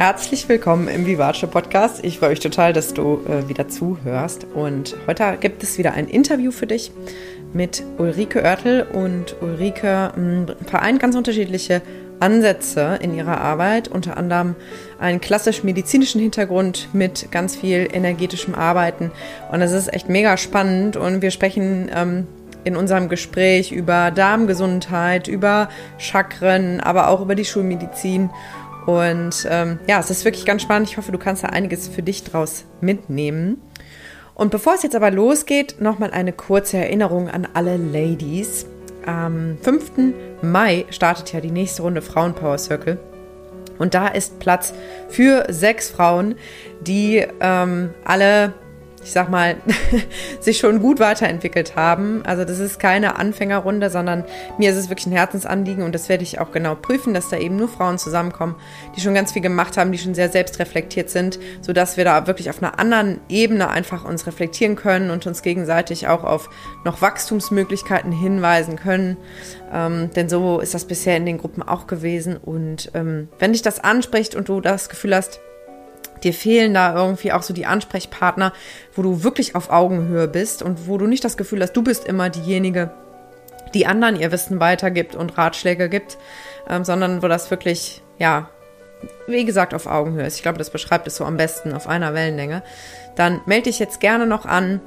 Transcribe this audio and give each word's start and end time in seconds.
Herzlich 0.00 0.48
willkommen 0.48 0.88
im 0.88 1.04
Vivace 1.04 1.46
Podcast. 1.50 2.02
Ich 2.02 2.20
freue 2.20 2.30
mich 2.30 2.40
total, 2.40 2.72
dass 2.72 2.94
du 2.94 3.20
äh, 3.28 3.46
wieder 3.50 3.68
zuhörst. 3.68 4.46
Und 4.54 4.96
heute 5.06 5.36
gibt 5.38 5.62
es 5.62 5.76
wieder 5.76 5.92
ein 5.92 6.08
Interview 6.08 6.52
für 6.52 6.66
dich 6.66 6.90
mit 7.52 7.84
Ulrike 7.98 8.40
Oertel. 8.42 8.86
Und 8.94 9.36
Ulrike 9.42 10.12
mh, 10.16 10.16
hm, 10.16 10.46
vereint 10.64 11.00
ganz 11.00 11.16
unterschiedliche 11.16 11.82
Ansätze 12.18 12.98
in 13.02 13.12
ihrer 13.12 13.42
Arbeit, 13.42 13.88
unter 13.88 14.16
anderem 14.16 14.56
einen 14.98 15.20
klassisch 15.20 15.64
medizinischen 15.64 16.18
Hintergrund 16.18 16.88
mit 16.94 17.30
ganz 17.30 17.54
viel 17.54 17.86
energetischem 17.92 18.54
Arbeiten. 18.54 19.12
Und 19.52 19.60
das 19.60 19.72
ist 19.72 19.92
echt 19.92 20.08
mega 20.08 20.38
spannend. 20.38 20.96
Und 20.96 21.20
wir 21.20 21.30
sprechen 21.30 21.90
ähm, 21.94 22.26
in 22.64 22.74
unserem 22.74 23.10
Gespräch 23.10 23.70
über 23.70 24.10
Darmgesundheit, 24.10 25.28
über 25.28 25.68
Chakren, 25.98 26.80
aber 26.80 27.08
auch 27.08 27.20
über 27.20 27.34
die 27.34 27.44
Schulmedizin. 27.44 28.30
Und 28.86 29.46
ähm, 29.48 29.78
ja, 29.86 30.00
es 30.00 30.10
ist 30.10 30.24
wirklich 30.24 30.46
ganz 30.46 30.62
spannend. 30.62 30.88
Ich 30.88 30.96
hoffe, 30.96 31.12
du 31.12 31.18
kannst 31.18 31.44
da 31.44 31.48
einiges 31.48 31.88
für 31.88 32.02
dich 32.02 32.24
draus 32.24 32.64
mitnehmen. 32.80 33.60
Und 34.34 34.50
bevor 34.50 34.74
es 34.74 34.82
jetzt 34.82 34.96
aber 34.96 35.10
losgeht, 35.10 35.80
nochmal 35.80 36.12
eine 36.12 36.32
kurze 36.32 36.78
Erinnerung 36.78 37.28
an 37.28 37.46
alle 37.52 37.76
Ladies. 37.76 38.66
Am 39.04 39.58
5. 39.62 40.14
Mai 40.42 40.86
startet 40.90 41.32
ja 41.32 41.40
die 41.40 41.50
nächste 41.50 41.82
Runde 41.82 42.00
Frauenpower 42.02 42.58
Circle. 42.58 42.98
Und 43.78 43.94
da 43.94 44.08
ist 44.08 44.38
Platz 44.40 44.74
für 45.08 45.46
sechs 45.48 45.90
Frauen, 45.90 46.36
die 46.80 47.26
ähm, 47.40 47.90
alle 48.04 48.52
ich 49.02 49.12
sag 49.12 49.30
mal, 49.30 49.56
sich 50.40 50.58
schon 50.58 50.80
gut 50.80 51.00
weiterentwickelt 51.00 51.76
haben. 51.76 52.22
Also 52.26 52.44
das 52.44 52.58
ist 52.58 52.78
keine 52.78 53.16
Anfängerrunde, 53.16 53.90
sondern 53.90 54.24
mir 54.58 54.70
ist 54.70 54.76
es 54.76 54.90
wirklich 54.90 55.06
ein 55.06 55.12
Herzensanliegen 55.12 55.84
und 55.84 55.94
das 55.94 56.08
werde 56.08 56.22
ich 56.22 56.38
auch 56.38 56.52
genau 56.52 56.74
prüfen, 56.74 57.14
dass 57.14 57.28
da 57.28 57.38
eben 57.38 57.56
nur 57.56 57.68
Frauen 57.68 57.98
zusammenkommen, 57.98 58.56
die 58.96 59.00
schon 59.00 59.14
ganz 59.14 59.32
viel 59.32 59.42
gemacht 59.42 59.76
haben, 59.76 59.92
die 59.92 59.98
schon 59.98 60.14
sehr 60.14 60.28
selbstreflektiert 60.28 61.08
sind, 61.08 61.38
sodass 61.62 61.96
wir 61.96 62.04
da 62.04 62.26
wirklich 62.26 62.50
auf 62.50 62.62
einer 62.62 62.78
anderen 62.78 63.20
Ebene 63.28 63.70
einfach 63.70 64.04
uns 64.04 64.26
reflektieren 64.26 64.76
können 64.76 65.10
und 65.10 65.26
uns 65.26 65.42
gegenseitig 65.42 66.08
auch 66.08 66.24
auf 66.24 66.50
noch 66.84 67.00
Wachstumsmöglichkeiten 67.00 68.12
hinweisen 68.12 68.76
können. 68.76 69.16
Ähm, 69.72 70.10
denn 70.14 70.28
so 70.28 70.60
ist 70.60 70.74
das 70.74 70.84
bisher 70.84 71.16
in 71.16 71.26
den 71.26 71.38
Gruppen 71.38 71.62
auch 71.62 71.86
gewesen. 71.86 72.36
Und 72.36 72.90
ähm, 72.94 73.28
wenn 73.38 73.52
dich 73.52 73.62
das 73.62 73.80
anspricht 73.80 74.34
und 74.34 74.48
du 74.48 74.60
das 74.60 74.88
Gefühl 74.88 75.14
hast, 75.14 75.40
dir 76.22 76.34
fehlen 76.34 76.74
da 76.74 76.94
irgendwie 76.94 77.32
auch 77.32 77.42
so 77.42 77.54
die 77.54 77.66
Ansprechpartner, 77.66 78.52
wo 78.94 79.02
du 79.02 79.22
wirklich 79.22 79.54
auf 79.54 79.70
Augenhöhe 79.70 80.28
bist 80.28 80.62
und 80.62 80.86
wo 80.86 80.98
du 80.98 81.06
nicht 81.06 81.24
das 81.24 81.36
Gefühl 81.36 81.62
hast, 81.62 81.72
du 81.72 81.82
bist 81.82 82.04
immer 82.04 82.30
diejenige, 82.30 82.90
die 83.74 83.86
anderen 83.86 84.16
ihr 84.16 84.32
Wissen 84.32 84.60
weitergibt 84.60 85.14
und 85.14 85.36
Ratschläge 85.38 85.88
gibt, 85.88 86.18
ähm, 86.68 86.84
sondern 86.84 87.22
wo 87.22 87.28
das 87.28 87.50
wirklich, 87.50 88.02
ja, 88.18 88.48
wie 89.26 89.44
gesagt, 89.44 89.74
auf 89.74 89.86
Augenhöhe 89.86 90.26
ist. 90.26 90.36
Ich 90.36 90.42
glaube, 90.42 90.58
das 90.58 90.70
beschreibt 90.70 91.06
es 91.06 91.16
so 91.16 91.24
am 91.24 91.36
besten 91.36 91.72
auf 91.72 91.88
einer 91.88 92.14
Wellenlänge. 92.14 92.62
Dann 93.16 93.40
melde 93.46 93.64
dich 93.64 93.78
jetzt 93.78 94.00
gerne 94.00 94.26
noch 94.26 94.44
an. 94.44 94.80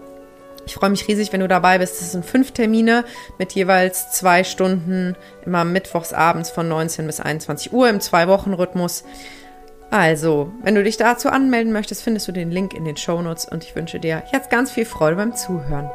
Ich 0.66 0.76
freue 0.76 0.90
mich 0.90 1.08
riesig, 1.08 1.34
wenn 1.34 1.42
du 1.42 1.48
dabei 1.48 1.80
bist. 1.80 2.02
Es 2.02 2.12
sind 2.12 2.26
fünf 2.26 2.52
Termine 2.52 3.04
mit 3.38 3.54
jeweils 3.54 4.12
zwei 4.12 4.44
Stunden, 4.44 5.16
immer 5.46 5.66
mittwochs 5.66 6.14
abends 6.14 6.52
von 6.52 6.68
19 6.68 7.06
bis 7.06 7.20
21 7.20 7.74
Uhr 7.74 7.90
im 7.90 8.00
Zwei-Wochen-Rhythmus. 8.00 9.04
Also, 9.94 10.52
wenn 10.64 10.74
du 10.74 10.84
dich 10.84 10.98
dazu 10.98 11.30
anmelden 11.30 11.72
möchtest, 11.72 12.02
findest 12.02 12.28
du 12.28 12.32
den 12.32 12.50
Link 12.50 12.74
in 12.74 12.84
den 12.84 12.98
Shownotes 12.98 13.46
und 13.46 13.64
ich 13.64 13.76
wünsche 13.76 14.00
dir 14.00 14.24
jetzt 14.34 14.50
ganz 14.50 14.72
viel 14.72 14.86
Freude 14.86 15.18
beim 15.18 15.36
Zuhören. 15.36 15.88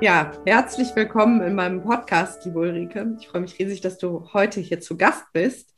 Ja, 0.00 0.32
herzlich 0.46 0.96
willkommen 0.96 1.42
in 1.42 1.54
meinem 1.54 1.82
Podcast, 1.82 2.46
liebe 2.46 2.60
Ulrike. 2.60 3.14
Ich 3.20 3.28
freue 3.28 3.42
mich 3.42 3.58
riesig, 3.58 3.82
dass 3.82 3.98
du 3.98 4.32
heute 4.32 4.60
hier 4.60 4.80
zu 4.80 4.96
Gast 4.96 5.26
bist. 5.34 5.74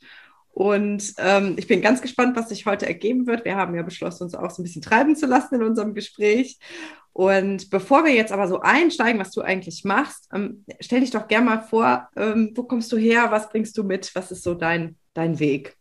Und 0.51 1.13
ähm, 1.17 1.55
ich 1.57 1.67
bin 1.67 1.81
ganz 1.81 2.01
gespannt, 2.01 2.35
was 2.35 2.49
sich 2.49 2.65
heute 2.65 2.85
ergeben 2.85 3.25
wird. 3.25 3.45
Wir 3.45 3.55
haben 3.55 3.73
ja 3.73 3.83
beschlossen, 3.83 4.23
uns 4.23 4.35
auch 4.35 4.51
so 4.51 4.61
ein 4.61 4.65
bisschen 4.65 4.81
treiben 4.81 5.15
zu 5.15 5.25
lassen 5.25 5.55
in 5.55 5.63
unserem 5.63 5.93
Gespräch. 5.93 6.59
Und 7.13 7.69
bevor 7.69 8.05
wir 8.05 8.13
jetzt 8.13 8.31
aber 8.31 8.47
so 8.47 8.61
einsteigen, 8.61 9.19
was 9.19 9.31
du 9.31 9.41
eigentlich 9.41 9.83
machst, 9.83 10.29
ähm, 10.33 10.65
stell 10.79 11.01
dich 11.01 11.11
doch 11.11 11.27
gerne 11.27 11.45
mal 11.45 11.61
vor, 11.61 12.09
ähm, 12.15 12.51
wo 12.55 12.63
kommst 12.63 12.91
du 12.91 12.97
her, 12.97 13.31
was 13.31 13.49
bringst 13.49 13.77
du 13.77 13.83
mit, 13.83 14.13
was 14.15 14.31
ist 14.31 14.43
so 14.43 14.53
dein, 14.53 14.97
dein 15.13 15.39
Weg? 15.39 15.77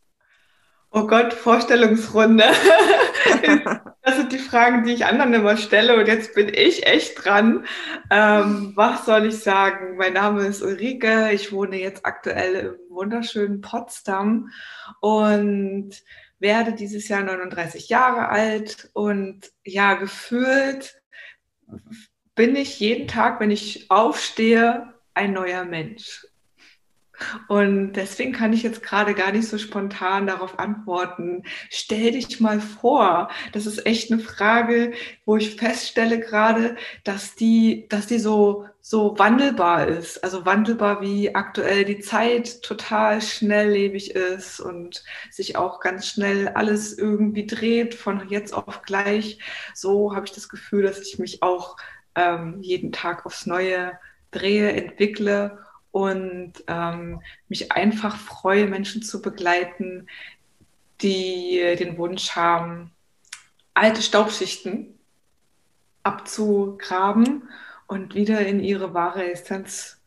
Oh 0.93 1.07
Gott, 1.07 1.33
Vorstellungsrunde. 1.33 2.45
das 4.03 4.17
sind 4.17 4.33
die 4.33 4.39
Fragen, 4.39 4.83
die 4.83 4.93
ich 4.93 5.07
anderen 5.07 5.35
immer 5.35 5.57
stelle 5.57 5.97
und 5.97 6.09
jetzt 6.09 6.35
bin 6.35 6.49
ich 6.53 6.85
echt 6.85 7.25
dran. 7.25 7.65
Ähm, 8.11 8.73
was 8.75 9.05
soll 9.07 9.27
ich 9.27 9.39
sagen? 9.39 9.97
Mein 9.97 10.15
Name 10.15 10.47
ist 10.47 10.63
Ulrike, 10.63 11.31
ich 11.33 11.53
wohne 11.53 11.79
jetzt 11.79 12.05
aktuell 12.05 12.55
im 12.57 12.75
wunderschönen 12.97 13.61
Potsdam 13.61 14.51
und 15.01 15.93
werde 16.41 16.73
dieses 16.73 17.07
Jahr 17.07 17.23
39 17.23 17.89
Jahre 17.89 18.29
alt 18.29 18.91
und 18.93 19.53
ja, 19.63 19.95
gefühlt 19.95 21.01
bin 22.35 22.57
ich 22.57 22.81
jeden 22.81 23.07
Tag, 23.07 23.39
wenn 23.39 23.53
ich 23.53 23.89
aufstehe, 23.93 24.93
ein 25.15 25.35
neuer 25.35 25.65
Mensch. 25.65 26.27
Und 27.49 27.93
deswegen 27.95 28.33
kann 28.33 28.53
ich 28.53 28.63
jetzt 28.63 28.83
gerade 28.83 29.15
gar 29.15 29.33
nicht 29.33 29.49
so 29.49 29.59
spontan 29.59 30.27
darauf 30.27 30.59
antworten. 30.59 31.45
Stell 31.69 32.13
dich 32.13 32.41
mal 32.41 32.61
vor. 32.61 33.31
Das 33.53 33.67
ist 33.67 33.87
echt 33.87 34.11
eine 34.11 34.21
Frage, 34.21 34.93
wo 35.25 35.37
ich 35.37 35.57
feststelle 35.57 36.21
gerade, 36.21 36.77
dass 37.05 37.35
die, 37.35 37.87
dass 37.89 38.07
die 38.07 38.19
so, 38.19 38.67
so 38.81 39.19
wandelbar 39.19 39.89
ist. 39.89 40.23
Also 40.25 40.47
wandelbar 40.47 41.03
wie 41.03 41.35
aktuell 41.35 41.85
die 41.85 42.01
Zeit 42.01 42.63
total 42.63 43.21
schnelllebig 43.21 44.15
ist 44.15 44.61
und 44.61 45.05
sich 45.31 45.57
auch 45.57 45.81
ganz 45.81 46.07
schnell 46.07 46.49
alles 46.49 46.97
irgendwie 46.97 47.47
dreht 47.47 47.95
von 47.95 48.29
jetzt 48.29 48.55
auf 48.55 48.83
gleich. 48.83 49.39
So 49.75 50.15
habe 50.15 50.27
ich 50.27 50.33
das 50.33 50.49
Gefühl, 50.49 50.83
dass 50.83 51.01
ich 51.01 51.19
mich 51.19 51.43
auch 51.43 51.77
ähm, 52.15 52.59
jeden 52.61 52.93
Tag 52.93 53.27
aufs 53.27 53.47
Neue 53.47 53.99
drehe, 54.31 54.73
entwickle 54.73 55.59
und 55.93 56.53
ähm, 56.67 57.21
mich 57.49 57.73
einfach 57.73 58.17
freue, 58.17 58.67
Menschen 58.67 59.03
zu 59.03 59.21
begleiten, 59.23 60.09
die 61.03 61.77
den 61.79 61.99
Wunsch 61.99 62.37
haben, 62.37 62.93
alte 63.75 64.03
Staubschichten 64.03 64.99
abzugraben 66.03 67.49
und 67.87 68.15
wieder 68.15 68.47
in 68.47 68.61
ihre 68.61 68.95
wahre 68.95 69.31
Essenz 69.31 70.01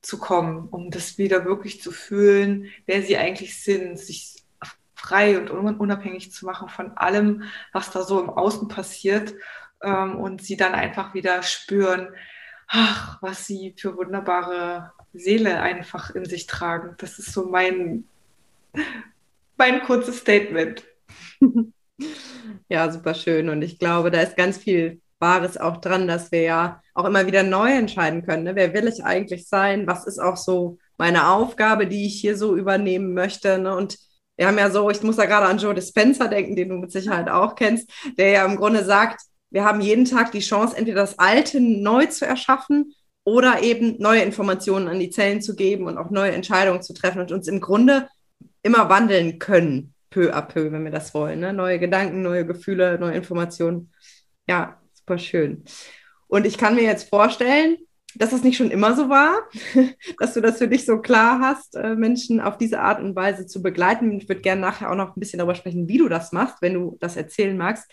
zu 0.00 0.18
kommen, 0.18 0.68
um 0.68 0.90
das 0.90 1.18
wieder 1.18 1.44
wirklich 1.44 1.82
zu 1.82 1.92
fühlen, 1.92 2.66
wer 2.86 3.02
sie 3.02 3.16
eigentlich 3.16 3.62
sind, 3.62 3.98
sich 3.98 4.36
frei 4.94 5.38
und 5.38 5.50
unabhängig 5.50 6.32
zu 6.32 6.44
machen 6.44 6.68
von 6.68 6.96
allem, 6.96 7.44
was 7.72 7.90
da 7.90 8.02
so 8.02 8.20
im 8.20 8.30
Außen 8.30 8.68
passiert 8.68 9.34
ähm, 9.82 10.16
und 10.16 10.42
sie 10.42 10.56
dann 10.56 10.74
einfach 10.74 11.14
wieder 11.14 11.42
spüren, 11.42 12.08
ach, 12.66 13.22
was 13.22 13.46
sie 13.46 13.74
für 13.76 13.96
wunderbare 13.96 14.92
Seele 15.12 15.60
einfach 15.60 16.14
in 16.14 16.24
sich 16.24 16.46
tragen. 16.46 16.94
Das 16.98 17.18
ist 17.18 17.32
so 17.32 17.48
mein, 17.48 18.04
mein 19.56 19.82
kurzes 19.82 20.18
Statement. 20.18 20.84
Ja, 22.68 22.90
super 22.92 23.14
schön. 23.14 23.48
Und 23.48 23.62
ich 23.62 23.78
glaube, 23.78 24.10
da 24.10 24.20
ist 24.20 24.36
ganz 24.36 24.58
viel 24.58 25.00
Wahres 25.18 25.56
auch 25.56 25.78
dran, 25.78 26.06
dass 26.06 26.30
wir 26.30 26.42
ja 26.42 26.82
auch 26.94 27.04
immer 27.04 27.26
wieder 27.26 27.42
neu 27.42 27.72
entscheiden 27.72 28.24
können. 28.24 28.44
Ne? 28.44 28.54
Wer 28.54 28.74
will 28.74 28.86
ich 28.86 29.04
eigentlich 29.04 29.48
sein? 29.48 29.86
Was 29.86 30.06
ist 30.06 30.18
auch 30.18 30.36
so 30.36 30.78
meine 30.96 31.28
Aufgabe, 31.28 31.86
die 31.86 32.06
ich 32.06 32.20
hier 32.20 32.36
so 32.36 32.56
übernehmen 32.56 33.14
möchte? 33.14 33.58
Ne? 33.58 33.74
Und 33.74 33.98
wir 34.36 34.46
haben 34.46 34.58
ja 34.58 34.70
so, 34.70 34.88
ich 34.90 35.02
muss 35.02 35.16
da 35.16 35.26
gerade 35.26 35.46
an 35.46 35.58
Joe 35.58 35.74
Dispenza 35.74 36.28
denken, 36.28 36.54
den 36.54 36.68
du 36.68 36.76
mit 36.76 36.92
Sicherheit 36.92 37.28
auch 37.28 37.54
kennst, 37.54 37.90
der 38.16 38.30
ja 38.30 38.44
im 38.44 38.56
Grunde 38.56 38.84
sagt, 38.84 39.22
wir 39.50 39.64
haben 39.64 39.80
jeden 39.80 40.04
Tag 40.04 40.30
die 40.32 40.40
Chance, 40.40 40.76
entweder 40.76 41.00
das 41.00 41.18
Alte 41.18 41.60
neu 41.60 42.06
zu 42.06 42.26
erschaffen 42.26 42.94
oder 43.28 43.62
eben 43.62 43.96
neue 43.98 44.22
Informationen 44.22 44.88
an 44.88 44.98
die 44.98 45.10
Zellen 45.10 45.42
zu 45.42 45.54
geben 45.54 45.86
und 45.86 45.98
auch 45.98 46.08
neue 46.08 46.32
Entscheidungen 46.32 46.80
zu 46.80 46.94
treffen 46.94 47.20
und 47.20 47.30
uns 47.30 47.46
im 47.46 47.60
Grunde 47.60 48.08
immer 48.62 48.88
wandeln 48.88 49.38
können, 49.38 49.92
peu 50.08 50.34
à 50.34 50.40
peu, 50.40 50.72
wenn 50.72 50.84
wir 50.84 50.90
das 50.90 51.12
wollen. 51.12 51.40
Ne? 51.40 51.52
Neue 51.52 51.78
Gedanken, 51.78 52.22
neue 52.22 52.46
Gefühle, 52.46 52.98
neue 52.98 53.16
Informationen. 53.16 53.92
Ja, 54.48 54.80
super 54.94 55.18
schön. 55.18 55.64
Und 56.26 56.46
ich 56.46 56.56
kann 56.56 56.74
mir 56.74 56.84
jetzt 56.84 57.10
vorstellen, 57.10 57.76
dass 58.14 58.30
das 58.30 58.44
nicht 58.44 58.56
schon 58.56 58.70
immer 58.70 58.96
so 58.96 59.10
war, 59.10 59.36
dass 60.18 60.32
du 60.32 60.40
das 60.40 60.56
für 60.56 60.68
dich 60.68 60.86
so 60.86 60.98
klar 60.98 61.38
hast, 61.40 61.76
äh, 61.76 61.96
Menschen 61.96 62.40
auf 62.40 62.56
diese 62.56 62.80
Art 62.80 62.98
und 62.98 63.14
Weise 63.14 63.46
zu 63.46 63.62
begleiten. 63.62 64.10
Ich 64.12 64.26
würde 64.26 64.40
gerne 64.40 64.62
nachher 64.62 64.90
auch 64.90 64.96
noch 64.96 65.14
ein 65.14 65.20
bisschen 65.20 65.38
darüber 65.38 65.54
sprechen, 65.54 65.86
wie 65.86 65.98
du 65.98 66.08
das 66.08 66.32
machst, 66.32 66.62
wenn 66.62 66.72
du 66.72 66.96
das 66.98 67.18
erzählen 67.18 67.58
magst. 67.58 67.90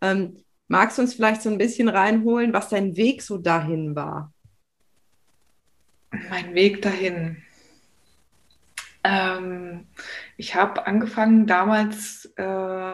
Ähm, 0.00 0.38
magst 0.66 0.98
du 0.98 1.02
uns 1.02 1.14
vielleicht 1.14 1.42
so 1.42 1.50
ein 1.50 1.58
bisschen 1.58 1.88
reinholen, 1.88 2.52
was 2.52 2.68
dein 2.68 2.96
Weg 2.96 3.22
so 3.22 3.38
dahin 3.38 3.94
war? 3.94 4.32
Mein 6.30 6.54
Weg 6.54 6.82
dahin. 6.82 7.42
Ähm, 9.04 9.86
ich 10.36 10.54
habe 10.54 10.86
angefangen 10.86 11.46
damals 11.46 12.26
äh, 12.36 12.92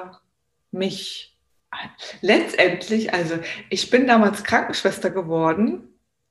mich 0.70 1.36
letztendlich, 2.20 3.12
also 3.12 3.38
ich 3.68 3.90
bin 3.90 4.06
damals 4.06 4.44
Krankenschwester 4.44 5.10
geworden, 5.10 5.88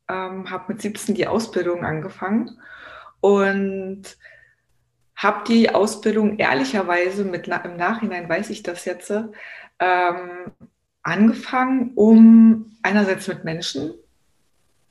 ähm, 0.10 0.50
habe 0.50 0.74
mit 0.74 0.82
17 0.82 1.16
die 1.16 1.28
Ausbildung 1.28 1.86
angefangen 1.86 2.60
und 3.20 4.18
habe 5.16 5.44
die 5.48 5.70
Ausbildung 5.70 6.38
ehrlicherweise 6.38 7.26
mit 7.26 7.48
im 7.48 7.78
Nachhinein 7.78 8.30
weiß 8.30 8.50
ich 8.50 8.64
das 8.64 8.86
jetzt 8.86 9.12
ähm, 9.80 10.52
angefangen, 11.02 11.92
um 11.96 12.78
einerseits 12.84 13.28
mit 13.28 13.44
Menschen 13.44 13.94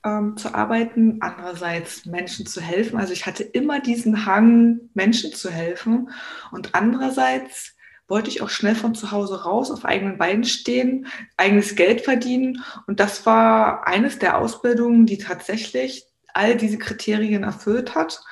ähm, 0.07 0.37
zu 0.37 0.55
arbeiten, 0.55 1.19
andererseits 1.21 2.07
Menschen 2.07 2.47
zu 2.47 2.61
helfen. 2.61 2.99
Also 2.99 3.13
ich 3.13 3.27
hatte 3.27 3.43
immer 3.43 3.81
diesen 3.81 4.25
Hang, 4.25 4.89
Menschen 4.95 5.33
zu 5.33 5.51
helfen 5.51 6.11
und 6.53 6.75
andererseits 6.75 7.75
wollte 8.09 8.31
ich 8.31 8.41
auch 8.41 8.51
schnell 8.51 8.77
von 8.77 8.95
zu 8.95 9.11
Hause 9.11 9.43
raus, 9.43 9.73
auf 9.73 9.85
eigenen 9.85 10.17
Beinen 10.17 10.45
stehen, 10.45 11.09
eigenes 11.37 11.75
Geld 11.75 12.03
verdienen. 12.03 12.63
Und 12.87 13.01
das 13.01 13.27
war 13.27 13.89
eines 13.89 14.21
der 14.21 14.39
Ausbildungen, 14.39 15.07
die 15.07 15.19
tatsächlich 15.19 16.07
all 16.33 16.57
diese 16.57 16.79
Kriterien 16.79 17.43
erfüllt 17.43 17.97
hat. 17.97 18.23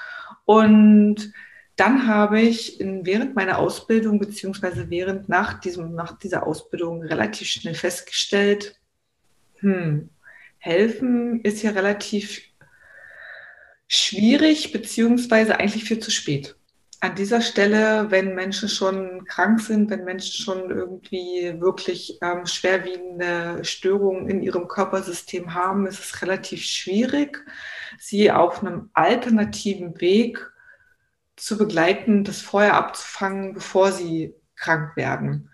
Und 0.45 1.33
dann 1.75 2.07
habe 2.07 2.41
ich 2.41 2.81
in, 2.81 3.05
während 3.05 3.35
meiner 3.35 3.59
Ausbildung 3.59 4.21
beziehungsweise 4.21 4.91
während 4.91 5.29
nach, 5.29 5.55
diesem, 5.59 5.97
nach 5.97 6.17
dieser 6.19 6.47
Ausbildung 6.47 7.03
relativ 7.03 7.49
schnell 7.49 7.75
festgestellt, 7.75 8.79
hm, 9.59 10.09
helfen 10.65 11.43
ist 11.43 11.63
ja 11.63 11.73
relativ 11.73 12.43
schwierig, 13.87 14.73
beziehungsweise 14.73 15.59
eigentlich 15.61 15.85
viel 15.85 15.99
zu 15.99 16.11
spät. 16.11 16.57
An 17.01 17.15
dieser 17.17 17.43
Stelle, 17.43 18.11
wenn 18.11 18.35
Menschen 18.35 18.71
schon 18.71 19.27
krank 19.27 19.61
sind, 19.61 19.91
wenn 19.91 20.05
Menschen 20.05 20.43
schon 20.43 20.71
irgendwie 20.71 21.55
wirklich 21.61 22.19
ähm, 22.23 22.47
schwerwiegende 22.47 23.63
Störungen 23.63 24.31
in 24.31 24.43
ihrem 24.43 24.69
Körpersystem 24.69 25.53
haben, 25.53 25.87
ist 25.87 26.01
es 26.01 26.23
relativ 26.23 26.63
schwierig, 26.63 27.45
sie 27.99 28.33
auf 28.33 28.63
einem 28.63 28.89
alternativen 28.95 30.01
Weg 30.01 30.51
zu 31.37 31.59
begleiten, 31.59 32.25
das 32.25 32.41
vorher 32.41 32.75
abzufangen, 32.75 33.53
bevor 33.53 33.93
sie 33.93 34.35
krank 34.57 34.97
werden. 34.97 35.51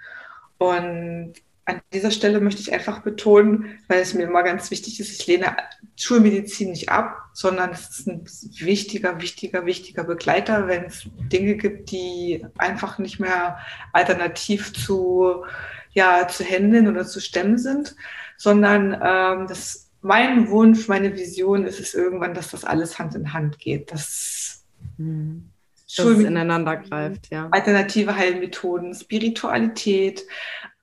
Und 0.59 1.35
an 1.71 1.81
dieser 1.93 2.11
Stelle 2.11 2.41
möchte 2.41 2.61
ich 2.61 2.73
einfach 2.73 3.01
betonen, 3.01 3.79
weil 3.89 4.01
es 4.01 4.15
mir 4.15 4.25
immer 4.25 4.43
ganz 4.43 4.71
wichtig 4.71 4.99
ist, 5.01 5.21
ich 5.21 5.27
lehne 5.27 5.57
Schulmedizin 5.97 6.71
nicht 6.71 6.89
ab, 6.89 7.17
sondern 7.33 7.71
es 7.71 7.89
ist 7.91 8.09
ein 8.09 8.25
wichtiger, 8.59 9.21
wichtiger, 9.21 9.67
wichtiger 9.67 10.05
Begleiter, 10.05 10.67
wenn 10.67 10.85
es 10.85 11.09
Dinge 11.33 11.57
gibt, 11.57 11.91
die 11.91 12.45
einfach 12.59 12.99
nicht 12.99 13.21
mehr 13.21 13.59
alternativ 13.93 14.73
zu, 14.73 15.45
ja, 15.93 16.27
zu 16.29 16.45
handeln 16.45 16.89
oder 16.89 17.07
zu 17.07 17.21
stemmen 17.21 17.59
sind, 17.59 17.95
sondern 18.37 18.93
ähm, 18.95 19.47
das, 19.47 19.91
mein 20.03 20.49
Wunsch, 20.49 20.89
meine 20.89 21.15
Vision 21.15 21.65
ist 21.65 21.79
es 21.79 21.95
irgendwann, 21.95 22.35
dass 22.35 22.51
das 22.51 22.65
alles 22.65 22.99
Hand 22.99 23.15
in 23.15 23.33
Hand 23.33 23.59
geht, 23.59 23.93
dass 23.93 24.65
mhm 24.97 25.51
dass 25.97 26.07
es 26.07 26.21
ineinander 26.21 26.77
greift, 26.77 27.31
ja. 27.31 27.49
Alternative 27.51 28.15
Heilmethoden, 28.15 28.95
Spiritualität, 28.95 30.25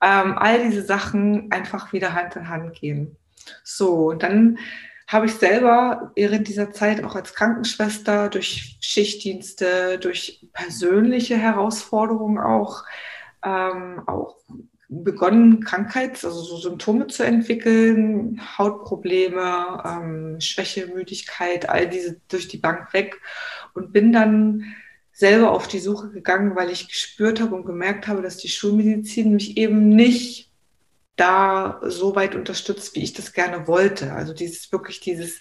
ähm, 0.02 0.38
all 0.38 0.62
diese 0.62 0.82
Sachen 0.82 1.50
einfach 1.50 1.92
wieder 1.92 2.14
Hand 2.14 2.36
in 2.36 2.48
Hand 2.48 2.74
gehen. 2.74 3.16
So, 3.64 4.12
dann 4.12 4.58
habe 5.06 5.26
ich 5.26 5.34
selber 5.34 6.12
während 6.14 6.48
dieser 6.48 6.70
Zeit 6.70 7.02
auch 7.02 7.16
als 7.16 7.34
Krankenschwester 7.34 8.28
durch 8.28 8.76
Schichtdienste, 8.80 9.98
durch 9.98 10.46
persönliche 10.52 11.36
Herausforderungen 11.36 12.38
auch, 12.38 12.84
ähm, 13.42 14.02
auch 14.06 14.36
begonnen, 14.90 15.64
Krankheits-, 15.64 16.24
also 16.24 16.40
so 16.42 16.56
Symptome 16.58 17.06
zu 17.06 17.24
entwickeln, 17.24 18.40
Hautprobleme, 18.58 19.82
ähm, 19.84 20.40
Schwäche, 20.40 20.86
Müdigkeit, 20.86 21.68
all 21.68 21.88
diese 21.88 22.20
durch 22.28 22.48
die 22.48 22.58
Bank 22.58 22.92
weg 22.92 23.18
und 23.74 23.92
bin 23.92 24.12
dann 24.12 24.74
selber 25.18 25.50
auf 25.50 25.66
die 25.66 25.80
Suche 25.80 26.10
gegangen, 26.10 26.54
weil 26.54 26.70
ich 26.70 26.86
gespürt 26.86 27.40
habe 27.40 27.56
und 27.56 27.66
gemerkt 27.66 28.06
habe, 28.06 28.22
dass 28.22 28.36
die 28.36 28.48
Schulmedizin 28.48 29.34
mich 29.34 29.56
eben 29.56 29.88
nicht 29.88 30.52
da 31.16 31.80
so 31.82 32.14
weit 32.14 32.36
unterstützt, 32.36 32.94
wie 32.94 33.02
ich 33.02 33.14
das 33.14 33.32
gerne 33.32 33.66
wollte. 33.66 34.12
Also 34.12 34.32
dieses 34.32 34.70
wirklich 34.70 35.00
dieses 35.00 35.40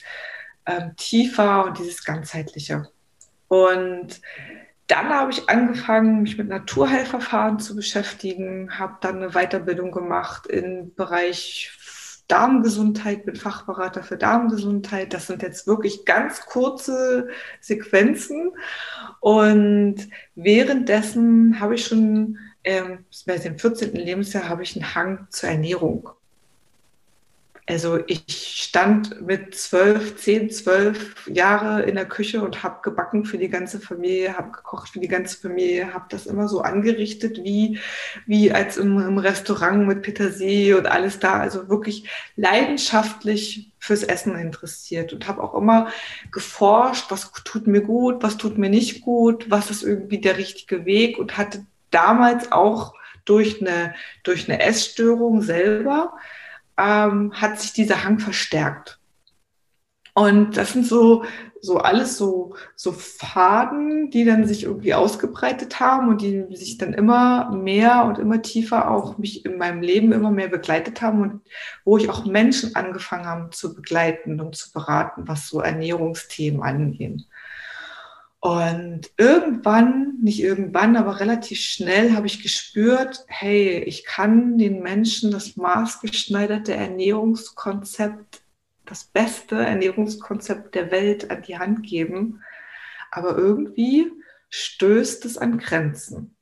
ähm, 0.65 0.95
tiefer 0.97 1.65
und 1.65 1.77
dieses 1.77 2.03
ganzheitliche. 2.03 2.89
Und 3.49 4.19
dann 4.87 5.09
habe 5.09 5.31
ich 5.31 5.47
angefangen, 5.47 6.23
mich 6.23 6.39
mit 6.39 6.47
Naturheilverfahren 6.47 7.59
zu 7.59 7.75
beschäftigen, 7.75 8.79
habe 8.79 8.97
dann 9.01 9.17
eine 9.17 9.33
Weiterbildung 9.33 9.91
gemacht 9.91 10.47
im 10.47 10.95
Bereich 10.95 11.76
Darmgesundheit, 12.27 13.25
bin 13.25 13.35
Fachberater 13.35 14.03
für 14.03 14.17
Darmgesundheit. 14.17 15.13
Das 15.13 15.27
sind 15.27 15.41
jetzt 15.41 15.67
wirklich 15.67 16.05
ganz 16.05 16.41
kurze 16.41 17.29
Sequenzen. 17.61 18.51
Und 19.19 20.09
währenddessen 20.35 21.59
habe 21.59 21.75
ich 21.75 21.85
schon, 21.85 22.37
ähm, 22.63 23.05
bei 23.25 23.37
dem 23.37 23.57
14. 23.57 23.93
Lebensjahr, 23.95 24.49
habe 24.49 24.63
ich 24.63 24.75
einen 24.75 24.93
Hang 24.93 25.27
zur 25.29 25.49
Ernährung. 25.49 26.09
Also 27.69 27.99
ich 28.07 28.23
stand 28.27 29.21
mit 29.21 29.53
zwölf, 29.53 30.15
zehn, 30.15 30.49
zwölf 30.49 31.27
Jahre 31.27 31.81
in 31.83 31.95
der 31.95 32.05
Küche 32.05 32.41
und 32.41 32.63
habe 32.63 32.79
gebacken 32.81 33.25
für 33.25 33.37
die 33.37 33.49
ganze 33.49 33.81
Familie, 33.81 34.37
habe 34.37 34.51
gekocht 34.51 34.87
für 34.87 34.99
die 34.99 35.09
ganze 35.09 35.37
Familie, 35.37 35.93
habe 35.93 36.05
das 36.07 36.27
immer 36.27 36.47
so 36.47 36.61
angerichtet 36.61 37.43
wie, 37.43 37.79
wie 38.25 38.53
als 38.53 38.77
im, 38.77 38.97
im 38.99 39.17
Restaurant 39.17 39.85
mit 39.85 40.01
Petersilie 40.01 40.77
und 40.77 40.87
alles 40.87 41.19
da. 41.19 41.41
Also 41.41 41.67
wirklich 41.67 42.09
leidenschaftlich 42.37 43.73
fürs 43.79 44.03
Essen 44.03 44.37
interessiert 44.37 45.11
und 45.11 45.27
habe 45.27 45.43
auch 45.43 45.53
immer 45.53 45.89
geforscht, 46.31 47.11
was 47.11 47.33
tut 47.43 47.67
mir 47.67 47.81
gut, 47.81 48.23
was 48.23 48.37
tut 48.37 48.57
mir 48.57 48.69
nicht 48.69 49.01
gut, 49.01 49.51
was 49.51 49.69
ist 49.69 49.83
irgendwie 49.83 50.21
der 50.21 50.37
richtige 50.37 50.85
Weg 50.85 51.17
und 51.17 51.37
hatte 51.37 51.65
damals 51.91 52.49
auch 52.53 52.93
durch 53.25 53.59
eine, 53.59 53.93
durch 54.23 54.49
eine 54.49 54.61
Essstörung 54.61 55.41
selber 55.41 56.13
ähm, 56.77 57.33
hat 57.33 57.59
sich 57.59 57.73
dieser 57.73 58.03
Hang 58.03 58.19
verstärkt. 58.19 58.99
Und 60.13 60.57
das 60.57 60.73
sind 60.73 60.87
so, 60.87 61.25
so 61.61 61.77
alles 61.77 62.17
so, 62.17 62.55
so 62.75 62.91
Faden, 62.91 64.09
die 64.09 64.25
dann 64.25 64.47
sich 64.47 64.63
irgendwie 64.63 64.95
ausgebreitet 64.95 65.79
haben 65.79 66.09
und 66.09 66.21
die 66.21 66.55
sich 66.55 66.79
dann 66.79 66.93
immer 66.93 67.51
mehr 67.51 68.05
und 68.05 68.17
immer 68.17 68.41
tiefer 68.41 68.89
auch 68.89 69.19
mich 69.19 69.45
in 69.45 69.59
meinem 69.59 69.81
Leben 69.83 70.11
immer 70.11 70.31
mehr 70.31 70.47
begleitet 70.47 71.03
haben 71.03 71.21
und 71.21 71.41
wo 71.85 71.97
ich 71.97 72.09
auch 72.09 72.25
Menschen 72.25 72.75
angefangen 72.75 73.27
habe 73.27 73.49
zu 73.51 73.75
begleiten 73.75 74.41
und 74.41 74.55
zu 74.55 74.71
beraten, 74.71 75.27
was 75.27 75.49
so 75.49 75.61
Ernährungsthemen 75.61 76.63
angehen. 76.63 77.27
Und 78.39 79.11
irgendwann, 79.17 80.19
nicht 80.21 80.41
irgendwann, 80.41 80.95
aber 80.95 81.19
relativ 81.19 81.59
schnell 81.59 82.13
habe 82.13 82.27
ich 82.27 82.43
gespürt, 82.43 83.25
hey, 83.27 83.79
ich 83.79 84.05
kann 84.05 84.57
den 84.57 84.83
Menschen 84.83 85.31
das 85.31 85.55
maßgeschneiderte 85.55 86.73
Ernährungskonzept, 86.73 88.41
das 88.85 89.05
beste 89.05 89.55
Ernährungskonzept 89.55 90.75
der 90.75 90.91
Welt 90.91 91.31
an 91.31 91.41
die 91.41 91.57
Hand 91.57 91.83
geben. 91.83 92.41
Aber 93.09 93.35
irgendwie 93.35 94.11
stößt 94.49 95.25
es 95.25 95.37
an 95.37 95.57
Grenzen. 95.57 96.35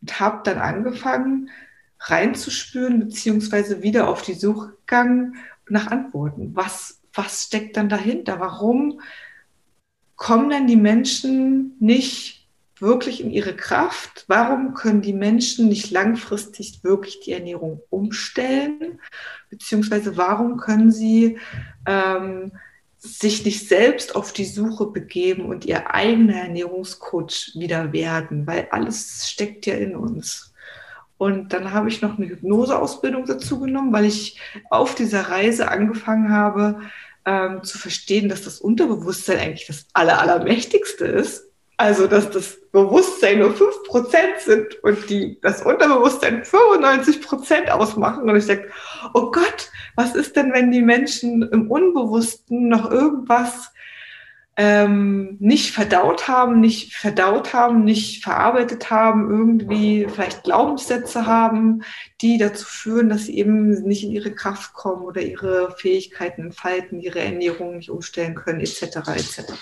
Und 0.00 0.20
habe 0.20 0.42
dann 0.44 0.58
angefangen, 0.58 1.48
reinzuspüren, 1.98 3.00
beziehungsweise 3.00 3.82
wieder 3.82 4.08
auf 4.08 4.22
die 4.22 4.34
Suche 4.34 4.76
gegangen 4.80 5.36
nach 5.68 5.86
Antworten. 5.86 6.54
Was, 6.54 7.00
was 7.14 7.44
steckt 7.44 7.76
dann 7.76 7.88
dahinter? 7.88 8.40
Warum 8.40 9.00
kommen 10.16 10.50
denn 10.50 10.66
die 10.66 10.76
Menschen 10.76 11.76
nicht 11.80 12.42
wirklich 12.82 13.22
in 13.22 13.30
ihre 13.30 13.54
Kraft? 13.54 14.24
Warum 14.28 14.74
können 14.74 15.00
die 15.00 15.12
Menschen 15.12 15.68
nicht 15.68 15.90
langfristig 15.90 16.82
wirklich 16.82 17.20
die 17.20 17.32
Ernährung 17.32 17.80
umstellen? 17.90 19.00
Beziehungsweise 19.48 20.16
warum 20.16 20.56
können 20.56 20.90
sie 20.90 21.38
ähm, 21.86 22.52
sich 22.98 23.44
nicht 23.44 23.68
selbst 23.68 24.16
auf 24.16 24.32
die 24.32 24.44
Suche 24.44 24.86
begeben 24.86 25.46
und 25.46 25.64
ihr 25.64 25.94
eigener 25.94 26.42
Ernährungscoach 26.42 27.52
wieder 27.54 27.92
werden? 27.92 28.46
Weil 28.46 28.68
alles 28.70 29.28
steckt 29.30 29.66
ja 29.66 29.74
in 29.74 29.96
uns. 29.96 30.52
Und 31.18 31.52
dann 31.52 31.72
habe 31.72 31.88
ich 31.88 32.02
noch 32.02 32.18
eine 32.18 32.28
Hypnoseausbildung 32.28 33.26
dazu 33.26 33.60
genommen, 33.60 33.92
weil 33.92 34.06
ich 34.06 34.40
auf 34.70 34.96
dieser 34.96 35.30
Reise 35.30 35.70
angefangen 35.70 36.32
habe, 36.32 36.80
ähm, 37.24 37.62
zu 37.62 37.78
verstehen, 37.78 38.28
dass 38.28 38.42
das 38.42 38.60
Unterbewusstsein 38.60 39.38
eigentlich 39.38 39.66
das 39.66 39.86
Aller, 39.92 40.20
Allermächtigste 40.20 41.04
ist. 41.04 41.44
Also, 41.76 42.06
dass 42.06 42.30
das 42.30 42.58
Bewusstsein 42.70 43.40
nur 43.40 43.50
5% 43.50 44.38
sind 44.38 44.84
und 44.84 45.10
die, 45.10 45.40
das 45.40 45.62
Unterbewusstsein 45.62 46.44
95% 46.44 47.68
ausmachen. 47.70 48.28
Und 48.28 48.36
ich 48.36 48.46
denke, 48.46 48.70
oh 49.14 49.30
Gott, 49.30 49.70
was 49.96 50.14
ist 50.14 50.36
denn, 50.36 50.52
wenn 50.52 50.70
die 50.70 50.82
Menschen 50.82 51.42
im 51.42 51.70
Unbewussten 51.70 52.68
noch 52.68 52.90
irgendwas 52.90 53.72
ähm, 54.56 55.36
nicht 55.40 55.72
verdaut 55.72 56.28
haben, 56.28 56.60
nicht 56.60 56.94
verdaut 56.94 57.54
haben, 57.54 57.84
nicht 57.84 58.22
verarbeitet 58.22 58.90
haben, 58.90 59.30
irgendwie 59.30 60.06
vielleicht 60.12 60.44
Glaubenssätze 60.44 61.26
haben, 61.26 61.84
die 62.20 62.36
dazu 62.36 62.66
führen, 62.66 63.08
dass 63.08 63.26
sie 63.26 63.38
eben 63.38 63.70
nicht 63.82 64.04
in 64.04 64.12
ihre 64.12 64.32
Kraft 64.32 64.74
kommen 64.74 65.02
oder 65.02 65.22
ihre 65.22 65.74
Fähigkeiten 65.78 66.42
entfalten, 66.42 67.00
ihre 67.00 67.20
Ernährung 67.20 67.76
nicht 67.76 67.90
umstellen 67.90 68.34
können, 68.34 68.60
etc. 68.60 68.82
etc. 68.82 69.52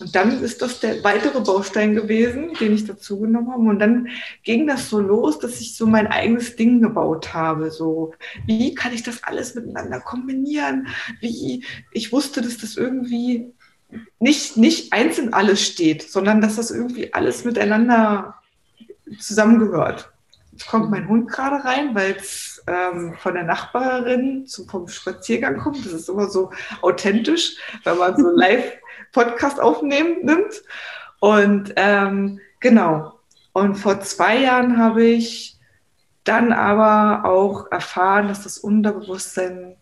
Und 0.00 0.16
dann 0.16 0.42
ist 0.42 0.60
das 0.60 0.80
der 0.80 1.04
weitere 1.04 1.40
Baustein 1.40 1.94
gewesen, 1.94 2.52
den 2.58 2.74
ich 2.74 2.84
dazu 2.84 3.20
genommen 3.20 3.52
habe. 3.52 3.62
Und 3.62 3.78
dann 3.78 4.08
ging 4.42 4.66
das 4.66 4.90
so 4.90 4.98
los, 4.98 5.38
dass 5.38 5.60
ich 5.60 5.76
so 5.76 5.86
mein 5.86 6.08
eigenes 6.08 6.56
Ding 6.56 6.82
gebaut 6.82 7.32
habe. 7.32 7.70
So, 7.70 8.12
wie 8.44 8.74
kann 8.74 8.92
ich 8.92 9.04
das 9.04 9.22
alles 9.22 9.54
miteinander 9.54 10.00
kombinieren? 10.00 10.88
Wie, 11.20 11.64
ich 11.92 12.12
wusste, 12.12 12.42
dass 12.42 12.58
das 12.58 12.76
irgendwie 12.76 13.54
nicht, 14.18 14.56
nicht 14.56 14.92
einzeln 14.92 15.32
alles 15.32 15.64
steht, 15.64 16.02
sondern 16.10 16.40
dass 16.40 16.56
das 16.56 16.70
irgendwie 16.70 17.12
alles 17.12 17.44
miteinander 17.44 18.34
zusammengehört. 19.18 20.10
Jetzt 20.52 20.68
kommt 20.68 20.90
mein 20.90 21.08
Hund 21.08 21.28
gerade 21.30 21.64
rein, 21.64 21.94
weil 21.94 22.12
es 22.12 22.62
ähm, 22.66 23.14
von 23.18 23.34
der 23.34 23.42
Nachbarin 23.42 24.46
zum, 24.46 24.68
vom 24.68 24.88
Spaziergang 24.88 25.58
kommt. 25.58 25.84
Das 25.84 25.92
ist 25.92 26.08
immer 26.08 26.28
so 26.28 26.50
authentisch, 26.80 27.56
wenn 27.82 27.98
man 27.98 28.16
so 28.16 28.30
live 28.34 28.72
Podcast 29.12 29.60
aufnehmen 29.60 30.24
nimmt. 30.24 30.62
Und 31.20 31.72
ähm, 31.76 32.40
genau. 32.60 33.18
Und 33.52 33.76
vor 33.76 34.00
zwei 34.00 34.38
Jahren 34.38 34.78
habe 34.78 35.04
ich 35.04 35.58
dann 36.24 36.52
aber 36.52 37.28
auch 37.28 37.70
erfahren, 37.70 38.28
dass 38.28 38.42
das 38.42 38.58
Unterbewusstsein 38.58 39.76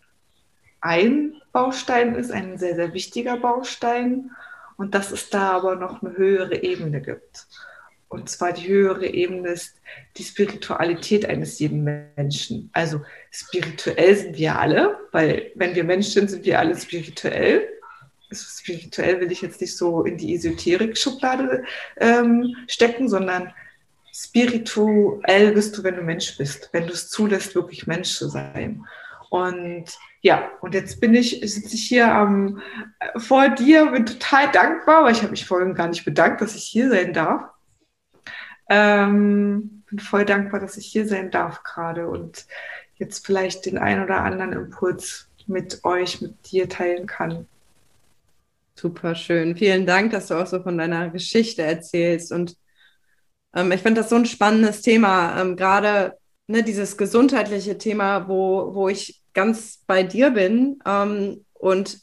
ein 0.80 1.41
Baustein 1.52 2.14
ist, 2.14 2.30
ein 2.30 2.58
sehr, 2.58 2.74
sehr 2.74 2.94
wichtiger 2.94 3.36
Baustein. 3.36 4.30
Und 4.76 4.94
dass 4.94 5.12
es 5.12 5.30
da 5.30 5.52
aber 5.52 5.76
noch 5.76 6.02
eine 6.02 6.16
höhere 6.16 6.62
Ebene 6.62 7.00
gibt. 7.00 7.46
Und 8.12 8.28
zwar 8.28 8.52
die 8.52 8.68
höhere 8.68 9.06
Ebene 9.06 9.48
ist 9.48 9.76
die 10.18 10.24
Spiritualität 10.24 11.24
eines 11.24 11.58
jeden 11.58 11.82
Menschen. 12.14 12.68
Also 12.74 13.00
spirituell 13.30 14.14
sind 14.14 14.36
wir 14.36 14.58
alle, 14.58 14.98
weil 15.12 15.50
wenn 15.54 15.74
wir 15.74 15.84
Menschen 15.84 16.12
sind, 16.12 16.30
sind 16.30 16.44
wir 16.44 16.58
alle 16.58 16.76
spirituell. 16.76 17.66
Also 18.28 18.44
spirituell 18.60 19.18
will 19.20 19.32
ich 19.32 19.40
jetzt 19.40 19.62
nicht 19.62 19.76
so 19.76 20.02
in 20.02 20.18
die 20.18 20.34
Esoterik-Schublade 20.34 21.64
ähm, 22.00 22.54
stecken, 22.66 23.08
sondern 23.08 23.52
spirituell 24.12 25.52
bist 25.52 25.78
du, 25.78 25.82
wenn 25.82 25.96
du 25.96 26.02
Mensch 26.02 26.36
bist, 26.36 26.68
wenn 26.72 26.86
du 26.86 26.92
es 26.92 27.08
zulässt, 27.08 27.54
wirklich 27.54 27.86
Mensch 27.86 28.10
zu 28.10 28.28
sein. 28.28 28.84
Und 29.32 29.86
ja, 30.20 30.50
und 30.60 30.74
jetzt 30.74 31.00
bin 31.00 31.14
ich, 31.14 31.40
sitze 31.40 31.74
ich 31.74 31.88
hier 31.88 32.04
ähm, 32.04 32.60
vor 33.16 33.48
dir, 33.48 33.86
bin 33.86 34.04
total 34.04 34.52
dankbar, 34.52 35.04
weil 35.04 35.12
ich 35.12 35.22
habe 35.22 35.30
mich 35.30 35.46
vorhin 35.46 35.72
gar 35.72 35.88
nicht 35.88 36.04
bedankt, 36.04 36.42
dass 36.42 36.54
ich 36.54 36.64
hier 36.64 36.90
sein 36.90 37.14
darf. 37.14 37.44
Ähm, 38.68 39.84
bin 39.88 39.98
voll 40.00 40.26
dankbar, 40.26 40.60
dass 40.60 40.76
ich 40.76 40.84
hier 40.84 41.08
sein 41.08 41.30
darf 41.30 41.62
gerade 41.62 42.08
und 42.08 42.44
jetzt 42.96 43.24
vielleicht 43.24 43.64
den 43.64 43.78
ein 43.78 44.04
oder 44.04 44.20
anderen 44.20 44.52
Impuls 44.52 45.30
mit 45.46 45.82
euch, 45.82 46.20
mit 46.20 46.52
dir 46.52 46.68
teilen 46.68 47.06
kann. 47.06 47.48
Super 48.74 49.14
schön. 49.14 49.56
Vielen 49.56 49.86
Dank, 49.86 50.12
dass 50.12 50.26
du 50.26 50.34
auch 50.34 50.46
so 50.46 50.62
von 50.62 50.76
deiner 50.76 51.08
Geschichte 51.08 51.62
erzählst. 51.62 52.32
Und 52.32 52.54
ähm, 53.54 53.72
ich 53.72 53.80
finde 53.80 54.02
das 54.02 54.10
so 54.10 54.16
ein 54.16 54.26
spannendes 54.26 54.82
Thema, 54.82 55.40
ähm, 55.40 55.56
gerade 55.56 56.18
ne, 56.48 56.62
dieses 56.62 56.98
gesundheitliche 56.98 57.78
Thema, 57.78 58.28
wo, 58.28 58.74
wo 58.74 58.90
ich 58.90 59.21
ganz 59.34 59.82
bei 59.86 60.02
dir 60.02 60.30
bin. 60.30 60.78
Ähm, 60.86 61.44
und 61.54 62.00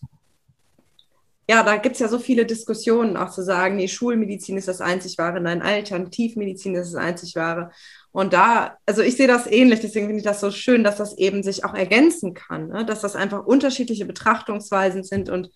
ja, 1.50 1.64
da 1.64 1.78
gibt 1.78 1.96
es 1.96 2.00
ja 2.00 2.08
so 2.08 2.20
viele 2.20 2.46
Diskussionen, 2.46 3.18
auch 3.18 3.32
zu 3.32 3.42
sagen, 3.42 3.78
nee, 3.78 3.88
Schulmedizin 3.88 4.56
ist 4.56 4.68
das 4.68 4.82
einzig 4.82 5.18
wahre, 5.18 5.42
nein, 5.42 5.64
Alternativmedizin 5.64 6.76
ist 6.76 6.94
das 6.94 7.02
einzig 7.02 7.36
wahre. 7.36 7.72
Und 8.12 8.34
da, 8.34 8.78
also 8.86 9.02
ich 9.02 9.18
sehe 9.18 9.28
das 9.28 9.48
ähnlich, 9.48 9.80
deswegen 9.80 10.06
finde 10.06 10.20
ich 10.20 10.26
das 10.26 10.42
so 10.42 10.52
schön, 10.52 10.84
dass 10.84 10.98
das 10.98 11.18
eben 11.18 11.42
sich 11.42 11.66
auch 11.66 11.74
ergänzen 11.74 12.36
kann, 12.36 12.68
ne? 12.68 12.86
dass 12.86 13.02
das 13.02 13.16
einfach 13.16 13.48
unterschiedliche 13.48 14.06
Betrachtungsweisen 14.06 15.04
sind. 15.04 15.30
Und 15.30 15.50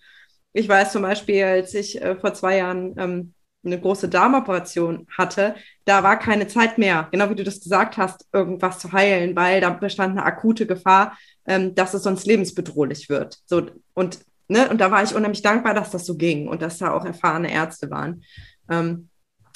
ich 0.52 0.68
weiß 0.68 0.94
zum 0.94 1.04
Beispiel, 1.04 1.44
als 1.44 1.76
ich 1.76 2.02
äh, 2.02 2.16
vor 2.16 2.34
zwei 2.34 2.58
Jahren 2.58 2.96
ähm, 2.98 3.34
eine 3.64 3.80
große 3.80 4.10
Darmoperation 4.10 5.08
hatte, 5.16 5.56
da 5.86 6.02
war 6.02 6.18
keine 6.18 6.48
Zeit 6.48 6.80
mehr, 6.80 7.08
genau 7.12 7.30
wie 7.30 7.36
du 7.36 7.44
das 7.44 7.62
gesagt 7.62 7.98
hast, 7.98 8.26
irgendwas 8.34 8.80
zu 8.80 8.92
heilen, 8.92 9.36
weil 9.36 9.62
da 9.62 9.70
bestand 9.70 10.18
eine 10.18 10.26
akute 10.26 10.66
Gefahr, 10.66 11.18
ähm, 11.48 11.76
dass 11.76 11.94
es 11.94 12.04
sonst 12.04 12.26
lebensbedrohlich 12.26 13.10
wird. 13.10 13.40
So, 13.46 13.68
und 13.94 14.20
ne, 14.48 14.70
und 14.70 14.80
da 14.80 14.92
war 14.92 15.04
ich 15.04 15.16
unheimlich 15.16 15.42
dankbar, 15.42 15.74
dass 15.74 15.92
das 15.92 16.06
so 16.06 16.16
ging 16.16 16.48
und 16.48 16.62
dass 16.62 16.78
da 16.78 16.94
auch 16.94 17.06
erfahrene 17.06 17.52
Ärzte 17.52 17.90
waren. 17.90 18.24
Ähm, 18.70 19.10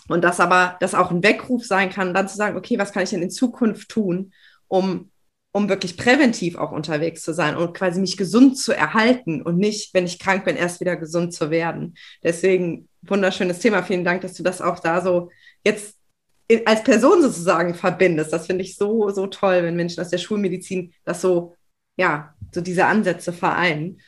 und 0.10 0.24
dass 0.24 0.40
aber 0.40 0.78
das 0.80 0.96
auch 0.96 1.12
ein 1.12 1.24
Weckruf 1.24 1.66
sein 1.66 1.90
kann, 1.90 2.14
dann 2.14 2.30
zu 2.30 2.38
sagen, 2.38 2.58
okay, 2.58 2.80
was 2.80 2.94
kann 2.94 3.04
ich 3.04 3.10
denn 3.10 3.22
in 3.22 3.30
Zukunft 3.30 3.90
tun, 3.90 4.32
um, 4.68 5.12
um 5.52 5.70
wirklich 5.70 5.98
präventiv 5.98 6.56
auch 6.56 6.72
unterwegs 6.72 7.24
zu 7.24 7.34
sein 7.34 7.58
und 7.58 7.74
quasi 7.74 8.00
mich 8.00 8.16
gesund 8.16 8.58
zu 8.58 8.72
erhalten 8.74 9.42
und 9.42 9.58
nicht, 9.58 9.94
wenn 9.94 10.06
ich 10.06 10.20
krank 10.20 10.46
bin, 10.46 10.56
erst 10.56 10.80
wieder 10.80 10.96
gesund 10.96 11.34
zu 11.34 11.50
werden. 11.50 11.96
Deswegen 12.24 12.88
wunderschönes 13.02 13.60
Thema. 13.60 13.84
Vielen 13.84 14.06
Dank, 14.06 14.22
dass 14.22 14.34
du 14.34 14.44
das 14.44 14.62
auch 14.62 14.80
da 14.80 15.02
so 15.02 15.30
jetzt 15.66 15.96
als 16.66 16.84
Person 16.84 17.22
sozusagen 17.22 17.74
verbindest. 17.76 18.32
Das 18.32 18.48
finde 18.48 18.64
ich 18.64 18.78
so, 18.78 19.10
so 19.10 19.28
toll, 19.28 19.64
wenn 19.64 19.76
Menschen 19.76 20.00
aus 20.00 20.10
der 20.10 20.18
Schulmedizin 20.18 20.94
das 21.04 21.22
so, 21.22 21.56
ja, 21.98 22.34
so 22.52 22.62
diese 22.62 22.86
Ansätze 22.86 23.34
vereinen. 23.34 24.00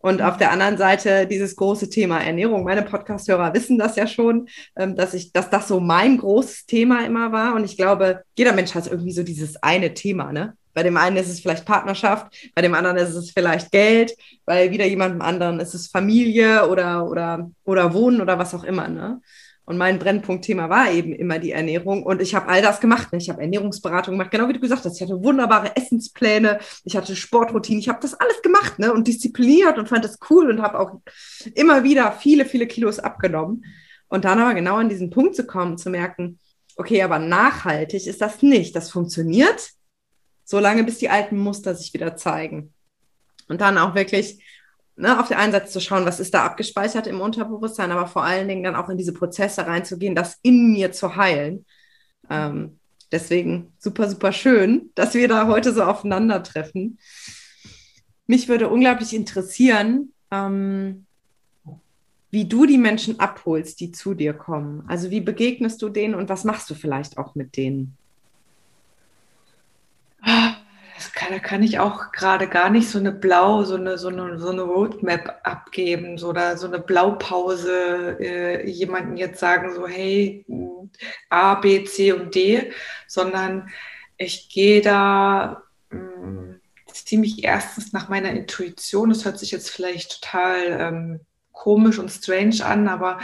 Und 0.00 0.22
auf 0.22 0.36
der 0.36 0.52
anderen 0.52 0.76
Seite 0.76 1.26
dieses 1.26 1.56
große 1.56 1.90
Thema 1.90 2.20
Ernährung. 2.20 2.62
Meine 2.64 2.82
Podcast-Hörer 2.82 3.54
wissen 3.54 3.78
das 3.78 3.96
ja 3.96 4.06
schon, 4.06 4.48
ähm, 4.76 4.94
dass 4.94 5.14
ich, 5.14 5.32
dass 5.32 5.50
das 5.50 5.66
so 5.68 5.80
mein 5.80 6.18
großes 6.18 6.66
Thema 6.66 7.04
immer 7.04 7.32
war. 7.32 7.54
Und 7.54 7.64
ich 7.64 7.76
glaube, 7.76 8.22
jeder 8.36 8.52
Mensch 8.52 8.74
hat 8.74 8.86
irgendwie 8.86 9.12
so 9.12 9.22
dieses 9.22 9.60
eine 9.62 9.94
Thema, 9.94 10.32
ne? 10.32 10.56
Bei 10.74 10.82
dem 10.82 10.98
einen 10.98 11.16
ist 11.16 11.30
es 11.30 11.40
vielleicht 11.40 11.64
Partnerschaft, 11.64 12.26
bei 12.54 12.60
dem 12.60 12.74
anderen 12.74 12.98
ist 12.98 13.14
es 13.14 13.30
vielleicht 13.30 13.72
Geld, 13.72 14.14
bei 14.44 14.70
wieder 14.70 14.84
jemandem 14.84 15.22
anderen 15.22 15.58
ist 15.58 15.72
es 15.72 15.86
Familie 15.88 16.68
oder, 16.68 17.08
oder, 17.08 17.50
oder 17.64 17.94
Wohnen 17.94 18.20
oder 18.20 18.38
was 18.38 18.54
auch 18.54 18.62
immer, 18.62 18.86
ne? 18.86 19.20
Und 19.66 19.78
mein 19.78 19.98
Brennpunktthema 19.98 20.70
war 20.70 20.92
eben 20.92 21.12
immer 21.12 21.40
die 21.40 21.50
Ernährung. 21.50 22.04
Und 22.04 22.22
ich 22.22 22.36
habe 22.36 22.46
all 22.46 22.62
das 22.62 22.80
gemacht. 22.80 23.08
Ich 23.12 23.28
habe 23.28 23.42
Ernährungsberatung 23.42 24.14
gemacht, 24.14 24.30
genau 24.30 24.48
wie 24.48 24.52
du 24.52 24.60
gesagt 24.60 24.84
hast. 24.84 24.94
Ich 24.94 25.02
hatte 25.02 25.22
wunderbare 25.22 25.74
Essenspläne, 25.74 26.60
ich 26.84 26.96
hatte 26.96 27.16
Sportroutinen, 27.16 27.80
ich 27.80 27.88
habe 27.88 27.98
das 28.00 28.14
alles 28.14 28.40
gemacht 28.42 28.78
ne? 28.78 28.92
und 28.92 29.08
diszipliniert 29.08 29.76
und 29.76 29.88
fand 29.88 30.04
das 30.04 30.18
cool 30.30 30.48
und 30.50 30.62
habe 30.62 30.78
auch 30.78 31.00
immer 31.54 31.82
wieder 31.82 32.12
viele, 32.12 32.44
viele 32.44 32.68
Kilos 32.68 33.00
abgenommen. 33.00 33.64
Und 34.06 34.24
dann 34.24 34.38
aber 34.38 34.54
genau 34.54 34.76
an 34.76 34.88
diesen 34.88 35.10
Punkt 35.10 35.34
zu 35.34 35.44
kommen, 35.44 35.78
zu 35.78 35.90
merken, 35.90 36.38
okay, 36.76 37.02
aber 37.02 37.18
nachhaltig 37.18 38.06
ist 38.06 38.20
das 38.20 38.42
nicht. 38.42 38.76
Das 38.76 38.92
funktioniert, 38.92 39.70
solange 40.44 40.84
bis 40.84 40.98
die 40.98 41.10
alten 41.10 41.38
Muster 41.38 41.74
sich 41.74 41.92
wieder 41.92 42.14
zeigen. 42.14 42.72
Und 43.48 43.60
dann 43.60 43.78
auch 43.78 43.96
wirklich 43.96 44.40
ne, 44.96 45.20
auf 45.20 45.28
der 45.28 45.38
einen 45.38 45.52
Seite 45.52 45.66
zu 45.66 45.80
schauen, 45.80 46.06
was 46.06 46.20
ist 46.20 46.34
da 46.34 46.44
abgespeichert 46.44 47.06
im 47.06 47.20
Unterbewusstsein, 47.20 47.92
aber 47.92 48.06
vor 48.06 48.24
allen 48.24 48.48
Dingen 48.48 48.64
dann 48.64 48.76
auch 48.76 48.88
in 48.88 48.98
diese 48.98 49.12
Prozesse 49.12 49.66
reinzugehen, 49.66 50.14
das 50.14 50.38
in 50.42 50.72
mir 50.72 50.92
zu 50.92 51.16
heilen. 51.16 51.66
Ähm, 52.28 52.78
deswegen 53.12 53.72
super, 53.78 54.08
super 54.08 54.32
schön, 54.32 54.90
dass 54.94 55.14
wir 55.14 55.28
da 55.28 55.46
heute 55.46 55.72
so 55.72 55.82
aufeinandertreffen. 55.84 56.98
Mich 58.26 58.48
würde 58.48 58.68
unglaublich 58.68 59.14
interessieren, 59.14 60.12
ähm, 60.30 61.06
wie 62.30 62.46
du 62.46 62.66
die 62.66 62.78
Menschen 62.78 63.20
abholst, 63.20 63.80
die 63.80 63.92
zu 63.92 64.14
dir 64.14 64.32
kommen. 64.32 64.84
Also 64.88 65.10
wie 65.10 65.20
begegnest 65.20 65.80
du 65.80 65.88
denen 65.88 66.14
und 66.14 66.28
was 66.28 66.44
machst 66.44 66.68
du 66.68 66.74
vielleicht 66.74 67.18
auch 67.18 67.34
mit 67.34 67.56
denen? 67.56 67.96
Kann, 71.14 71.32
da 71.32 71.38
kann 71.38 71.62
ich 71.62 71.78
auch 71.78 72.12
gerade 72.12 72.48
gar 72.48 72.70
nicht 72.70 72.88
so 72.88 72.98
eine 72.98 73.12
Blau, 73.12 73.64
so 73.64 73.76
eine, 73.76 73.98
so 73.98 74.08
eine, 74.08 74.38
so 74.38 74.50
eine 74.50 74.62
Roadmap 74.62 75.40
abgeben 75.44 76.18
so, 76.18 76.28
oder 76.28 76.56
so 76.56 76.66
eine 76.66 76.78
Blaupause 76.78 78.18
äh, 78.20 78.68
jemanden 78.68 79.16
jetzt 79.16 79.40
sagen, 79.40 79.74
so 79.74 79.86
hey, 79.86 80.44
A, 81.28 81.56
B, 81.56 81.84
C 81.84 82.12
und 82.12 82.34
D, 82.34 82.72
sondern 83.06 83.68
ich 84.16 84.48
gehe 84.48 84.80
da 84.80 85.62
mh, 85.90 86.00
mm, 86.00 86.60
ziemlich 86.92 87.44
erstens 87.44 87.92
nach 87.92 88.08
meiner 88.08 88.30
Intuition. 88.30 89.10
Das 89.10 89.24
hört 89.24 89.38
sich 89.38 89.50
jetzt 89.50 89.70
vielleicht 89.70 90.22
total 90.22 90.80
ähm, 90.80 91.20
komisch 91.52 91.98
und 91.98 92.10
strange 92.10 92.64
an, 92.64 92.88
aber 92.88 93.18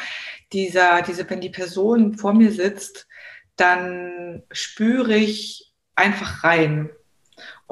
dieser, 0.52 1.02
diese, 1.02 1.28
wenn 1.28 1.40
die 1.40 1.50
Person 1.50 2.14
vor 2.16 2.34
mir 2.34 2.52
sitzt, 2.52 3.06
dann 3.56 4.42
spüre 4.50 5.14
ich 5.14 5.72
einfach 5.94 6.44
rein 6.44 6.90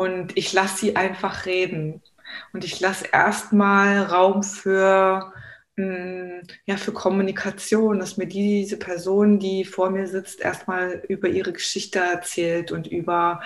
und 0.01 0.35
ich 0.39 0.55
lasse 0.55 0.79
sie 0.79 0.97
einfach 0.97 1.45
reden. 1.45 2.01
Und 2.55 2.65
ich 2.65 2.81
lasse 2.81 3.05
erstmal 3.13 4.05
Raum 4.05 4.43
für, 4.43 5.31
mm, 5.77 6.41
ja, 6.65 6.79
für 6.79 6.93
Kommunikation, 6.93 7.99
dass 7.99 8.17
mir 8.17 8.27
diese 8.27 8.79
Person, 8.79 9.39
die 9.39 9.67
vor 9.67 9.91
mir 9.91 10.07
sitzt, 10.07 10.41
erstmal 10.41 11.03
über 11.11 11.29
ihre 11.29 11.53
Geschichte 11.53 11.99
erzählt 11.99 12.73
und 12.73 12.87
über, 12.87 13.43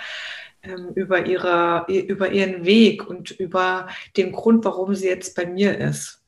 ähm, 0.63 0.93
über, 0.95 1.25
ihre, 1.25 1.87
über 1.89 2.31
ihren 2.31 2.63
Weg 2.63 3.05
und 3.05 3.31
über 3.31 3.89
den 4.15 4.31
Grund, 4.31 4.63
warum 4.63 4.95
sie 4.95 5.07
jetzt 5.07 5.35
bei 5.35 5.45
mir 5.45 5.77
ist. 5.77 6.23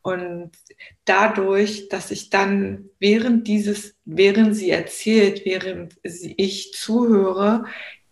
Und 0.00 0.52
dadurch, 1.04 1.88
dass 1.88 2.12
ich 2.12 2.30
dann 2.30 2.88
während 3.00 3.48
dieses, 3.48 3.96
während 4.04 4.54
sie 4.54 4.70
erzählt, 4.70 5.44
während 5.44 5.96
ich 6.04 6.72
zuhöre, 6.72 7.64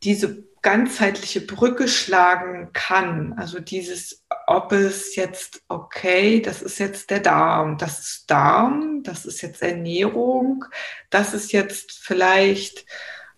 diese 0.02 0.49
ganzheitliche 0.62 1.40
Brücke 1.40 1.88
schlagen 1.88 2.70
kann. 2.72 3.34
Also 3.38 3.60
dieses, 3.60 4.24
ob 4.46 4.72
es 4.72 5.16
jetzt, 5.16 5.62
okay, 5.68 6.40
das 6.40 6.60
ist 6.60 6.78
jetzt 6.78 7.10
der 7.10 7.20
Darm, 7.20 7.78
das 7.78 8.00
ist 8.00 8.30
Darm, 8.30 9.02
das 9.02 9.24
ist 9.24 9.40
jetzt 9.40 9.62
Ernährung, 9.62 10.64
das 11.08 11.32
ist 11.32 11.52
jetzt 11.52 11.92
vielleicht 12.02 12.84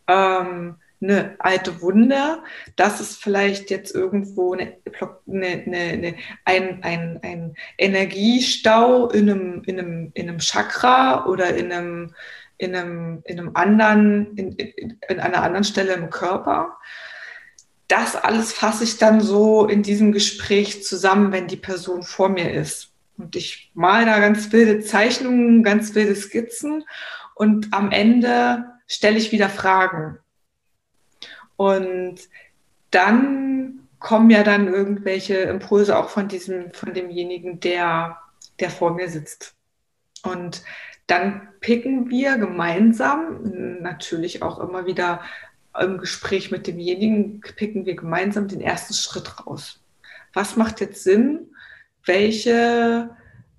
ähm, 0.09 0.77
eine 1.01 1.37
alte 1.39 1.81
Wunde, 1.81 2.43
das 2.77 3.01
ist 3.01 3.23
vielleicht 3.23 3.71
jetzt 3.71 3.95
irgendwo 3.95 4.55
eine, 4.55 4.79
eine, 5.27 5.65
eine, 5.67 6.15
ein, 6.45 6.83
ein, 6.83 7.21
ein 7.23 7.55
Energiestau 7.79 9.11
in 9.11 9.31
einem, 9.31 9.63
in, 9.67 9.79
einem, 9.79 10.11
in 10.15 10.29
einem 10.29 10.39
Chakra 10.39 11.27
oder 11.27 11.55
in 11.55 11.73
einem, 11.73 12.15
in 12.59 12.75
einem, 12.75 13.23
in 13.25 13.39
einem 13.39 13.51
anderen, 13.55 14.37
in, 14.37 14.53
in, 14.53 14.99
in 15.09 15.21
einer 15.21 15.43
anderen 15.43 15.65
Stelle 15.65 15.95
im 15.95 16.11
Körper 16.11 16.79
das 17.93 18.17
alles 18.17 18.55
fasse 18.55 18.85
ich 18.85 18.97
dann 18.97 19.21
so 19.21 19.67
in 19.67 19.83
diesem 19.83 20.13
Gespräch 20.13 20.83
zusammen, 20.83 21.31
wenn 21.31 21.47
die 21.47 21.59
Person 21.59 22.03
vor 22.03 22.31
mir 22.31 22.51
ist. 22.51 22.91
Und 23.19 23.37
ich 23.37 23.71
male 23.75 24.07
da 24.07 24.19
ganz 24.19 24.51
wilde 24.51 24.81
Zeichnungen, 24.81 25.63
ganz 25.63 25.95
wilde 25.95 26.17
Skizzen 26.17 26.85
und 27.35 27.69
am 27.75 27.91
Ende 27.91 28.65
stelle 28.87 29.19
ich 29.19 29.31
wieder 29.31 29.51
Fragen. 29.51 30.19
Und 31.57 32.17
dann 32.91 33.89
kommen 33.99 34.31
ja 34.31 34.43
dann 34.43 34.69
irgendwelche 34.69 35.35
Impulse 35.35 35.99
auch 35.99 36.09
von 36.09 36.29
diesem, 36.29 36.73
von 36.73 36.95
demjenigen, 36.95 37.61
der, 37.61 38.17
der 38.59 38.71
vor 38.71 38.95
mir 38.95 39.11
sitzt. 39.11 39.55
Und 40.25 40.63
dann 41.07 41.49
picken 41.61 42.09
wir 42.09 42.39
gemeinsam, 42.39 43.81
natürlich 43.83 44.43
auch 44.43 44.59
immer 44.61 44.87
wieder 44.87 45.21
im 45.81 45.99
Gespräch 45.99 46.51
mit 46.51 46.67
demjenigen 46.67 47.41
picken 47.41 47.87
wir 47.87 47.97
gemeinsam 47.97 48.49
den 48.49 48.61
ersten 48.61 48.95
Schritt 48.95 49.47
raus. 49.47 49.81
Was 50.33 50.57
macht 50.57 50.81
jetzt 50.81 51.03
Sinn? 51.03 51.55
Welche, 52.05 53.11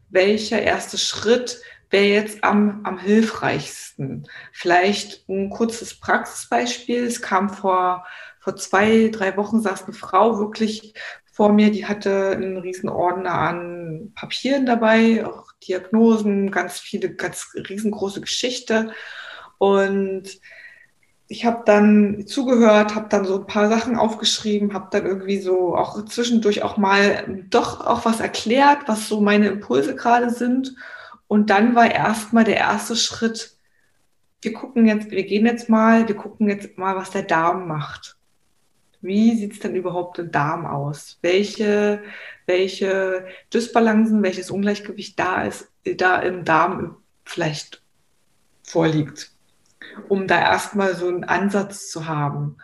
welcher 0.09 0.61
erste 0.61 0.97
Schritt 0.97 1.61
wäre 1.89 2.05
jetzt 2.05 2.43
am, 2.43 2.81
am 2.83 2.97
hilfreichsten? 2.97 4.27
Vielleicht 4.51 5.27
ein 5.29 5.49
kurzes 5.49 5.99
Praxisbeispiel. 5.99 7.05
Es 7.05 7.21
kam 7.21 7.49
vor, 7.49 8.05
vor 8.39 8.55
zwei, 8.55 9.09
drei 9.09 9.37
Wochen, 9.37 9.61
saß 9.61 9.85
eine 9.85 9.93
Frau 9.93 10.39
wirklich 10.39 10.93
vor 11.33 11.51
mir, 11.51 11.71
die 11.71 11.87
hatte 11.87 12.29
einen 12.29 12.57
riesen 12.57 12.89
Ordner 12.89 13.33
an 13.33 14.11
Papieren 14.13 14.67
dabei, 14.67 15.25
auch 15.25 15.51
Diagnosen, 15.67 16.51
ganz 16.51 16.79
viele, 16.79 17.15
ganz 17.15 17.55
riesengroße 17.55 18.21
Geschichte. 18.21 18.93
Und 19.57 20.39
ich 21.27 21.45
habe 21.45 21.63
dann 21.65 22.27
zugehört, 22.27 22.95
habe 22.95 23.07
dann 23.09 23.25
so 23.25 23.39
ein 23.39 23.47
paar 23.47 23.69
Sachen 23.69 23.97
aufgeschrieben, 23.97 24.73
habe 24.73 24.89
dann 24.91 25.05
irgendwie 25.05 25.39
so 25.39 25.75
auch 25.75 26.05
zwischendurch 26.05 26.63
auch 26.63 26.77
mal 26.77 27.45
doch 27.49 27.85
auch 27.85 28.05
was 28.05 28.19
erklärt, 28.19 28.87
was 28.87 29.07
so 29.07 29.21
meine 29.21 29.47
Impulse 29.47 29.95
gerade 29.95 30.29
sind. 30.29 30.75
Und 31.27 31.49
dann 31.49 31.75
war 31.75 31.91
erstmal 31.91 32.43
der 32.43 32.57
erste 32.57 32.95
Schritt, 32.95 33.55
wir 34.41 34.53
gucken 34.53 34.85
jetzt, 34.85 35.09
wir 35.09 35.23
gehen 35.23 35.45
jetzt 35.45 35.69
mal, 35.69 36.07
wir 36.07 36.15
gucken 36.15 36.49
jetzt 36.49 36.77
mal, 36.77 36.95
was 36.95 37.11
der 37.11 37.23
Darm 37.23 37.67
macht. 37.67 38.17
Wie 39.01 39.35
sieht 39.35 39.53
es 39.53 39.59
denn 39.59 39.75
überhaupt 39.75 40.19
im 40.19 40.31
Darm 40.31 40.65
aus? 40.65 41.17
Welche, 41.21 42.03
welche 42.45 43.25
Dysbalancen, 43.53 44.21
welches 44.23 44.51
Ungleichgewicht 44.51 45.17
da 45.19 45.43
ist, 45.43 45.71
da 45.97 46.19
im 46.19 46.45
Darm 46.45 46.97
vielleicht 47.25 47.81
vorliegt 48.63 49.32
um 50.09 50.27
da 50.27 50.39
erstmal 50.39 50.95
so 50.95 51.07
einen 51.07 51.23
Ansatz 51.23 51.89
zu 51.89 52.07
haben. 52.07 52.57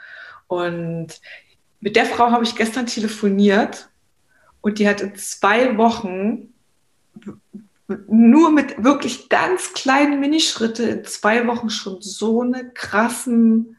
Und 0.47 1.21
mit 1.79 1.95
der 1.95 2.05
Frau 2.05 2.31
habe 2.31 2.43
ich 2.43 2.55
gestern 2.55 2.87
telefoniert 2.87 3.89
und 4.61 4.79
die 4.79 4.87
hat 4.87 5.01
in 5.01 5.15
zwei 5.15 5.77
Wochen 5.77 6.53
nur 8.07 8.51
mit 8.51 8.83
wirklich 8.83 9.29
ganz 9.29 9.73
kleinen 9.73 10.19
Minischritte 10.19 10.83
in 10.83 11.05
zwei 11.05 11.47
Wochen 11.47 11.69
schon 11.69 12.01
so 12.01 12.41
eine 12.41 12.69
krassen 12.71 13.77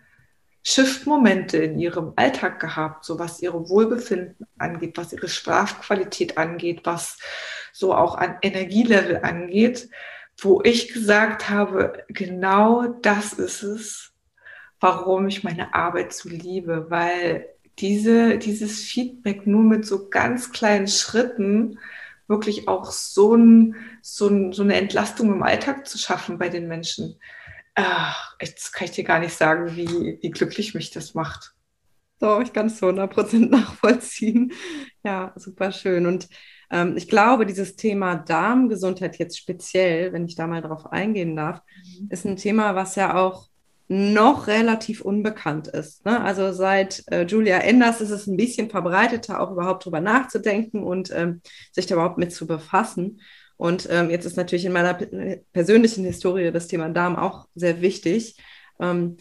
Shift-Momente 0.63 1.59
in 1.59 1.79
ihrem 1.79 2.13
Alltag 2.17 2.61
gehabt, 2.61 3.05
so 3.05 3.19
was 3.19 3.41
ihre 3.41 3.69
Wohlbefinden 3.69 4.47
angeht, 4.59 4.97
was 4.97 5.13
ihre 5.13 5.29
Schlafqualität 5.29 6.37
angeht, 6.39 6.81
was 6.85 7.19
so 7.73 7.95
auch 7.95 8.15
an 8.17 8.37
Energielevel 8.43 9.21
angeht 9.23 9.89
wo 10.45 10.63
ich 10.63 10.93
gesagt 10.93 11.49
habe, 11.51 12.05
genau 12.09 12.87
das 13.03 13.33
ist 13.35 13.63
es, 13.63 14.13
warum 14.81 15.29
ich 15.29 15.45
meine 15.45 15.75
Arbeit 15.75 16.13
so 16.13 16.29
liebe, 16.29 16.91
weil 16.91 17.49
diese, 17.79 18.39
dieses 18.39 18.83
Feedback 18.83 19.47
nur 19.47 19.63
mit 19.63 19.87
so 19.87 20.09
ganz 20.09 20.53
kleinen 20.53 20.89
Schritten 20.89 21.79
wirklich 22.29 22.69
auch 22.69 22.91
so, 22.91 23.35
ein, 23.35 23.75
so, 24.03 24.29
ein, 24.29 24.53
so 24.53 24.63
eine 24.63 24.77
Entlastung 24.77 25.33
im 25.33 25.43
Alltag 25.43 25.87
zu 25.87 25.99
schaffen 25.99 26.39
bei 26.39 26.49
den 26.49 26.69
Menschen. 26.69 27.19
Ach, 27.75 28.37
jetzt 28.41 28.73
kann 28.73 28.87
ich 28.87 28.93
dir 28.93 29.05
gar 29.05 29.19
nicht 29.19 29.35
sagen, 29.35 29.77
wie, 29.77 30.19
wie 30.21 30.31
glücklich 30.31 30.75
mich 30.75 30.91
das 30.91 31.15
macht. 31.15 31.55
So, 32.21 32.41
ich 32.41 32.53
kann 32.53 32.67
es 32.67 32.77
zu 32.77 32.87
100% 32.87 33.49
nachvollziehen. 33.51 34.53
Ja, 35.03 35.33
super 35.37 35.73
schön. 35.73 36.07
Und 36.07 36.29
ähm, 36.71 36.97
ich 36.97 37.09
glaube, 37.09 37.47
dieses 37.47 37.77
Thema 37.77 38.17
Darmgesundheit 38.17 39.19
jetzt 39.19 39.39
speziell, 39.39 40.13
wenn 40.13 40.27
ich 40.27 40.37
da 40.37 40.47
mal 40.47 40.63
drauf 40.63 40.87
eingehen 40.87 41.37
darf, 41.37 41.61
mhm. 41.99 42.09
ist 42.11 42.25
ein 42.25 42.37
Thema, 42.37 42.75
was 42.75 42.95
ja 42.95 43.17
auch 43.17 43.49
noch 43.89 44.47
relativ 44.47 45.01
unbekannt 45.01 45.67
ist. 45.67 46.07
Ne? 46.07 46.21
Also 46.21 46.53
seit 46.53 47.03
äh, 47.11 47.25
Julia 47.25 47.59
Enders 47.59 48.01
ist 48.01 48.11
es 48.11 48.29
ein 48.29 48.37
bisschen 48.37 48.71
verbreiteter, 48.71 49.41
auch 49.41 49.51
überhaupt 49.51 49.85
drüber 49.85 50.01
nachzudenken 50.01 50.85
und 50.85 51.11
ähm, 51.13 51.43
sich 51.73 51.87
da 51.87 51.97
überhaupt 51.97 52.17
mit 52.17 52.33
zu 52.33 52.47
befassen. 52.47 53.21
Und 53.57 53.89
ähm, 53.91 54.09
jetzt 54.09 54.27
ist 54.27 54.37
natürlich 54.37 54.65
in 54.65 54.73
meiner 54.73 54.95
persönlichen 55.53 56.05
Historie 56.05 56.53
das 56.53 56.69
Thema 56.69 56.89
Darm 56.89 57.17
auch 57.17 57.49
sehr 57.57 57.81
wichtig. 57.81 58.37
Ähm, 58.79 59.17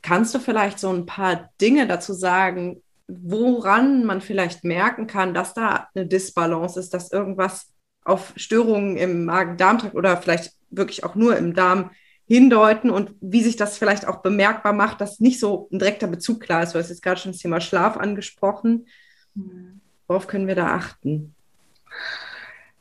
kannst 0.00 0.34
du 0.34 0.38
vielleicht 0.38 0.78
so 0.78 0.88
ein 0.88 1.04
paar 1.04 1.50
Dinge 1.60 1.86
dazu 1.86 2.14
sagen, 2.14 2.82
woran 3.08 4.04
man 4.04 4.20
vielleicht 4.20 4.64
merken 4.64 5.06
kann, 5.06 5.34
dass 5.34 5.54
da 5.54 5.88
eine 5.94 6.06
Disbalance 6.06 6.78
ist, 6.78 6.92
dass 6.92 7.12
irgendwas 7.12 7.72
auf 8.04 8.32
Störungen 8.36 8.96
im 8.96 9.24
Magen-Darm-Trakt 9.24 9.94
oder 9.94 10.16
vielleicht 10.16 10.52
wirklich 10.70 11.04
auch 11.04 11.14
nur 11.14 11.36
im 11.36 11.54
Darm 11.54 11.90
hindeuten 12.26 12.90
und 12.90 13.14
wie 13.20 13.42
sich 13.42 13.56
das 13.56 13.78
vielleicht 13.78 14.06
auch 14.06 14.22
bemerkbar 14.22 14.72
macht, 14.72 15.00
dass 15.00 15.20
nicht 15.20 15.38
so 15.38 15.68
ein 15.70 15.78
direkter 15.78 16.08
Bezug 16.08 16.40
klar 16.40 16.62
ist. 16.62 16.74
Du 16.74 16.78
hast 16.78 16.88
jetzt 16.88 17.02
gerade 17.02 17.20
schon 17.20 17.32
das 17.32 17.40
Thema 17.40 17.60
Schlaf 17.60 17.96
angesprochen. 17.96 18.88
Mhm. 19.34 19.80
Worauf 20.08 20.26
können 20.26 20.48
wir 20.48 20.56
da 20.56 20.74
achten? 20.74 21.34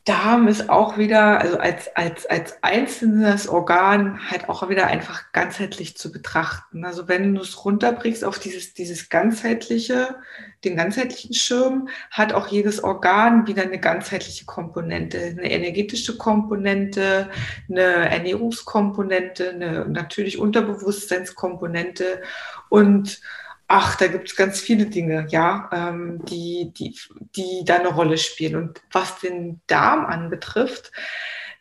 Darm 0.05 0.47
ist 0.47 0.69
auch 0.69 0.99
wieder, 0.99 1.41
also 1.41 1.57
als, 1.57 1.95
als, 1.95 2.27
als 2.27 2.61
einzelnes 2.61 3.47
Organ 3.47 4.19
halt 4.29 4.49
auch 4.49 4.69
wieder 4.69 4.85
einfach 4.85 5.31
ganzheitlich 5.31 5.97
zu 5.97 6.11
betrachten. 6.11 6.85
Also 6.85 7.07
wenn 7.07 7.33
du 7.33 7.41
es 7.41 7.65
runterbrichst 7.65 8.23
auf 8.23 8.37
dieses, 8.37 8.75
dieses 8.75 9.09
ganzheitliche, 9.09 10.15
den 10.63 10.75
ganzheitlichen 10.75 11.33
Schirm, 11.33 11.89
hat 12.11 12.33
auch 12.33 12.47
jedes 12.49 12.83
Organ 12.83 13.47
wieder 13.47 13.63
eine 13.63 13.79
ganzheitliche 13.79 14.45
Komponente, 14.45 15.17
eine 15.17 15.49
energetische 15.49 16.19
Komponente, 16.19 17.31
eine 17.67 17.81
Ernährungskomponente, 17.81 19.49
eine 19.49 19.85
natürlich 19.89 20.37
Unterbewusstseinskomponente 20.37 22.21
und 22.69 23.21
Ach, 23.67 23.95
da 23.95 24.07
gibt 24.07 24.29
es 24.29 24.35
ganz 24.35 24.59
viele 24.59 24.85
Dinge, 24.85 25.25
ja, 25.29 25.69
ähm, 25.73 26.23
die, 26.25 26.71
die, 26.77 26.95
die 27.35 27.63
da 27.65 27.77
eine 27.77 27.87
Rolle 27.87 28.17
spielen. 28.17 28.55
Und 28.55 28.81
was 28.91 29.19
den 29.19 29.61
Darm 29.65 30.05
anbetrifft, 30.05 30.91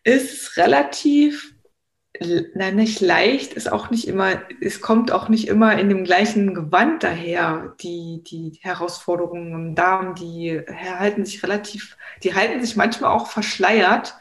ist 0.02 0.58
relativ, 0.58 1.54
na, 2.54 2.70
nicht 2.70 3.00
leicht, 3.00 3.54
ist 3.54 3.72
auch 3.72 3.90
nicht 3.90 4.06
immer, 4.06 4.42
es 4.60 4.82
kommt 4.82 5.12
auch 5.12 5.30
nicht 5.30 5.48
immer 5.48 5.78
in 5.78 5.88
dem 5.88 6.04
gleichen 6.04 6.52
Gewand 6.52 7.02
daher. 7.02 7.74
Die, 7.80 8.22
die 8.26 8.58
Herausforderungen 8.60 9.52
im 9.54 9.74
Darm, 9.74 10.14
die 10.14 10.60
halten 10.68 11.24
sich 11.24 11.42
relativ, 11.42 11.96
die 12.22 12.34
halten 12.34 12.62
sich 12.62 12.76
manchmal 12.76 13.12
auch 13.12 13.28
verschleiert. 13.28 14.14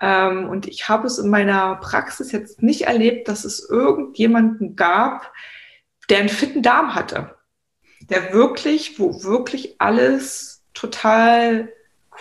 Ähm, 0.00 0.48
und 0.48 0.66
ich 0.66 0.88
habe 0.88 1.06
es 1.06 1.18
in 1.18 1.30
meiner 1.30 1.76
Praxis 1.76 2.32
jetzt 2.32 2.62
nicht 2.62 2.82
erlebt, 2.82 3.28
dass 3.28 3.44
es 3.44 3.68
irgendjemanden 3.70 4.74
gab, 4.74 5.32
der 6.08 6.18
einen 6.18 6.28
fitten 6.28 6.62
Darm 6.62 6.94
hatte, 6.94 7.36
der 8.10 8.32
wirklich, 8.32 8.98
wo 8.98 9.22
wirklich 9.22 9.76
alles 9.80 10.64
total 10.74 11.72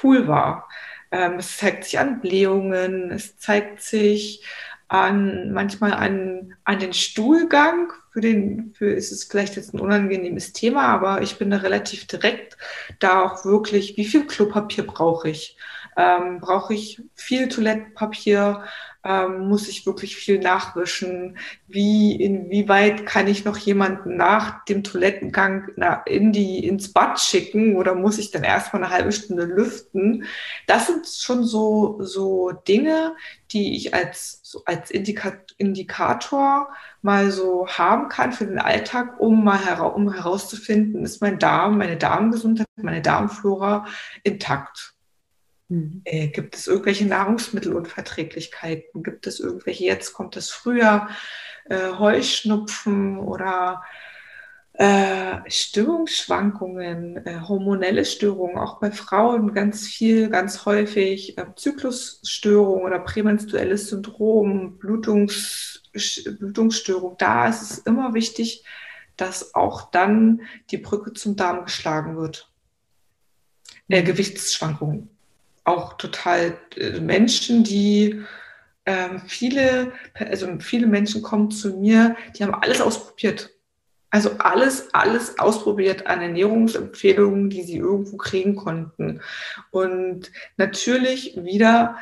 cool 0.03 0.27
war. 0.27 0.69
Ähm, 1.11 1.33
es 1.39 1.57
zeigt 1.57 1.83
sich 1.83 1.99
an 1.99 2.21
Blähungen, 2.21 3.11
es 3.11 3.37
zeigt 3.37 3.81
sich 3.81 4.45
an, 4.87 5.51
manchmal 5.51 5.93
an, 5.93 6.55
an 6.63 6.79
den 6.79 6.93
Stuhlgang. 6.93 7.91
Für 8.11 8.21
den, 8.21 8.73
für 8.77 8.91
ist 8.91 9.11
es 9.11 9.23
vielleicht 9.23 9.55
jetzt 9.55 9.73
ein 9.73 9.79
unangenehmes 9.79 10.51
Thema, 10.51 10.83
aber 10.87 11.21
ich 11.21 11.37
bin 11.37 11.49
da 11.49 11.57
relativ 11.57 12.07
direkt 12.07 12.57
da 12.99 13.21
auch 13.23 13.45
wirklich, 13.45 13.95
wie 13.95 14.05
viel 14.05 14.27
Klopapier 14.27 14.85
brauche 14.85 15.29
ich? 15.29 15.57
Ähm, 15.97 16.39
Brauche 16.39 16.73
ich 16.73 17.01
viel 17.15 17.47
Toilettenpapier? 17.47 18.63
Ähm, 19.03 19.47
muss 19.47 19.67
ich 19.67 19.85
wirklich 19.85 20.15
viel 20.15 20.39
nachwischen? 20.39 21.37
Wie, 21.67 22.15
inwieweit 22.15 23.05
kann 23.05 23.27
ich 23.27 23.45
noch 23.45 23.57
jemanden 23.57 24.15
nach 24.15 24.63
dem 24.65 24.83
Toilettengang 24.83 25.69
in 26.05 26.31
die, 26.31 26.67
ins 26.67 26.93
Bad 26.93 27.19
schicken 27.19 27.77
oder 27.77 27.95
muss 27.95 28.19
ich 28.19 28.29
dann 28.29 28.43
erstmal 28.43 28.83
eine 28.83 28.91
halbe 28.93 29.11
Stunde 29.11 29.45
lüften? 29.45 30.25
Das 30.67 30.87
sind 30.87 31.07
schon 31.07 31.43
so, 31.45 31.97
so 32.03 32.51
Dinge, 32.51 33.15
die 33.51 33.75
ich 33.75 33.93
als, 33.95 34.39
so 34.43 34.63
als 34.65 34.91
Indika 34.91 35.33
Indikator 35.57 36.69
mal 37.01 37.31
so 37.31 37.67
haben 37.67 38.07
kann 38.09 38.31
für 38.33 38.45
den 38.45 38.59
Alltag, 38.59 39.19
um 39.19 39.43
mal 39.43 39.63
hera 39.65 39.85
um 39.85 40.13
herauszufinden, 40.13 41.03
ist 41.03 41.21
mein 41.21 41.39
Darm, 41.39 41.77
meine 41.77 41.97
Darmgesundheit, 41.97 42.67
meine 42.75 43.01
Darmflora 43.01 43.85
intakt. 44.23 44.93
Mhm. 45.71 46.01
Äh, 46.03 46.27
gibt 46.27 46.55
es 46.55 46.67
irgendwelche 46.67 47.05
Nahrungsmittelunverträglichkeiten? 47.05 49.03
Gibt 49.03 49.25
es 49.25 49.39
irgendwelche, 49.39 49.85
jetzt 49.85 50.11
kommt 50.13 50.35
es 50.35 50.49
früher, 50.49 51.07
äh, 51.69 51.93
Heuschnupfen 51.97 53.17
oder 53.17 53.81
äh, 54.73 55.37
Stimmungsschwankungen, 55.47 57.25
äh, 57.25 57.39
hormonelle 57.47 58.03
Störungen, 58.03 58.57
auch 58.57 58.81
bei 58.81 58.91
Frauen 58.91 59.53
ganz 59.53 59.87
viel, 59.87 60.29
ganz 60.29 60.65
häufig, 60.65 61.37
äh, 61.37 61.45
Zyklusstörungen 61.55 62.83
oder 62.83 62.99
prämenstruelles 62.99 63.89
Syndrom, 63.89 64.77
Blutungs, 64.77 65.83
Blutungsstörung. 66.37 67.15
Da 67.17 67.47
ist 67.47 67.61
es 67.61 67.77
immer 67.79 68.13
wichtig, 68.13 68.65
dass 69.15 69.55
auch 69.55 69.89
dann 69.91 70.41
die 70.69 70.79
Brücke 70.79 71.13
zum 71.13 71.37
Darm 71.37 71.63
geschlagen 71.63 72.17
wird. 72.17 72.51
Äh, 73.87 74.03
Gewichtsschwankungen 74.03 75.10
auch 75.63 75.93
total 75.93 76.57
äh, 76.77 76.99
Menschen, 76.99 77.63
die 77.63 78.23
ähm, 78.85 79.21
viele, 79.27 79.91
also 80.15 80.47
viele 80.59 80.87
Menschen 80.87 81.21
kommen 81.21 81.51
zu 81.51 81.77
mir, 81.77 82.15
die 82.35 82.43
haben 82.43 82.55
alles 82.55 82.81
ausprobiert. 82.81 83.51
Also 84.09 84.31
alles, 84.39 84.93
alles 84.93 85.39
ausprobiert 85.39 86.07
an 86.07 86.21
Ernährungsempfehlungen, 86.21 87.49
die 87.49 87.63
sie 87.63 87.77
irgendwo 87.77 88.17
kriegen 88.17 88.57
konnten. 88.57 89.21
Und 89.69 90.31
natürlich 90.57 91.37
wieder 91.41 91.97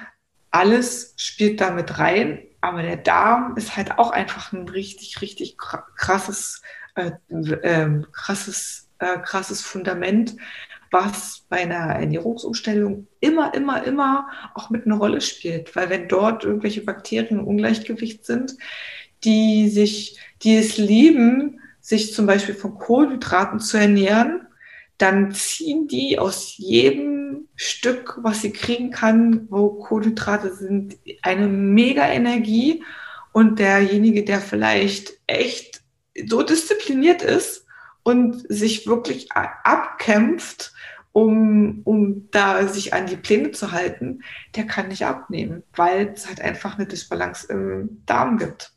alles 0.50 1.14
spielt 1.18 1.62
damit 1.62 2.00
rein, 2.00 2.42
aber 2.62 2.82
der 2.82 2.98
Darm 2.98 3.56
ist 3.58 3.78
halt 3.78 4.00
auch 4.00 4.12
einfach 4.12 4.52
ein 4.52 4.68
richtig, 4.68 5.22
richtig 5.22 5.58
krasses, 5.58 6.64
äh, 6.96 7.12
äh, 7.30 8.02
krasses, 8.12 8.90
äh, 8.98 9.20
krasses 9.20 9.62
Fundament, 9.62 10.36
was 10.92 11.46
bei 11.50 11.58
einer 11.58 11.96
Ernährungsumstellung 11.96 13.08
immer, 13.20 13.54
immer, 13.54 13.84
immer 13.84 14.28
auch 14.56 14.70
mit 14.70 14.86
einer 14.86 14.98
Rolle 14.98 15.22
spielt. 15.22 15.76
Weil 15.76 15.90
wenn 15.90 16.08
dort 16.08 16.44
irgendwelche 16.44 16.82
Bakterien 16.82 17.40
im 17.40 17.48
Ungleichgewicht 17.48 18.26
sind, 18.26 18.56
die 19.24 19.70
sich, 19.70 20.20
die 20.42 20.58
es 20.58 20.78
lieben, 20.78 21.60
sich 21.82 22.14
zum 22.14 22.26
Beispiel 22.26 22.56
von 22.56 22.76
Kohlenhydraten 22.76 23.60
zu 23.60 23.78
ernähren, 23.78 24.48
dann 24.98 25.32
ziehen 25.32 25.88
die 25.88 26.20
aus 26.20 26.58
jedem 26.58 27.48
Stück, 27.56 28.20
was 28.22 28.42
sie 28.42 28.52
kriegen 28.52 28.92
kann, 28.92 29.48
wo 29.50 29.70
Kohlenhydrate 29.70 30.54
sind, 30.54 30.98
eine 31.22 31.48
mega 31.48 32.08
Energie. 32.08 32.84
Und 33.32 33.60
derjenige, 33.60 34.24
der 34.24 34.40
vielleicht 34.40 35.14
echt 35.28 35.82
so 36.28 36.44
diszipliniert 36.44 37.22
ist 37.22 37.59
und 38.10 38.44
sich 38.50 38.88
wirklich 38.88 39.32
abkämpft, 39.32 40.74
um, 41.12 41.82
um 41.84 42.30
da 42.32 42.68
sich 42.68 42.94
an 42.94 43.06
die 43.06 43.18
Pläne 43.18 43.52
zu 43.52 43.72
halten, 43.72 44.24
der 44.56 44.66
kann 44.66 44.88
nicht 44.88 45.06
abnehmen, 45.06 45.64
weil 45.76 46.08
es 46.14 46.28
halt 46.28 46.42
einfach 46.42 46.78
eine 46.78 46.88
Disbalance 46.88 47.48
im 47.52 48.02
Darm 48.06 48.38
gibt. 48.38 48.72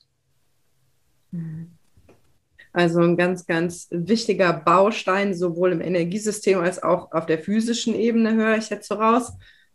Also 2.75 3.01
ein 3.01 3.17
ganz, 3.17 3.47
ganz 3.47 3.89
wichtiger 3.91 4.53
Baustein, 4.53 5.35
sowohl 5.35 5.73
im 5.73 5.81
Energiesystem 5.81 6.59
als 6.61 6.83
auch 6.83 7.13
auf 7.13 7.25
der 7.25 7.39
physischen 7.39 7.95
Ebene, 7.95 8.35
höre 8.35 8.59
ich 8.59 8.69
jetzt 8.69 8.89
so 8.89 8.97
raus. 8.97 9.33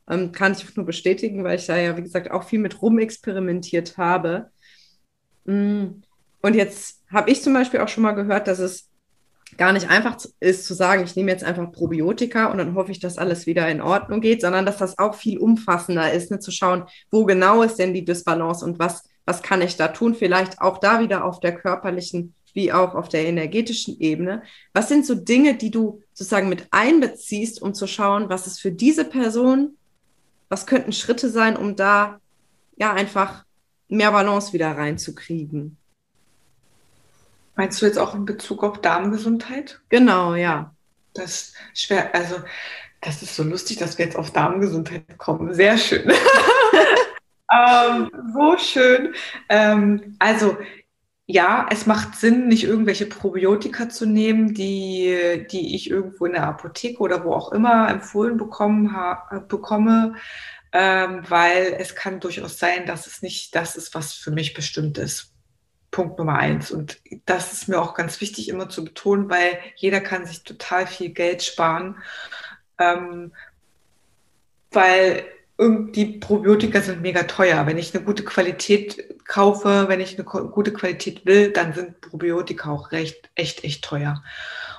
Ähm, 0.10 0.32
kann 0.32 0.54
ich 0.54 0.76
nur 0.76 0.86
bestätigen, 0.86 1.43
weil 1.43 1.58
ich 1.58 1.65
da 1.65 1.78
ja, 1.78 1.98
wie 1.98 2.02
gesagt, 2.04 2.32
auch 2.32 2.43
viel 2.43 2.60
mit 2.60 2.82
rumexperimentiert 2.82 3.98
habe. 3.98 4.52
Mm. 5.46 6.02
Und 6.41 6.56
jetzt 6.56 7.04
habe 7.12 7.30
ich 7.30 7.41
zum 7.41 7.54
Beispiel 7.54 7.82
auch 7.82 7.88
schon 7.88 8.04
mal 8.04 8.13
gehört, 8.13 8.48
dass 8.48 8.60
es 8.60 8.89
gar 9.55 9.71
nicht 9.71 9.89
einfach 9.89 10.17
ist 10.39 10.65
zu 10.65 10.73
sagen, 10.73 11.03
ich 11.03 11.15
nehme 11.15 11.31
jetzt 11.31 11.43
einfach 11.43 11.71
Probiotika 11.71 12.47
und 12.47 12.57
dann 12.57 12.75
hoffe 12.75 12.91
ich, 12.91 12.99
dass 12.99 13.17
alles 13.17 13.45
wieder 13.45 13.67
in 13.69 13.81
Ordnung 13.81 14.19
geht, 14.19 14.41
sondern 14.41 14.65
dass 14.65 14.77
das 14.77 14.97
auch 14.97 15.15
viel 15.15 15.38
umfassender 15.38 16.12
ist, 16.12 16.31
ne, 16.31 16.39
zu 16.39 16.51
schauen, 16.51 16.83
wo 17.12 17.25
genau 17.25 17.62
ist 17.62 17.79
denn 17.79 17.93
die 17.93 18.03
Disbalance 18.03 18.65
und 18.65 18.79
was, 18.79 19.03
was 19.25 19.41
kann 19.41 19.62
ich 19.62 19.77
da 19.77 19.88
tun, 19.88 20.15
vielleicht 20.15 20.62
auch 20.62 20.79
da 20.79 20.99
wieder 20.99 21.23
auf 21.23 21.39
der 21.39 21.55
körperlichen 21.55 22.33
wie 22.57 22.73
auch 22.73 22.95
auf 22.95 23.07
der 23.07 23.25
energetischen 23.27 23.99
Ebene. 23.99 24.41
Was 24.73 24.89
sind 24.89 25.05
so 25.05 25.13
Dinge, 25.13 25.55
die 25.55 25.69
du 25.69 26.01
sozusagen 26.13 26.49
mit 26.49 26.67
einbeziehst, 26.71 27.62
um 27.62 27.75
zu 27.75 27.86
schauen, 27.86 28.29
was 28.29 28.47
ist 28.47 28.60
für 28.60 28.71
diese 28.71 29.05
Person, 29.05 29.77
was 30.49 30.65
könnten 30.65 30.91
Schritte 30.91 31.29
sein, 31.29 31.55
um 31.55 31.75
da 31.75 32.19
ja 32.75 32.93
einfach 32.93 33.45
mehr 33.89 34.12
Balance 34.12 34.53
wieder 34.53 34.71
reinzukriegen? 34.71 35.77
Meinst 37.58 37.82
du 37.82 37.88
jetzt 37.88 37.98
auch 37.98 38.13
in 38.13 38.26
Bezug 38.26 38.63
auf 38.63 38.80
Darmgesundheit? 38.82 39.82
Genau, 39.89 40.36
ja. 40.36 40.74
Das 41.15 41.54
schwer, 41.74 42.13
also 42.13 42.36
das 43.02 43.24
ist 43.24 43.36
so 43.36 43.43
lustig, 43.43 43.78
dass 43.78 43.98
wir 43.98 44.06
jetzt 44.06 44.15
auf 44.15 44.32
Darmgesundheit 44.32 45.17
kommen. 45.17 45.56
Sehr 45.56 45.76
schön. 45.78 46.08
ähm, 47.52 48.12
so 48.34 48.58
schön. 48.60 49.15
Ähm, 49.50 50.15
also 50.20 50.58
ja, 51.26 51.65
es 51.72 51.88
macht 51.88 52.15
Sinn, 52.15 52.48
nicht 52.48 52.63
irgendwelche 52.63 53.08
Probiotika 53.08 53.89
zu 53.89 54.06
nehmen, 54.06 54.54
die, 54.54 55.46
die 55.52 55.76
ich 55.76 55.89
irgendwo 55.89 56.26
in 56.28 56.34
der 56.34 56.48
Apotheke 56.48 57.00
oder 57.00 57.26
wo 57.26 57.34
auch 57.34 57.52
immer 57.52 57.89
empfohlen 57.89 58.38
bekommen 58.38 58.96
ha, 58.96 59.43
bekomme, 59.50 60.13
ähm, 60.74 61.24
weil 61.28 61.76
es 61.80 61.96
kann 61.96 62.20
durchaus 62.20 62.60
sein, 62.60 62.86
dass 62.86 63.08
es 63.08 63.24
nicht 63.24 63.56
das 63.56 63.76
ist, 63.76 63.96
was 63.96 64.13
für 64.13 64.32
mich 64.32 64.54
bestimmt 64.54 65.00
ist. 65.00 65.34
Punkt 65.97 66.19
Nummer 66.19 66.38
eins. 66.38 66.69
Und 66.69 66.99
das 67.25 67.53
ist 67.53 67.67
mir 67.67 67.81
auch 67.81 67.95
ganz 67.95 68.21
wichtig 68.21 68.49
immer 68.49 68.69
zu 68.69 68.86
betonen, 68.86 69.31
weil 69.31 69.57
jeder 69.77 69.99
kann 69.99 70.27
sich 70.27 70.43
total 70.43 70.86
viel 70.86 71.10
Geld 71.10 71.41
sparen. 71.41 71.95
Ähm, 72.77 73.33
weil 74.69 75.25
die 75.57 76.19
Probiotika 76.19 76.81
sind 76.81 77.01
mega 77.01 77.23
teuer. 77.23 77.65
Wenn 77.65 77.79
ich 77.79 77.95
eine 77.95 78.05
gute 78.05 78.23
Qualität 78.23 79.25
kaufe, 79.25 79.86
wenn 79.88 79.99
ich 79.99 80.13
eine 80.13 80.23
gute 80.23 80.71
Qualität 80.71 81.25
will, 81.25 81.51
dann 81.51 81.73
sind 81.73 81.99
Probiotika 81.99 82.69
auch 82.69 82.91
recht, 82.91 83.31
echt, 83.33 83.63
echt 83.63 83.83
teuer. 83.83 84.23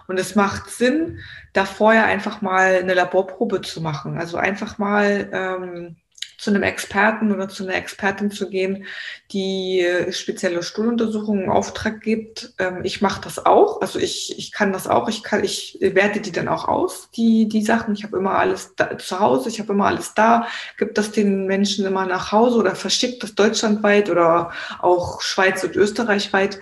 Und 0.06 0.20
es 0.20 0.36
macht 0.36 0.70
Sinn, 0.70 1.18
da 1.52 1.64
vorher 1.64 2.04
einfach 2.04 2.42
mal 2.42 2.76
eine 2.76 2.94
Laborprobe 2.94 3.60
zu 3.62 3.80
machen. 3.80 4.18
Also 4.18 4.36
einfach 4.36 4.78
mal 4.78 5.28
ähm, 5.32 5.96
zu 6.38 6.50
einem 6.50 6.62
Experten 6.62 7.32
oder 7.32 7.48
zu 7.48 7.64
einer 7.64 7.74
Expertin 7.74 8.30
zu 8.30 8.48
gehen, 8.48 8.84
die 9.32 9.84
spezielle 10.10 10.62
Stuhluntersuchungen 10.62 11.44
in 11.44 11.50
Auftrag 11.50 12.00
gibt. 12.00 12.54
Ähm, 12.58 12.80
ich 12.84 13.02
mache 13.02 13.20
das 13.20 13.44
auch, 13.44 13.80
also 13.80 13.98
ich, 13.98 14.38
ich 14.38 14.52
kann 14.52 14.72
das 14.72 14.86
auch, 14.86 15.08
ich 15.08 15.24
kann, 15.24 15.42
ich 15.42 15.78
werte 15.80 16.20
die 16.20 16.30
dann 16.30 16.46
auch 16.46 16.68
aus, 16.68 17.10
die, 17.10 17.48
die 17.48 17.62
Sachen. 17.62 17.92
Ich 17.94 18.04
habe 18.04 18.16
immer 18.16 18.38
alles 18.38 18.76
da, 18.76 18.96
zu 18.98 19.18
Hause, 19.18 19.48
ich 19.48 19.58
habe 19.58 19.72
immer 19.72 19.86
alles 19.86 20.14
da, 20.14 20.46
gibt 20.78 20.96
das 20.96 21.10
den 21.10 21.46
Menschen 21.46 21.84
immer 21.84 22.06
nach 22.06 22.30
Hause 22.30 22.58
oder 22.58 22.76
verschickt 22.76 23.22
das 23.24 23.34
deutschlandweit 23.34 24.08
oder 24.08 24.52
auch 24.80 25.20
Schweiz 25.20 25.64
und 25.64 25.74
Österreich 25.74 26.32
weit. 26.32 26.60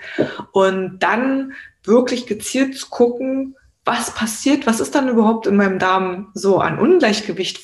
Und 0.53 1.01
dann 1.01 1.53
wirklich 1.85 2.27
gezielt 2.27 2.79
zu 2.79 2.89
gucken, 2.89 3.57
was 3.85 4.15
passiert, 4.15 4.67
was 4.67 4.81
ist 4.81 4.95
dann 4.95 5.09
überhaupt 5.09 5.47
in 5.47 5.57
meinem 5.57 5.79
Darm 5.79 6.31
so 6.33 6.59
an 6.61 6.79
Ungleichgewicht 6.79 7.61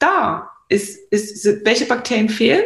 da? 0.00 0.50
Ist, 0.68 0.98
ist, 1.10 1.44
welche 1.64 1.86
Bakterien 1.86 2.28
fehlen, 2.28 2.64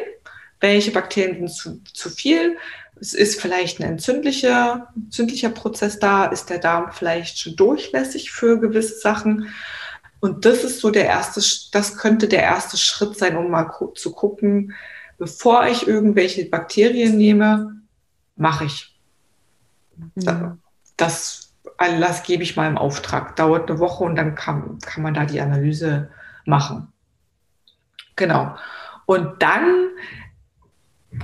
welche 0.60 0.90
Bakterien 0.90 1.48
sind 1.48 1.88
zu, 1.88 1.92
zu 1.92 2.10
viel. 2.10 2.56
Es 3.00 3.14
ist 3.14 3.40
vielleicht 3.40 3.80
ein 3.80 3.92
entzündlicher, 3.92 4.92
entzündlicher 4.94 5.50
Prozess 5.50 5.98
da, 5.98 6.26
ist 6.26 6.50
der 6.50 6.58
Darm 6.58 6.92
vielleicht 6.92 7.38
schon 7.38 7.56
durchlässig 7.56 8.30
für 8.30 8.60
gewisse 8.60 8.98
Sachen. 8.98 9.48
Und 10.20 10.44
das 10.44 10.64
ist 10.64 10.80
so 10.80 10.90
der 10.90 11.06
erste, 11.06 11.40
das 11.72 11.96
könnte 11.96 12.28
der 12.28 12.42
erste 12.42 12.76
Schritt 12.76 13.16
sein, 13.16 13.36
um 13.36 13.50
mal 13.50 13.70
zu 13.94 14.12
gucken, 14.12 14.74
bevor 15.16 15.66
ich 15.66 15.88
irgendwelche 15.88 16.44
Bakterien 16.44 17.16
nehme, 17.16 17.80
mache 18.36 18.66
ich. 18.66 18.98
Mhm. 20.14 20.58
Das, 20.98 21.52
das 21.78 22.22
gebe 22.22 22.42
ich 22.42 22.56
mal 22.56 22.68
im 22.68 22.76
Auftrag. 22.76 23.36
Dauert 23.36 23.70
eine 23.70 23.78
Woche 23.78 24.04
und 24.04 24.16
dann 24.16 24.34
kann, 24.34 24.78
kann 24.80 25.02
man 25.02 25.14
da 25.14 25.24
die 25.24 25.40
Analyse 25.40 26.10
machen. 26.44 26.89
Genau. 28.20 28.54
Und 29.06 29.42
dann 29.42 29.88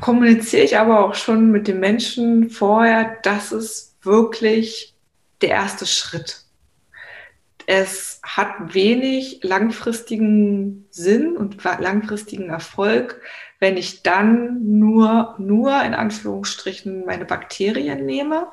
kommuniziere 0.00 0.62
ich 0.62 0.78
aber 0.78 1.04
auch 1.04 1.14
schon 1.14 1.50
mit 1.50 1.68
den 1.68 1.78
Menschen 1.78 2.48
vorher, 2.48 3.18
das 3.22 3.52
ist 3.52 3.98
wirklich 4.02 4.94
der 5.42 5.50
erste 5.50 5.84
Schritt. 5.84 6.44
es 7.66 8.20
hat 8.22 8.74
wenig 8.74 9.40
langfristigen 9.42 10.86
Sinn 10.90 11.36
und 11.36 11.62
langfristigen 11.64 12.48
Erfolg, 12.48 13.20
wenn 13.58 13.76
ich 13.76 14.02
dann 14.02 14.78
nur, 14.78 15.34
nur 15.38 15.82
in 15.82 15.92
Anführungsstrichen 15.92 17.04
meine 17.04 17.24
Bakterien 17.24 18.06
nehme 18.06 18.46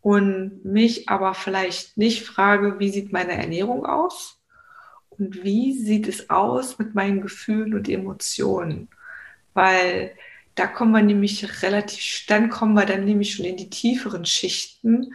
und 0.00 0.64
mich 0.64 1.08
aber 1.08 1.34
vielleicht 1.34 1.96
nicht 1.96 2.24
frage, 2.24 2.78
wie 2.78 2.90
sieht 2.90 3.12
meine 3.12 3.32
Ernährung 3.32 3.84
aus 3.86 4.35
und 5.18 5.42
wie 5.44 5.72
sieht 5.72 6.08
es 6.08 6.30
aus 6.30 6.78
mit 6.78 6.94
meinen 6.94 7.20
Gefühlen 7.20 7.74
und 7.74 7.88
Emotionen, 7.88 8.88
weil 9.54 10.12
da 10.54 10.66
kommen 10.66 10.92
wir 10.92 11.02
nämlich 11.02 11.62
relativ, 11.62 12.24
dann 12.28 12.48
kommen 12.48 12.74
wir 12.74 12.86
dann 12.86 13.04
nämlich 13.04 13.34
schon 13.34 13.46
in 13.46 13.56
die 13.56 13.70
tieferen 13.70 14.24
Schichten, 14.24 15.12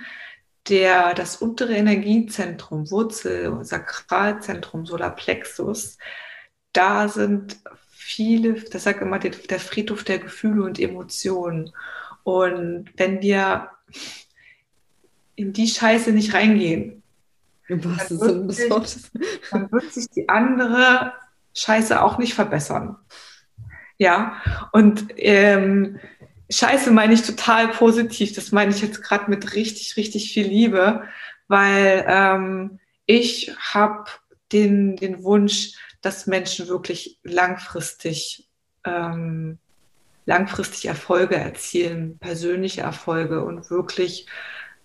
der, 0.69 1.13
das 1.15 1.37
untere 1.37 1.73
Energiezentrum, 1.73 2.91
Wurzel, 2.91 3.63
Sakralzentrum, 3.63 4.85
Solarplexus, 4.85 5.97
da 6.73 7.07
sind 7.07 7.57
viele, 7.89 8.53
das 8.53 8.83
sagt 8.83 9.01
immer 9.01 9.19
der, 9.19 9.31
der 9.31 9.59
Friedhof 9.59 10.03
der 10.03 10.19
Gefühle 10.19 10.63
und 10.63 10.79
Emotionen. 10.79 11.71
Und 12.23 12.89
wenn 12.97 13.21
wir 13.21 13.69
in 15.35 15.53
die 15.53 15.67
Scheiße 15.67 16.11
nicht 16.11 16.33
reingehen, 16.33 17.00
dann 17.67 17.83
wird, 17.83 18.87
sich, 18.87 19.11
dann 19.51 19.71
wird 19.71 19.93
sich 19.93 20.09
die 20.09 20.29
andere 20.29 21.13
Scheiße 21.55 22.01
auch 22.01 22.17
nicht 22.17 22.33
verbessern. 22.33 22.97
Ja, 23.97 24.41
und 24.71 25.07
ähm, 25.17 25.99
Scheiße 26.49 26.91
meine 26.91 27.13
ich 27.13 27.21
total 27.21 27.69
positiv. 27.69 28.33
Das 28.33 28.51
meine 28.51 28.71
ich 28.71 28.81
jetzt 28.81 29.01
gerade 29.01 29.29
mit 29.29 29.53
richtig, 29.53 29.95
richtig 29.95 30.33
viel 30.33 30.47
Liebe, 30.47 31.03
weil 31.47 32.05
ähm, 32.07 32.79
ich 33.05 33.55
habe 33.57 34.05
den, 34.51 34.97
den 34.97 35.23
Wunsch, 35.23 35.73
dass 36.01 36.27
Menschen 36.27 36.67
wirklich 36.67 37.19
langfristig, 37.23 38.49
ähm, 38.85 39.59
langfristig 40.25 40.85
Erfolge 40.85 41.35
erzielen, 41.35 42.17
persönliche 42.19 42.81
Erfolge 42.81 43.45
und 43.45 43.69
wirklich 43.69 44.27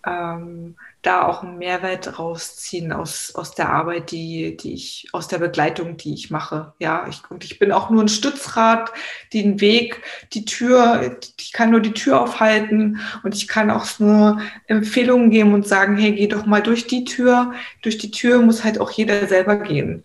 ähm, 0.07 0.77
da 1.07 1.25
auch 1.25 1.42
einen 1.42 1.59
Mehrwert 1.59 2.19
rausziehen 2.19 2.92
aus, 2.92 3.35
aus 3.35 3.55
der 3.55 3.69
Arbeit, 3.69 4.11
die, 4.11 4.57
die 4.57 4.75
ich, 4.75 5.09
aus 5.12 5.29
der 5.29 5.38
Begleitung, 5.38 5.97
die 5.97 6.14
ich 6.14 6.31
mache. 6.31 6.73
Ja, 6.81 7.07
ich, 7.09 7.23
und 7.31 7.45
ich 7.45 7.59
bin 7.61 7.71
auch 7.71 7.90
nur 7.90 8.03
ein 8.03 8.09
Stützrad, 8.09 8.92
den 9.33 9.61
Weg, 9.61 10.03
die 10.33 10.45
Tür, 10.45 11.19
ich 11.38 11.53
kann 11.53 11.71
nur 11.71 11.81
die 11.81 11.92
Tür 11.92 12.21
aufhalten 12.21 12.99
und 13.23 13.35
ich 13.35 13.47
kann 13.47 13.71
auch 13.71 13.87
nur 14.01 14.40
Empfehlungen 14.66 15.31
geben 15.31 15.55
und 15.55 15.69
sagen, 15.69 15.97
hey, 15.97 16.12
geh 16.12 16.27
doch 16.27 16.45
mal 16.45 16.62
durch 16.62 16.88
die 16.88 17.05
Tür. 17.05 17.53
Durch 17.83 17.99
die 17.99 18.11
Tür 18.11 18.42
muss 18.42 18.64
halt 18.64 18.81
auch 18.81 18.90
jeder 18.90 19.29
selber 19.29 19.57
gehen. 19.57 20.05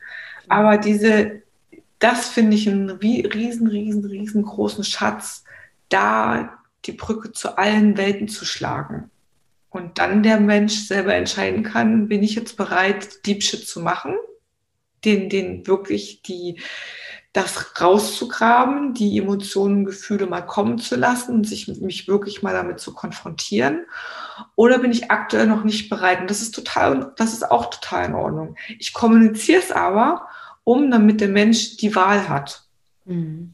Aber 0.50 0.78
diese, 0.78 1.42
das 1.98 2.30
finde 2.30 2.56
ich 2.56 2.70
einen 2.70 2.90
riesen, 2.90 3.68
riesen, 3.68 4.06
riesengroßen 4.06 4.84
Schatz, 4.84 5.46
da 5.90 6.60
die 6.86 6.92
Brücke 6.92 7.32
zu 7.32 7.58
allen 7.58 7.98
Welten 7.98 8.28
zu 8.28 8.46
schlagen. 8.46 9.10
Und 9.72 10.00
dann 10.00 10.22
der 10.22 10.40
Mensch 10.40 10.74
selber 10.74 11.16
entscheiden 11.16 11.64
kann, 11.64 12.10
bin 12.10 12.22
ich 12.22 12.36
jetzt 12.36 12.58
bereit, 12.58 13.26
Deep 13.26 13.42
Shit 13.42 13.66
zu 13.66 13.80
machen, 13.80 14.16
den, 15.06 15.30
den 15.30 15.66
wirklich 15.66 16.22
die, 16.24 16.60
das 17.32 17.80
rauszugraben, 17.80 18.94
die 18.94 19.18
Emotionen, 19.18 19.86
Gefühle 19.86 20.28
mal 20.28 20.42
kommen 20.42 20.78
zu 20.78 20.98
lassen 20.98 21.36
und 21.36 21.48
sich 21.48 21.70
mich 21.70 22.10
wirklich 22.10 22.44
mal 22.44 22.54
damit 22.54 22.82
zu 22.82 22.94
konfrontieren? 22.94 23.86
Oder 24.56 24.80
bin 24.80 24.92
ich 24.92 25.10
aktuell 25.10 25.48
noch 25.48 25.64
nicht 25.64 25.90
bereit? 25.90 26.20
Und 26.20 26.30
das 26.30 26.42
ist 26.42 26.54
total, 26.54 27.14
das 27.16 27.32
ist 27.32 27.50
auch 27.50 27.70
total 27.70 28.08
in 28.08 28.16
Ordnung. 28.16 28.58
Ich 28.78 28.92
kommuniziere 28.92 29.62
es 29.62 29.72
aber, 29.72 30.28
um 30.66 30.92
damit 30.92 31.22
der 31.22 31.30
Mensch 31.30 31.78
die 31.78 31.96
Wahl 31.96 32.28
hat. 32.28 32.66
Mhm. 33.06 33.54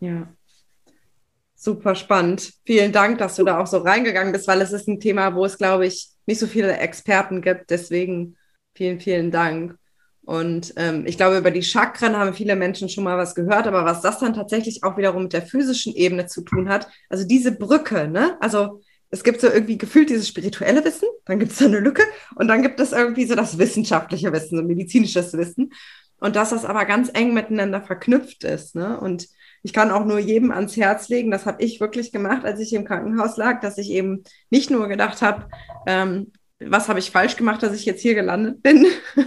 Ja. 0.00 0.28
Super 1.64 1.94
spannend. 1.94 2.52
Vielen 2.66 2.92
Dank, 2.92 3.16
dass 3.16 3.36
du 3.36 3.44
da 3.44 3.58
auch 3.58 3.66
so 3.66 3.78
reingegangen 3.78 4.34
bist, 4.34 4.46
weil 4.46 4.60
es 4.60 4.72
ist 4.72 4.86
ein 4.86 5.00
Thema, 5.00 5.34
wo 5.34 5.46
es, 5.46 5.56
glaube 5.56 5.86
ich, 5.86 6.10
nicht 6.26 6.38
so 6.38 6.46
viele 6.46 6.76
Experten 6.76 7.40
gibt. 7.40 7.70
Deswegen 7.70 8.36
vielen, 8.74 9.00
vielen 9.00 9.30
Dank. 9.30 9.74
Und 10.26 10.74
ähm, 10.76 11.06
ich 11.06 11.16
glaube, 11.16 11.38
über 11.38 11.50
die 11.50 11.62
Chakren 11.62 12.18
haben 12.18 12.34
viele 12.34 12.54
Menschen 12.54 12.90
schon 12.90 13.04
mal 13.04 13.16
was 13.16 13.34
gehört, 13.34 13.66
aber 13.66 13.86
was 13.86 14.02
das 14.02 14.18
dann 14.18 14.34
tatsächlich 14.34 14.84
auch 14.84 14.98
wiederum 14.98 15.22
mit 15.22 15.32
der 15.32 15.40
physischen 15.40 15.94
Ebene 15.94 16.26
zu 16.26 16.42
tun 16.42 16.68
hat, 16.68 16.86
also 17.08 17.26
diese 17.26 17.52
Brücke, 17.52 18.08
ne? 18.08 18.36
Also 18.40 18.82
es 19.08 19.24
gibt 19.24 19.40
so 19.40 19.46
irgendwie 19.46 19.78
gefühlt 19.78 20.10
dieses 20.10 20.28
spirituelle 20.28 20.84
Wissen, 20.84 21.08
dann 21.24 21.38
gibt 21.38 21.52
es 21.52 21.58
so 21.58 21.64
eine 21.64 21.80
Lücke 21.80 22.02
und 22.34 22.46
dann 22.48 22.60
gibt 22.60 22.78
es 22.78 22.92
irgendwie 22.92 23.24
so 23.24 23.36
das 23.36 23.56
wissenschaftliche 23.56 24.30
Wissen, 24.34 24.58
so 24.58 24.62
medizinisches 24.62 25.32
Wissen. 25.32 25.72
Und 26.20 26.36
dass 26.36 26.50
das 26.50 26.66
aber 26.66 26.84
ganz 26.84 27.10
eng 27.14 27.32
miteinander 27.32 27.80
verknüpft 27.80 28.44
ist. 28.44 28.74
Ne? 28.74 29.00
Und 29.00 29.28
ich 29.64 29.72
kann 29.72 29.90
auch 29.90 30.04
nur 30.04 30.18
jedem 30.18 30.52
ans 30.52 30.76
Herz 30.76 31.08
legen, 31.08 31.30
das 31.30 31.46
habe 31.46 31.62
ich 31.62 31.80
wirklich 31.80 32.12
gemacht, 32.12 32.44
als 32.44 32.60
ich 32.60 32.74
im 32.74 32.84
Krankenhaus 32.84 33.38
lag, 33.38 33.60
dass 33.60 33.78
ich 33.78 33.90
eben 33.90 34.22
nicht 34.50 34.70
nur 34.70 34.88
gedacht 34.88 35.22
habe, 35.22 35.48
ähm, 35.86 36.32
was 36.60 36.88
habe 36.88 36.98
ich 36.98 37.10
falsch 37.10 37.36
gemacht, 37.36 37.62
dass 37.62 37.74
ich 37.74 37.86
jetzt 37.86 38.02
hier 38.02 38.14
gelandet 38.14 38.62
bin, 38.62 38.86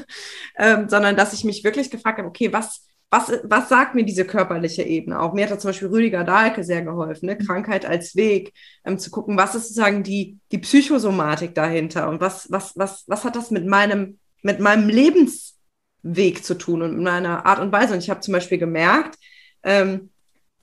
ähm, 0.58 0.88
sondern 0.89 1.15
dass 1.17 1.34
ich 1.34 1.43
mich 1.43 1.63
wirklich 1.63 1.89
gefragt 1.89 2.19
habe, 2.19 2.28
okay, 2.28 2.54
was, 2.54 2.86
was, 3.10 3.32
was 3.45 3.67
sagt 3.67 3.95
mir 3.95 4.06
diese 4.06 4.26
körperliche 4.26 4.84
Ebene 4.84 5.19
auch? 5.19 5.34
Mir 5.34 5.45
hat 5.45 5.52
da 5.52 5.58
zum 5.58 5.69
Beispiel 5.69 5.88
Rüdiger 5.88 6.23
Dahlke 6.23 6.63
sehr 6.63 6.84
geholfen, 6.84 7.26
ne? 7.26 7.38
Krankheit 7.38 7.88
als 7.88 8.15
Weg, 8.15 8.54
ähm, 8.86 9.00
zu 9.00 9.10
gucken, 9.10 9.38
was 9.38 9.56
ist 9.56 9.69
sozusagen 9.69 10.04
die, 10.04 10.38
die 10.52 10.60
Psychosomatik 10.60 11.56
dahinter 11.56 12.10
und 12.10 12.21
was, 12.21 12.52
was, 12.52 12.78
was, 12.78 13.06
was 13.08 13.23
hat 13.23 13.36
das 13.36 13.50
mit 13.50 13.65
meinem, 13.65 14.19
mit 14.43 14.60
meinem 14.60 14.88
Lebensweg 14.88 16.43
zu 16.43 16.56
tun 16.56 16.84
und 16.84 16.93
mit 16.93 17.04
meiner 17.04 17.47
Art 17.47 17.60
und 17.60 17.71
Weise. 17.71 17.95
Und 17.95 18.04
ich 18.04 18.12
habe 18.12 18.19
zum 18.19 18.34
Beispiel 18.34 18.60
gemerkt, 18.60 19.17
ähm, 19.63 20.12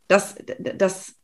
dass, 0.08 0.36
dass 0.58 1.14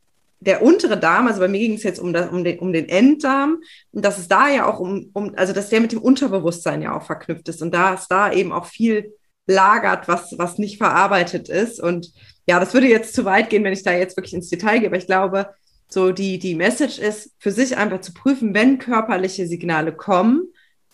der 0.41 0.63
untere 0.63 0.97
Darm, 0.97 1.27
also 1.27 1.39
bei 1.39 1.47
mir 1.47 1.59
ging 1.59 1.75
es 1.75 1.83
jetzt 1.83 1.99
um, 1.99 2.13
das, 2.13 2.29
um, 2.29 2.43
den, 2.43 2.59
um 2.59 2.73
den 2.73 2.89
Enddarm, 2.89 3.61
und 3.91 4.03
dass 4.03 4.17
es 4.17 4.27
da 4.27 4.49
ja 4.49 4.65
auch 4.65 4.79
um, 4.79 5.11
um, 5.13 5.33
also 5.35 5.53
dass 5.53 5.69
der 5.69 5.81
mit 5.81 5.91
dem 5.91 6.01
Unterbewusstsein 6.01 6.81
ja 6.81 6.97
auch 6.97 7.03
verknüpft 7.03 7.47
ist 7.47 7.61
und 7.61 7.73
da 7.73 7.93
es 7.93 8.07
da 8.07 8.31
eben 8.31 8.51
auch 8.51 8.65
viel 8.65 9.13
lagert, 9.45 10.07
was, 10.07 10.33
was 10.37 10.57
nicht 10.57 10.77
verarbeitet 10.77 11.49
ist. 11.49 11.79
Und 11.79 12.11
ja, 12.47 12.59
das 12.59 12.73
würde 12.73 12.87
jetzt 12.87 13.13
zu 13.13 13.25
weit 13.25 13.49
gehen, 13.49 13.63
wenn 13.63 13.73
ich 13.73 13.83
da 13.83 13.91
jetzt 13.91 14.17
wirklich 14.17 14.33
ins 14.33 14.49
Detail 14.49 14.79
gehe, 14.79 14.87
aber 14.87 14.97
ich 14.97 15.07
glaube, 15.07 15.53
so 15.87 16.11
die, 16.11 16.39
die 16.39 16.55
Message 16.55 16.99
ist, 16.99 17.35
für 17.37 17.51
sich 17.51 17.77
einfach 17.77 18.01
zu 18.01 18.13
prüfen, 18.13 18.53
wenn 18.53 18.79
körperliche 18.79 19.45
Signale 19.45 19.91
kommen, 19.93 20.47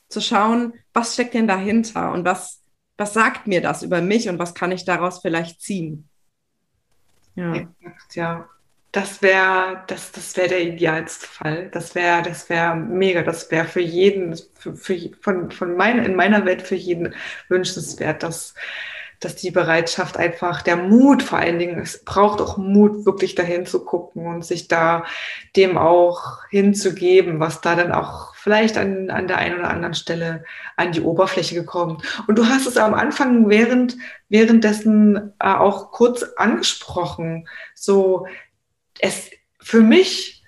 zu 0.10 0.21
schauen, 0.21 0.73
was 0.93 1.13
steckt 1.13 1.34
denn 1.34 1.47
dahinter 1.47 2.12
und 2.12 2.26
was, 2.26 2.62
was 2.97 3.13
sagt 3.13 3.47
mir 3.47 3.62
das 3.62 3.84
über 3.84 4.02
mich 4.02 4.28
und 4.28 4.39
was 4.39 4.54
kann 4.54 4.71
ich 4.71 4.86
daraus 4.86 5.19
vielleicht 5.19 5.62
ziehen. 5.62 6.10
Ja. 7.38 7.67
ja. 8.13 8.50
Das 8.91 9.21
wäre 9.21 9.84
das, 9.88 10.12
das 10.12 10.36
wär 10.38 10.47
der 10.47 10.63
idealste 10.63 11.28
Fall. 11.28 11.69
Das 11.69 11.93
wäre 11.93 12.23
das 12.23 12.50
wär 12.50 12.73
mega. 12.73 13.21
Das 13.21 13.52
wäre 13.52 13.65
für 13.65 13.82
jeden, 13.82 14.36
für, 14.56 14.76
für, 14.76 14.97
von, 15.21 15.52
von 15.52 15.76
mein, 15.76 16.04
in 16.04 16.15
meiner 16.15 16.45
Welt 16.45 16.63
für 16.63 16.76
jeden 16.76 17.13
wünschenswert, 17.47 18.23
dass, 18.23 18.56
dass 19.19 19.36
die 19.36 19.51
Bereitschaft 19.51 20.17
einfach, 20.17 20.62
der 20.62 20.75
Mut 20.75 21.23
vor 21.23 21.39
allen 21.39 21.58
Dingen, 21.58 21.80
es 21.80 22.03
braucht 22.03 22.39
auch 22.39 22.58
Mut, 22.58 23.06
wirklich 23.06 23.36
dahin 23.36 23.65
zu 23.65 23.84
gucken 23.84 24.27
und 24.27 24.45
sich 24.45 24.67
da 24.67 25.06
dem 25.56 25.77
auch 25.77 26.43
hinzugeben, 26.49 27.39
was 27.39 27.62
da 27.62 27.75
dann 27.75 27.91
auch 27.91 28.36
vielleicht 28.36 28.77
an, 28.77 29.10
an 29.10 29.27
der 29.27 29.38
einen 29.38 29.60
oder 29.60 29.69
anderen 29.69 29.95
Stelle 29.95 30.43
an 30.75 30.91
die 30.91 31.01
Oberfläche 31.01 31.56
gekommen. 31.56 31.97
Und 32.27 32.38
du 32.38 32.45
hast 32.45 32.67
es 32.67 32.77
am 32.77 32.93
Anfang 32.93 33.49
während, 33.49 33.97
währenddessen 34.30 35.34
äh, 35.39 35.53
auch 35.53 35.91
kurz 35.91 36.23
angesprochen. 36.38 37.47
So, 37.73 38.27
es, 38.99 39.32
für 39.60 39.82
mich 39.82 40.43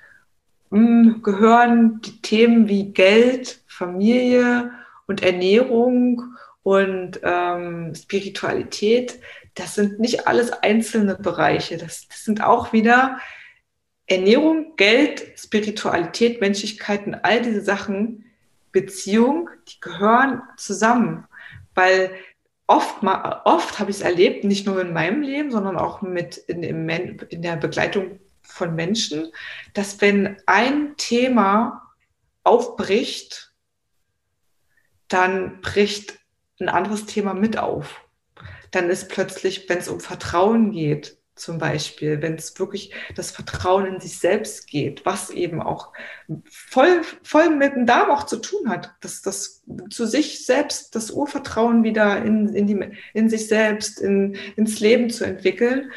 mh, 0.69 0.79
hm, 0.79 1.21
gehören 1.23 2.01
die 2.01 2.21
Themen 2.21 2.67
wie 2.67 2.93
Geld, 2.93 3.61
Familie 3.67 4.71
und 5.07 5.23
Ernährung 5.23 6.23
und 6.69 7.19
ähm, 7.23 7.95
Spiritualität, 7.95 9.19
das 9.55 9.73
sind 9.73 9.99
nicht 9.99 10.27
alles 10.27 10.51
einzelne 10.53 11.15
Bereiche. 11.15 11.77
Das, 11.77 12.07
das 12.07 12.23
sind 12.23 12.43
auch 12.43 12.73
wieder 12.73 13.17
Ernährung, 14.05 14.75
Geld, 14.75 15.31
Spiritualität, 15.35 16.41
Menschlichkeit 16.41 17.07
und 17.07 17.15
all 17.15 17.41
diese 17.41 17.61
Sachen, 17.61 18.25
Beziehung, 18.71 19.49
die 19.67 19.79
gehören 19.79 20.43
zusammen. 20.57 21.25
Weil 21.73 22.11
oft, 22.67 23.01
oft 23.01 23.79
habe 23.79 23.89
ich 23.89 23.97
es 23.97 24.03
erlebt, 24.03 24.43
nicht 24.43 24.67
nur 24.67 24.79
in 24.79 24.93
meinem 24.93 25.23
Leben, 25.23 25.49
sondern 25.49 25.75
auch 25.75 26.03
mit 26.03 26.37
in, 26.37 26.61
in 26.61 27.41
der 27.41 27.55
Begleitung 27.55 28.19
von 28.43 28.75
Menschen, 28.75 29.31
dass 29.73 30.01
wenn 30.01 30.37
ein 30.45 30.93
Thema 30.97 31.81
aufbricht, 32.43 33.55
dann 35.07 35.61
bricht 35.61 36.19
ein 36.59 36.69
anderes 36.69 37.05
Thema 37.05 37.33
mit 37.33 37.57
auf. 37.57 38.05
Dann 38.71 38.89
ist 38.89 39.09
plötzlich, 39.09 39.67
wenn 39.67 39.79
es 39.79 39.87
um 39.87 39.99
Vertrauen 39.99 40.71
geht, 40.71 41.19
zum 41.39 41.57
Beispiel, 41.57 42.21
wenn 42.21 42.35
es 42.35 42.59
wirklich 42.59 42.93
das 43.15 43.31
Vertrauen 43.31 43.85
in 43.85 43.99
sich 44.01 44.19
selbst 44.19 44.67
geht, 44.67 45.05
was 45.05 45.29
eben 45.29 45.61
auch 45.61 45.93
voll, 46.49 47.01
voll 47.23 47.49
mit 47.49 47.75
dem 47.75 47.85
Darm 47.85 48.11
auch 48.11 48.25
zu 48.25 48.37
tun 48.37 48.69
hat, 48.69 48.93
dass 49.01 49.21
das 49.21 49.63
zu 49.89 50.05
sich 50.05 50.45
selbst, 50.45 50.95
das 50.95 51.11
Urvertrauen 51.11 51.83
wieder 51.83 52.23
in, 52.23 52.53
in, 52.53 52.67
die, 52.67 52.97
in 53.13 53.29
sich 53.29 53.47
selbst, 53.47 54.01
in, 54.01 54.35
ins 54.57 54.79
Leben 54.79 55.09
zu 55.09 55.23
entwickeln. 55.23 55.91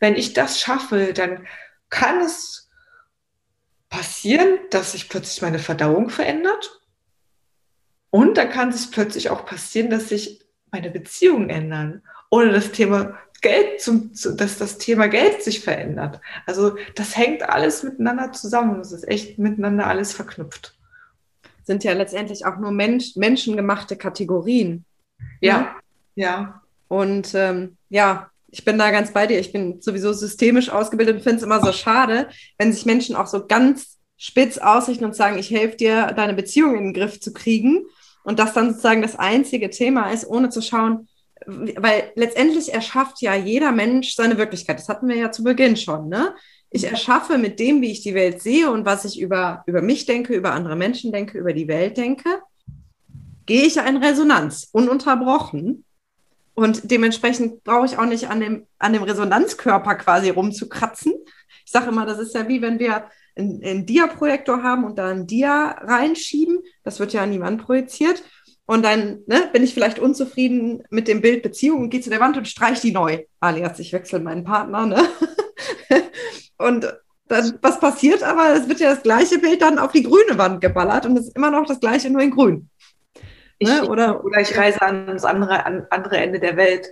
Wenn 0.00 0.14
ich 0.14 0.32
das 0.32 0.60
schaffe, 0.60 1.12
dann 1.12 1.46
kann 1.90 2.20
es 2.20 2.70
passieren, 3.88 4.58
dass 4.70 4.92
sich 4.92 5.08
plötzlich 5.08 5.42
meine 5.42 5.58
Verdauung 5.58 6.08
verändert. 6.08 6.80
Und 8.14 8.36
dann 8.36 8.48
kann 8.48 8.68
es 8.68 8.92
plötzlich 8.92 9.28
auch 9.30 9.44
passieren, 9.44 9.90
dass 9.90 10.10
sich 10.10 10.40
meine 10.70 10.88
Beziehungen 10.88 11.50
ändern. 11.50 12.00
Oder 12.30 12.52
das 12.52 12.70
Thema 12.70 13.18
Geld, 13.40 13.80
zum, 13.80 14.12
dass 14.36 14.56
das 14.56 14.78
Thema 14.78 15.08
Geld 15.08 15.42
sich 15.42 15.64
verändert. 15.64 16.20
Also 16.46 16.76
das 16.94 17.16
hängt 17.16 17.42
alles 17.42 17.82
miteinander 17.82 18.30
zusammen. 18.30 18.78
Es 18.78 18.92
ist 18.92 19.08
echt 19.08 19.40
miteinander 19.40 19.88
alles 19.88 20.12
verknüpft. 20.12 20.76
Sind 21.64 21.82
ja 21.82 21.92
letztendlich 21.92 22.46
auch 22.46 22.56
nur 22.56 22.70
Mensch, 22.70 23.16
menschengemachte 23.16 23.96
Kategorien. 23.96 24.84
Ja, 25.40 25.58
ne? 25.58 25.68
ja. 26.14 26.62
Und 26.86 27.34
ähm, 27.34 27.78
ja, 27.88 28.30
ich 28.46 28.64
bin 28.64 28.78
da 28.78 28.92
ganz 28.92 29.12
bei 29.12 29.26
dir. 29.26 29.40
Ich 29.40 29.50
bin 29.50 29.82
sowieso 29.82 30.12
systemisch 30.12 30.70
ausgebildet 30.70 31.16
und 31.16 31.22
finde 31.22 31.38
es 31.38 31.42
immer 31.42 31.60
so 31.60 31.72
schade, 31.72 32.28
wenn 32.58 32.72
sich 32.72 32.86
Menschen 32.86 33.16
auch 33.16 33.26
so 33.26 33.44
ganz 33.44 33.98
spitz 34.16 34.58
ausrichten 34.58 35.04
und 35.04 35.16
sagen, 35.16 35.36
ich 35.36 35.50
helfe 35.50 35.78
dir, 35.78 36.12
deine 36.14 36.34
Beziehung 36.34 36.76
in 36.76 36.84
den 36.84 36.94
Griff 36.94 37.18
zu 37.18 37.32
kriegen. 37.32 37.86
Und 38.24 38.38
das 38.38 38.54
dann 38.54 38.70
sozusagen 38.70 39.02
das 39.02 39.16
einzige 39.16 39.70
Thema 39.70 40.10
ist, 40.10 40.26
ohne 40.26 40.48
zu 40.48 40.62
schauen, 40.62 41.08
weil 41.46 42.10
letztendlich 42.14 42.72
erschafft 42.72 43.20
ja 43.20 43.34
jeder 43.34 43.70
Mensch 43.70 44.14
seine 44.14 44.38
Wirklichkeit. 44.38 44.78
Das 44.78 44.88
hatten 44.88 45.08
wir 45.08 45.16
ja 45.16 45.30
zu 45.30 45.44
Beginn 45.44 45.76
schon. 45.76 46.08
Ne? 46.08 46.34
Ich 46.70 46.84
erschaffe 46.84 47.38
mit 47.38 47.60
dem, 47.60 47.82
wie 47.82 47.92
ich 47.92 48.02
die 48.02 48.14
Welt 48.14 48.42
sehe 48.42 48.70
und 48.70 48.84
was 48.84 49.04
ich 49.04 49.20
über, 49.20 49.62
über 49.66 49.82
mich 49.82 50.06
denke, 50.06 50.34
über 50.34 50.52
andere 50.52 50.74
Menschen 50.74 51.12
denke, 51.12 51.38
über 51.38 51.52
die 51.52 51.68
Welt 51.68 51.96
denke, 51.96 52.40
gehe 53.46 53.62
ich 53.62 53.74
ja 53.74 53.82
in 53.82 53.98
Resonanz, 53.98 54.68
ununterbrochen. 54.72 55.84
Und 56.54 56.90
dementsprechend 56.90 57.62
brauche 57.64 57.86
ich 57.86 57.98
auch 57.98 58.06
nicht 58.06 58.28
an 58.28 58.40
dem, 58.40 58.66
an 58.78 58.92
dem 58.92 59.02
Resonanzkörper 59.02 59.96
quasi 59.96 60.30
rumzukratzen. 60.30 61.12
Ich 61.64 61.72
sage 61.72 61.88
immer, 61.88 62.06
das 62.06 62.18
ist 62.18 62.34
ja 62.34 62.48
wie 62.48 62.62
wenn 62.62 62.78
wir 62.78 63.04
einen, 63.36 63.62
einen 63.64 63.86
Dia-Projektor 63.86 64.62
haben 64.62 64.84
und 64.84 64.98
da 64.98 65.08
ein 65.08 65.26
Dia 65.26 65.76
reinschieben. 65.80 66.60
Das 66.82 67.00
wird 67.00 67.12
ja 67.12 67.22
an 67.22 67.32
die 67.32 67.40
Wand 67.40 67.62
projiziert. 67.62 68.22
Und 68.66 68.84
dann 68.84 69.20
ne, 69.26 69.50
bin 69.52 69.62
ich 69.62 69.74
vielleicht 69.74 69.98
unzufrieden 69.98 70.82
mit 70.88 71.06
dem 71.06 71.20
Bild 71.20 71.42
Beziehung 71.42 71.82
und 71.82 71.90
gehe 71.90 72.00
zu 72.00 72.10
der 72.10 72.20
Wand 72.20 72.36
und 72.36 72.48
streich 72.48 72.80
die 72.80 72.92
neu. 72.92 73.24
Alias, 73.40 73.78
ich 73.78 73.92
wechsle 73.92 74.20
meinen 74.20 74.44
Partner. 74.44 74.86
Ne? 74.86 75.02
und 76.58 76.86
dann, 77.28 77.58
was 77.60 77.80
passiert 77.80 78.22
aber? 78.22 78.54
Es 78.54 78.68
wird 78.68 78.80
ja 78.80 78.90
das 78.90 79.02
gleiche 79.02 79.38
Bild 79.38 79.60
dann 79.60 79.78
auf 79.78 79.92
die 79.92 80.02
grüne 80.02 80.38
Wand 80.38 80.60
geballert 80.60 81.04
und 81.04 81.16
es 81.18 81.28
ist 81.28 81.36
immer 81.36 81.50
noch 81.50 81.66
das 81.66 81.80
gleiche, 81.80 82.10
nur 82.10 82.22
in 82.22 82.30
grün. 82.30 82.70
Ich, 83.58 83.68
ne? 83.68 83.86
oder, 83.88 84.24
oder 84.24 84.40
ich 84.40 84.56
reise 84.56 84.80
ans 84.82 85.24
andere, 85.24 85.64
an 85.66 85.86
andere 85.90 86.16
Ende 86.16 86.40
der 86.40 86.56
Welt 86.56 86.88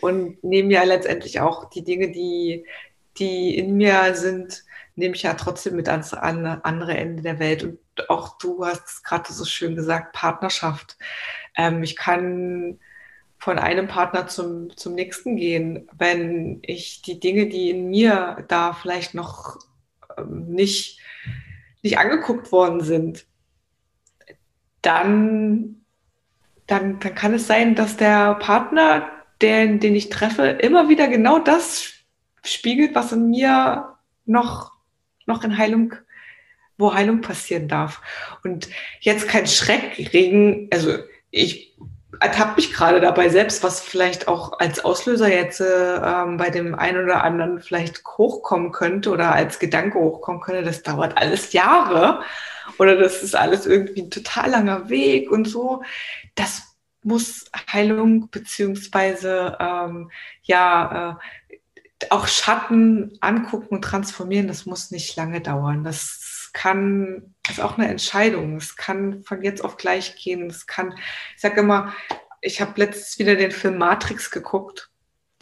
und 0.00 0.42
nehme 0.42 0.72
ja 0.72 0.84
letztendlich 0.84 1.40
auch 1.40 1.68
die 1.70 1.84
Dinge, 1.84 2.10
die, 2.10 2.64
die 3.18 3.56
in 3.56 3.76
mir 3.76 4.14
sind, 4.14 4.64
nehme 4.98 5.14
ich 5.14 5.22
ja 5.22 5.34
trotzdem 5.34 5.76
mit 5.76 5.88
ans 5.88 6.12
andere 6.12 6.96
Ende 6.96 7.22
der 7.22 7.38
Welt. 7.38 7.62
Und 7.62 7.78
auch 8.10 8.36
du 8.38 8.66
hast 8.66 8.86
es 8.86 9.02
gerade 9.04 9.32
so 9.32 9.44
schön 9.44 9.76
gesagt, 9.76 10.12
Partnerschaft. 10.12 10.98
Ähm, 11.56 11.82
ich 11.84 11.94
kann 11.94 12.80
von 13.38 13.58
einem 13.60 13.86
Partner 13.86 14.26
zum, 14.26 14.76
zum 14.76 14.96
nächsten 14.96 15.36
gehen, 15.36 15.88
wenn 15.96 16.58
ich 16.62 17.02
die 17.02 17.20
Dinge, 17.20 17.46
die 17.46 17.70
in 17.70 17.88
mir 17.88 18.44
da 18.48 18.72
vielleicht 18.72 19.14
noch 19.14 19.58
ähm, 20.16 20.48
nicht, 20.48 21.00
nicht 21.82 21.98
angeguckt 21.98 22.50
worden 22.50 22.80
sind, 22.80 23.24
dann, 24.82 25.84
dann, 26.66 26.98
dann 26.98 27.14
kann 27.14 27.34
es 27.34 27.46
sein, 27.46 27.76
dass 27.76 27.96
der 27.96 28.34
Partner, 28.34 29.08
den, 29.40 29.78
den 29.78 29.94
ich 29.94 30.08
treffe, 30.08 30.42
immer 30.42 30.88
wieder 30.88 31.06
genau 31.06 31.38
das 31.38 31.92
spiegelt, 32.42 32.96
was 32.96 33.12
in 33.12 33.30
mir 33.30 33.94
noch 34.24 34.77
noch 35.28 35.44
in 35.44 35.58
Heilung, 35.58 35.94
wo 36.76 36.92
Heilung 36.94 37.20
passieren 37.20 37.68
darf. 37.68 38.00
Und 38.42 38.68
jetzt 39.00 39.28
kein 39.28 39.46
Schreckregen, 39.46 40.68
also 40.72 40.98
ich 41.30 41.76
ertappe 42.20 42.56
mich 42.56 42.72
gerade 42.72 43.00
dabei 43.00 43.28
selbst, 43.28 43.62
was 43.62 43.80
vielleicht 43.80 44.28
auch 44.28 44.58
als 44.58 44.84
Auslöser 44.84 45.28
jetzt 45.28 45.60
äh, 45.60 46.00
bei 46.36 46.50
dem 46.50 46.74
einen 46.74 47.04
oder 47.04 47.22
anderen 47.22 47.60
vielleicht 47.60 48.02
hochkommen 48.04 48.72
könnte 48.72 49.10
oder 49.10 49.32
als 49.34 49.58
Gedanke 49.58 49.98
hochkommen 49.98 50.40
könnte, 50.40 50.62
das 50.62 50.82
dauert 50.82 51.16
alles 51.16 51.52
Jahre 51.52 52.22
oder 52.78 52.96
das 52.96 53.22
ist 53.22 53.36
alles 53.36 53.66
irgendwie 53.66 54.02
ein 54.02 54.10
total 54.10 54.50
langer 54.50 54.88
Weg 54.88 55.30
und 55.30 55.46
so. 55.46 55.82
Das 56.34 56.62
muss 57.02 57.44
Heilung 57.72 58.28
beziehungsweise 58.30 59.56
ähm, 59.60 60.10
ja 60.42 61.10
äh, 61.10 61.24
auch 62.10 62.26
Schatten 62.26 63.18
angucken 63.20 63.74
und 63.76 63.82
transformieren, 63.82 64.48
das 64.48 64.66
muss 64.66 64.90
nicht 64.90 65.16
lange 65.16 65.40
dauern. 65.40 65.84
Das 65.84 66.50
kann, 66.52 67.34
ist 67.48 67.60
auch 67.60 67.78
eine 67.78 67.88
Entscheidung. 67.88 68.56
Es 68.56 68.76
kann 68.76 69.22
von 69.24 69.42
jetzt 69.42 69.64
auf 69.64 69.76
gleich 69.76 70.16
gehen. 70.16 70.48
Es 70.48 70.66
kann, 70.66 70.94
ich 71.34 71.40
sage 71.40 71.60
immer, 71.60 71.92
ich 72.40 72.60
habe 72.60 72.72
letztens 72.76 73.18
wieder 73.18 73.34
den 73.36 73.50
Film 73.50 73.78
Matrix 73.78 74.30
geguckt, 74.30 74.90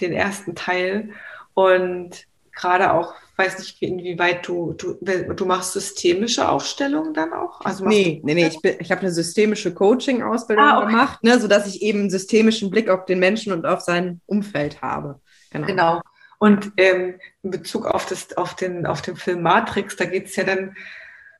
den 0.01 0.13
ersten 0.13 0.55
Teil. 0.55 1.11
Und 1.55 2.27
gerade 2.53 2.93
auch, 2.93 3.15
weiß 3.37 3.59
nicht, 3.59 3.83
inwieweit 3.83 4.47
du, 4.49 4.73
du, 4.73 4.95
du 5.03 5.45
machst 5.45 5.75
systemische 5.75 6.49
Aufstellungen 6.49 7.13
dann 7.13 7.35
auch? 7.35 7.61
Also 7.61 7.87
nee, 7.87 8.21
nee, 8.25 8.35
nee, 8.35 8.47
ich, 8.47 8.65
ich 8.65 8.91
habe 8.91 9.03
eine 9.03 9.13
systemische 9.13 9.75
Coaching-Ausbildung 9.75 10.65
ah, 10.65 10.79
okay. 10.79 10.87
gemacht, 10.87 11.23
ne, 11.23 11.39
sodass 11.39 11.67
ich 11.67 11.83
eben 11.83 12.01
einen 12.01 12.11
systemischen 12.11 12.71
Blick 12.71 12.89
auf 12.89 13.05
den 13.05 13.19
Menschen 13.19 13.53
und 13.53 13.67
auf 13.67 13.81
sein 13.81 14.23
Umfeld 14.27 14.81
habe. 14.81 15.21
Genau. 15.51 15.67
genau. 15.67 16.01
Und 16.39 16.73
ähm, 16.77 17.19
in 17.43 17.51
Bezug 17.51 17.87
auf, 17.87 18.07
das, 18.07 18.37
auf, 18.37 18.55
den, 18.55 18.87
auf 18.87 19.03
den 19.03 19.17
Film 19.17 19.43
Matrix, 19.43 19.97
da 19.97 20.05
geht 20.05 20.27
es 20.27 20.37
ja 20.37 20.45
dann, 20.45 20.77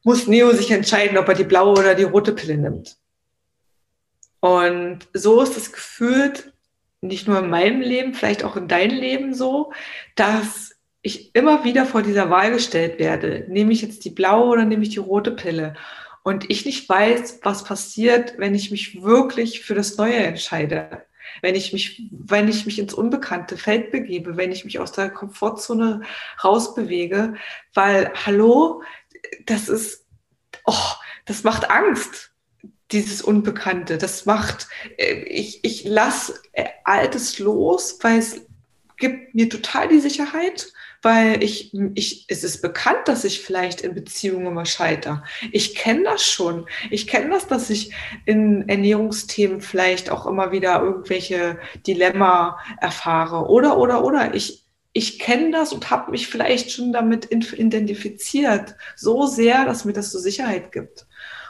muss 0.03 0.27
Neo 0.27 0.53
sich 0.53 0.71
entscheiden, 0.71 1.19
ob 1.19 1.29
er 1.29 1.35
die 1.35 1.45
blaue 1.45 1.79
oder 1.79 1.95
die 1.95 2.05
rote 2.05 2.33
Pille 2.33 2.57
nimmt. 2.57 2.97
Und 4.41 5.01
so 5.13 5.43
ist 5.43 5.57
es 5.57 5.73
gefühlt, 5.73 6.53
nicht 7.01 7.29
nur 7.29 7.41
in 7.41 7.51
meinem 7.51 7.81
Leben, 7.81 8.15
vielleicht 8.15 8.45
auch 8.45 8.57
in 8.57 8.69
deinem 8.69 8.97
Leben 8.97 9.35
so, 9.35 9.73
dass 10.15 10.73
ich 11.03 11.35
immer 11.35 11.65
wieder 11.65 11.87
vor 11.87 12.03
dieser 12.03 12.31
Wahl 12.31 12.53
gestellt 12.53 12.99
werde. 12.99 13.45
Nehme 13.49 13.73
ich 13.73 13.83
jetzt 13.83 14.05
die 14.05 14.11
blaue 14.11 14.49
oder 14.49 14.65
nehme 14.65 14.83
ich 14.83 14.91
die 14.91 14.99
rote 14.99 15.33
Pille? 15.33 15.75
Und 16.23 16.51
ich 16.51 16.65
nicht 16.65 16.89
weiß, 16.89 17.41
was 17.43 17.63
passiert, 17.63 18.35
wenn 18.39 18.55
ich 18.55 18.73
mich 18.73 19.03
wirklich 19.03 19.63
für 19.63 19.75
das 19.75 19.97
Neue 19.97 20.17
entscheide 20.17 21.06
wenn 21.43 21.55
ich 21.55 21.73
mich, 21.73 22.09
wenn 22.11 22.49
ich 22.49 22.67
mich 22.67 22.79
ins 22.79 22.95
unbekannte 22.95 23.57
Feld 23.57 23.91
begebe, 23.91 24.37
wenn 24.37 24.53
ich 24.53 24.65
mich 24.65 24.79
aus 24.79 24.93
der 24.93 25.11
Komfortzone 25.11 26.03
rausbewege, 26.43 27.35
weil, 27.75 28.13
hallo, 28.25 28.83
das 29.47 29.69
ist, 29.69 30.07
oh, 30.65 30.93
das 31.25 31.43
macht 31.43 31.71
Angst 31.71 32.33
dieses 32.93 33.23
Unbekannte. 33.23 33.99
Das 33.99 34.27
macht, 34.27 34.69
äh, 34.97 35.15
ich, 35.25 35.65
ich 35.65 35.85
lasse 35.85 36.35
äh, 36.53 36.67
Altes 36.85 37.39
los, 37.39 37.99
weil 38.03 38.19
es 38.19 38.47
gibt 38.97 39.35
mir 39.35 39.49
total 39.51 39.89
die 39.89 40.01
Sicherheit 40.01 40.73
weil 41.07 41.41
ich, 41.41 41.73
ich, 41.95 42.25
es 42.27 42.43
ist 42.43 42.63
bekannt, 42.63 43.07
dass 43.07 43.23
ich 43.23 43.41
vielleicht 43.41 43.81
in 43.83 43.95
Beziehungen 43.95 44.49
immer 44.49 44.67
scheitere. 44.67 45.23
Ich 45.53 45.77
kenne 45.77 46.03
das 46.03 46.27
schon. 46.27 46.67
Ich 46.91 47.07
kenne 47.07 47.31
das, 47.31 47.47
dass 47.47 47.71
ich 47.71 47.93
in 48.25 48.69
Ernährungsthemen 48.69 49.61
vielleicht 49.61 50.11
auch 50.11 50.27
immer 50.27 50.51
wieder 50.51 50.83
irgendwelche 50.83 51.61
Dilemma 51.87 52.59
erfahre. 52.81 53.49
Oder, 53.49 53.79
oder, 53.79 54.05
oder. 54.05 54.35
Ich, 54.35 54.65
ich 54.95 55.21
kenne 55.21 55.53
das 55.53 55.73
und 55.73 55.91
habe 55.91 56.11
mich 56.11 56.27
vielleicht 56.27 56.73
schon 56.73 56.93
damit 56.93 57.31
identifiziert. 57.31 58.75
So 58.97 59.27
sehr, 59.27 59.65
dass 59.65 59.85
mir 59.85 59.93
das 59.93 60.11
so 60.11 60.19
Sicherheit 60.19 60.73
gibt. 60.73 61.07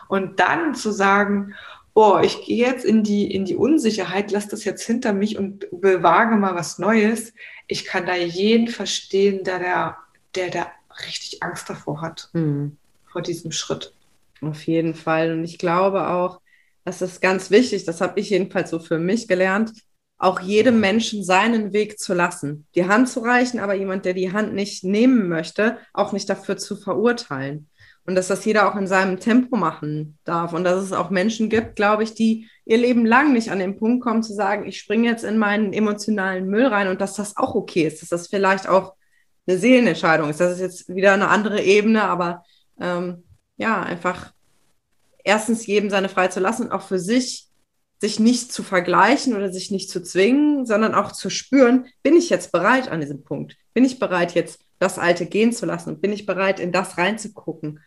Und 0.09 0.39
dann 0.39 0.75
zu 0.75 0.93
sagen, 0.93 1.55
oh, 1.95 2.19
ich 2.23 2.45
gehe 2.45 2.67
jetzt 2.67 2.85
in 2.85 3.03
die, 3.05 3.35
in 3.35 3.47
die 3.47 3.57
Unsicherheit, 3.57 4.33
lass 4.33 4.49
das 4.49 4.67
jetzt 4.67 4.85
hinter 4.85 5.15
mich 5.15 5.39
und 5.39 5.67
bewage 5.71 6.37
mal 6.37 6.55
was 6.55 6.79
Neues. 6.79 7.33
Ich 7.67 7.85
kann 7.85 8.07
da 8.07 8.15
jeden 8.15 8.69
verstehen, 8.69 9.45
der 9.45 9.59
da, 9.59 9.99
der 10.35 10.51
da 10.51 10.71
richtig 11.07 11.43
Angst 11.43 11.69
davor 11.69 12.01
hat, 12.01 12.31
mhm. 12.33 12.77
vor 13.07 13.23
diesem 13.23 13.53
Schritt. 13.53 13.93
Auf 14.41 14.67
jeden 14.67 14.95
Fall. 14.95 15.33
Und 15.33 15.45
ich 15.45 15.59
glaube 15.59 16.09
auch, 16.09 16.41
das 16.85 17.03
ist 17.03 17.21
ganz 17.21 17.51
wichtig, 17.51 17.85
das 17.85 18.01
habe 18.01 18.21
ich 18.21 18.31
jedenfalls 18.31 18.71
so 18.71 18.79
für 18.79 18.99
mich 18.99 19.27
gelernt, 19.27 19.73
auch 20.19 20.41
jedem 20.41 20.81
Menschen 20.81 21.25
seinen 21.25 21.73
Weg 21.73 21.99
zu 21.99 22.15
lassen. 22.15 22.67
Die 22.75 22.87
Hand 22.87 23.09
zu 23.09 23.21
reichen, 23.21 23.61
aber 23.61 23.75
jemand, 23.75 24.05
der 24.05 24.15
die 24.15 24.33
Hand 24.33 24.55
nicht 24.55 24.85
nehmen 24.85 25.29
möchte, 25.29 25.79
auch 25.93 26.13
nicht 26.13 26.29
dafür 26.29 26.57
zu 26.57 26.77
verurteilen. 26.77 27.69
Und 28.07 28.15
dass 28.15 28.29
das 28.29 28.45
jeder 28.45 28.71
auch 28.71 28.77
in 28.77 28.87
seinem 28.87 29.19
Tempo 29.19 29.57
machen 29.57 30.19
darf. 30.25 30.53
Und 30.53 30.65
dass 30.65 30.83
es 30.83 30.93
auch 30.93 31.11
Menschen 31.11 31.49
gibt, 31.49 31.77
glaube 31.77 32.05
ich, 32.05 32.15
die 32.15 32.49
ihr 32.65 32.79
Leben 32.79 33.05
lang 33.05 33.33
nicht 33.33 33.51
an 33.51 33.59
den 33.59 33.77
Punkt 33.77 34.03
kommen 34.03 34.23
zu 34.23 34.33
sagen, 34.33 34.67
ich 34.67 34.79
springe 34.79 35.09
jetzt 35.09 35.25
in 35.25 35.39
meinen 35.39 35.73
emotionalen 35.73 36.47
Müll 36.47 36.67
rein 36.67 36.89
und 36.89 37.01
dass 37.01 37.15
das 37.15 37.37
auch 37.37 37.55
okay 37.55 37.83
ist, 37.87 38.03
dass 38.03 38.09
das 38.09 38.29
vielleicht 38.29 38.69
auch 38.69 38.95
eine 39.47 39.59
Seelenentscheidung 39.59 40.31
ist. 40.31 40.41
Das 40.41 40.53
ist 40.53 40.61
jetzt 40.61 40.95
wieder 40.95 41.13
eine 41.13 41.29
andere 41.29 41.63
Ebene, 41.63 42.05
aber 42.05 42.45
ähm, 42.81 43.25
ja, 43.57 43.83
einfach 43.83 44.33
erstens 45.25 45.67
jedem 45.67 45.91
seine 45.91 46.09
Freiheit 46.09 46.33
zu 46.33 46.41
lassen 46.41 46.67
und 46.67 46.73
auch 46.73 46.83
für 46.83 46.99
sich 46.99 47.47
sich 47.99 48.21
nicht 48.21 48.53
zu 48.53 48.63
vergleichen 48.63 49.35
oder 49.35 49.51
sich 49.53 49.71
nicht 49.71 49.91
zu 49.91 50.03
zwingen, 50.03 50.67
sondern 50.67 50.95
auch 50.95 51.13
zu 51.13 51.31
spüren, 51.31 51.87
bin 52.03 52.15
ich 52.15 52.29
jetzt 52.29 52.53
bereit 52.53 52.89
an 52.89 53.01
diesem 53.01 53.25
Punkt? 53.25 53.57
Bin 53.73 53.85
ich 53.85 53.99
bereit, 53.99 54.35
jetzt 54.35 54.61
das 54.79 54.99
Alte 54.99 55.27
gehen 55.27 55.53
zu 55.53 55.67
lassen? 55.67 55.91
Und 55.91 56.01
bin 56.01 56.13
ich 56.13 56.27
bereit, 56.27 56.61
in 56.61 56.73
das 56.73 56.99
reinzugucken? 56.99 57.81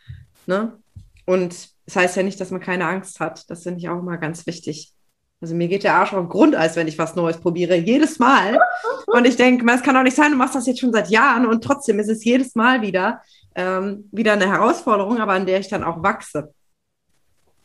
Ne? 0.45 0.77
Und 1.25 1.69
das 1.85 1.95
heißt 1.95 2.17
ja 2.17 2.23
nicht, 2.23 2.39
dass 2.39 2.51
man 2.51 2.61
keine 2.61 2.87
Angst 2.87 3.19
hat. 3.19 3.49
Das 3.49 3.63
finde 3.63 3.79
ich 3.79 3.89
auch 3.89 3.99
immer 3.99 4.17
ganz 4.17 4.45
wichtig. 4.45 4.93
Also 5.41 5.55
mir 5.55 5.67
geht 5.67 5.83
der 5.83 5.95
Arsch 5.95 6.13
auf 6.13 6.27
Grundeis, 6.27 6.75
wenn 6.75 6.87
ich 6.87 6.97
was 6.97 7.15
Neues 7.15 7.37
probiere. 7.37 7.75
Jedes 7.75 8.19
Mal. 8.19 8.59
Und 9.05 9.25
ich 9.25 9.37
denke, 9.37 9.65
es 9.71 9.81
kann 9.81 9.95
doch 9.95 10.03
nicht 10.03 10.15
sein, 10.15 10.31
du 10.31 10.37
machst 10.37 10.55
das 10.55 10.67
jetzt 10.67 10.79
schon 10.79 10.91
seit 10.91 11.09
Jahren 11.09 11.45
und 11.45 11.63
trotzdem 11.63 11.99
ist 11.99 12.09
es 12.09 12.23
jedes 12.23 12.55
Mal 12.55 12.81
wieder, 12.81 13.21
ähm, 13.55 14.09
wieder 14.11 14.33
eine 14.33 14.47
Herausforderung, 14.47 15.19
aber 15.19 15.33
an 15.33 15.45
der 15.45 15.59
ich 15.59 15.69
dann 15.69 15.83
auch 15.83 16.03
wachse. 16.03 16.53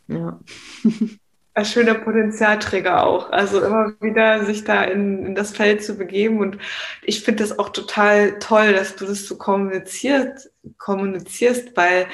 Ja. 0.06 0.40
Ein 1.56 1.64
schöner 1.64 1.94
Potenzialträger 1.94 3.04
auch. 3.04 3.30
Also 3.30 3.62
immer 3.62 3.94
wieder 4.00 4.44
sich 4.44 4.64
da 4.64 4.82
in, 4.82 5.24
in 5.24 5.34
das 5.36 5.52
Feld 5.52 5.84
zu 5.84 5.96
begeben. 5.96 6.40
Und 6.40 6.58
ich 7.02 7.22
finde 7.22 7.44
das 7.44 7.58
auch 7.58 7.68
total 7.68 8.40
toll, 8.40 8.72
dass 8.72 8.96
du 8.96 9.06
das 9.06 9.26
so 9.26 9.38
kommuniziert, 9.38 10.50
kommunizierst, 10.78 11.76
weil 11.76 12.06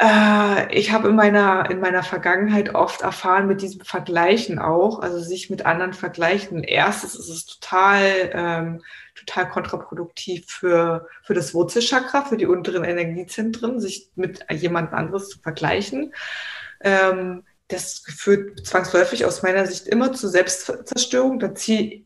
äh, 0.00 0.74
ich 0.74 0.92
habe 0.92 1.08
in 1.08 1.16
meiner, 1.16 1.70
in 1.70 1.80
meiner 1.80 2.02
Vergangenheit 2.02 2.74
oft 2.74 3.02
erfahren 3.02 3.46
mit 3.46 3.62
diesem 3.62 3.82
Vergleichen 3.82 4.58
auch, 4.58 5.00
also 5.00 5.18
sich 5.20 5.50
mit 5.50 5.66
anderen 5.66 5.92
vergleichen. 5.92 6.64
Erstes 6.64 7.14
ist 7.14 7.28
es 7.28 7.46
total, 7.46 8.30
ähm, 8.32 8.82
total 9.14 9.48
kontraproduktiv 9.50 10.46
für, 10.48 11.06
für 11.22 11.34
das 11.34 11.54
Wurzelchakra, 11.54 12.22
für 12.22 12.36
die 12.36 12.46
unteren 12.46 12.84
Energiezentren, 12.84 13.80
sich 13.80 14.08
mit 14.16 14.44
jemand 14.50 14.92
anderes 14.92 15.28
zu 15.28 15.38
vergleichen. 15.38 16.12
Ähm, 16.80 17.44
das 17.68 18.02
führt 18.06 18.66
zwangsläufig 18.66 19.24
aus 19.24 19.42
meiner 19.42 19.66
Sicht 19.66 19.86
immer 19.88 20.12
zu 20.12 20.28
Selbstzerstörung. 20.28 21.38
Da 21.38 21.54
zieht, 21.54 22.04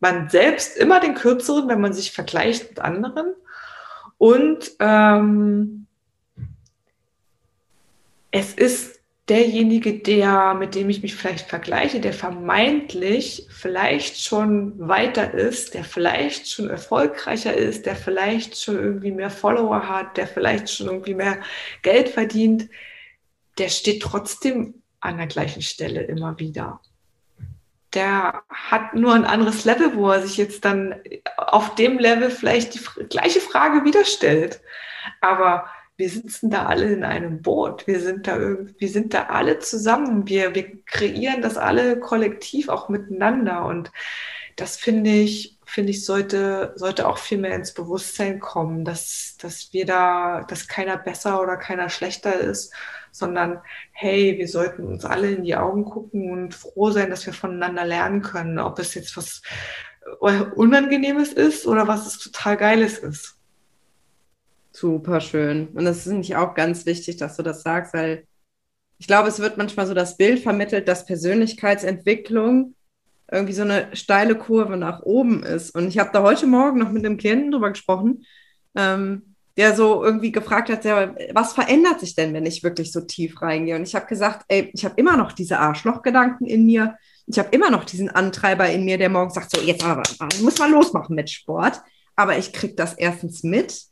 man 0.00 0.28
selbst 0.28 0.76
immer 0.76 1.00
den 1.00 1.14
Kürzeren, 1.14 1.68
wenn 1.68 1.80
man 1.80 1.92
sich 1.92 2.12
vergleicht 2.12 2.70
mit 2.70 2.80
anderen. 2.80 3.34
Und 4.18 4.72
ähm, 4.80 5.86
es 8.30 8.54
ist 8.54 9.00
derjenige, 9.28 9.98
der, 9.98 10.54
mit 10.54 10.74
dem 10.74 10.88
ich 10.88 11.02
mich 11.02 11.14
vielleicht 11.14 11.48
vergleiche, 11.48 12.00
der 12.00 12.12
vermeintlich 12.12 13.48
vielleicht 13.50 14.22
schon 14.22 14.88
weiter 14.88 15.34
ist, 15.34 15.74
der 15.74 15.84
vielleicht 15.84 16.48
schon 16.48 16.70
erfolgreicher 16.70 17.54
ist, 17.54 17.86
der 17.86 17.96
vielleicht 17.96 18.60
schon 18.60 18.76
irgendwie 18.76 19.10
mehr 19.10 19.30
Follower 19.30 19.88
hat, 19.88 20.16
der 20.16 20.28
vielleicht 20.28 20.70
schon 20.70 20.86
irgendwie 20.86 21.14
mehr 21.14 21.40
Geld 21.82 22.08
verdient, 22.08 22.68
der 23.58 23.68
steht 23.68 24.02
trotzdem 24.02 24.82
an 25.06 25.18
der 25.18 25.26
gleichen 25.26 25.62
Stelle 25.62 26.02
immer 26.02 26.38
wieder. 26.38 26.80
Der 27.94 28.42
hat 28.50 28.94
nur 28.94 29.14
ein 29.14 29.24
anderes 29.24 29.64
Level, 29.64 29.96
wo 29.96 30.10
er 30.10 30.22
sich 30.22 30.36
jetzt 30.36 30.64
dann 30.64 30.96
auf 31.36 31.74
dem 31.76 31.98
Level 31.98 32.30
vielleicht 32.30 32.74
die 32.74 33.06
gleiche 33.08 33.40
Frage 33.40 33.84
wieder 33.84 34.04
stellt. 34.04 34.60
Aber 35.20 35.66
wir 35.96 36.10
sitzen 36.10 36.50
da 36.50 36.66
alle 36.66 36.92
in 36.92 37.04
einem 37.04 37.40
Boot. 37.40 37.86
Wir 37.86 38.00
sind 38.00 38.26
da 38.26 38.38
wir 38.38 38.88
sind 38.88 39.14
da 39.14 39.24
alle 39.24 39.60
zusammen. 39.60 40.28
Wir, 40.28 40.54
wir 40.54 40.82
kreieren 40.84 41.40
das 41.40 41.56
alle 41.56 41.98
kollektiv 41.98 42.68
auch 42.68 42.88
miteinander. 42.88 43.64
Und 43.64 43.90
das 44.56 44.76
finde 44.76 45.10
ich, 45.10 45.58
finde 45.64 45.90
ich, 45.90 46.04
sollte, 46.04 46.72
sollte 46.76 47.08
auch 47.08 47.18
viel 47.18 47.38
mehr 47.38 47.54
ins 47.54 47.72
Bewusstsein 47.72 48.40
kommen, 48.40 48.84
dass, 48.84 49.36
dass 49.38 49.72
wir 49.72 49.86
da, 49.86 50.42
dass 50.42 50.68
keiner 50.68 50.96
besser 50.96 51.42
oder 51.42 51.56
keiner 51.56 51.88
schlechter 51.88 52.34
ist, 52.34 52.74
sondern 53.18 53.60
hey, 53.92 54.36
wir 54.38 54.48
sollten 54.48 54.86
uns 54.86 55.04
alle 55.04 55.30
in 55.32 55.44
die 55.44 55.56
Augen 55.56 55.84
gucken 55.84 56.30
und 56.30 56.54
froh 56.54 56.90
sein, 56.90 57.10
dass 57.10 57.26
wir 57.26 57.32
voneinander 57.32 57.84
lernen 57.84 58.22
können, 58.22 58.58
ob 58.58 58.78
es 58.78 58.94
jetzt 58.94 59.16
was 59.16 59.42
Unangenehmes 60.20 61.32
ist 61.32 61.66
oder 61.66 61.88
was 61.88 62.06
es 62.06 62.18
total 62.18 62.56
Geiles 62.56 62.98
ist. 62.98 63.36
Super 64.72 65.20
schön. 65.20 65.68
Und 65.68 65.84
das 65.84 65.98
ist 65.98 66.06
nämlich 66.06 66.36
auch 66.36 66.54
ganz 66.54 66.86
wichtig, 66.86 67.16
dass 67.16 67.36
du 67.36 67.42
das 67.42 67.62
sagst, 67.62 67.94
weil 67.94 68.26
ich 68.98 69.06
glaube, 69.06 69.28
es 69.28 69.40
wird 69.40 69.56
manchmal 69.56 69.86
so 69.86 69.94
das 69.94 70.16
Bild 70.16 70.40
vermittelt, 70.40 70.88
dass 70.88 71.06
Persönlichkeitsentwicklung 71.06 72.74
irgendwie 73.30 73.52
so 73.52 73.62
eine 73.62 73.94
steile 73.94 74.36
Kurve 74.36 74.76
nach 74.76 75.02
oben 75.02 75.42
ist. 75.42 75.74
Und 75.74 75.88
ich 75.88 75.98
habe 75.98 76.10
da 76.12 76.22
heute 76.22 76.46
Morgen 76.46 76.78
noch 76.78 76.90
mit 76.90 77.04
einem 77.04 77.16
Klienten 77.16 77.50
drüber 77.50 77.70
gesprochen, 77.70 78.24
ähm, 78.74 79.35
der 79.56 79.74
so 79.74 80.04
irgendwie 80.04 80.32
gefragt 80.32 80.68
hat, 80.68 80.84
was 81.32 81.54
verändert 81.54 82.00
sich 82.00 82.14
denn, 82.14 82.34
wenn 82.34 82.44
ich 82.44 82.62
wirklich 82.62 82.92
so 82.92 83.00
tief 83.00 83.40
reingehe? 83.40 83.76
Und 83.76 83.82
ich 83.82 83.94
habe 83.94 84.06
gesagt, 84.06 84.44
ey, 84.48 84.70
ich 84.74 84.84
habe 84.84 84.94
immer 84.96 85.16
noch 85.16 85.32
diese 85.32 85.58
Arschlochgedanken 85.58 86.46
in 86.46 86.66
mir. 86.66 86.96
Ich 87.26 87.38
habe 87.38 87.48
immer 87.52 87.70
noch 87.70 87.84
diesen 87.84 88.10
Antreiber 88.10 88.68
in 88.68 88.84
mir, 88.84 88.98
der 88.98 89.08
morgens 89.08 89.34
sagt, 89.34 89.50
so, 89.50 89.60
jetzt 89.60 89.84
aber, 89.84 90.02
muss 90.42 90.58
man 90.58 90.72
losmachen 90.72 91.16
mit 91.16 91.30
Sport. 91.30 91.80
Aber 92.14 92.38
ich 92.38 92.52
kriege 92.52 92.74
das 92.74 92.94
erstens 92.94 93.42
mit 93.42 93.82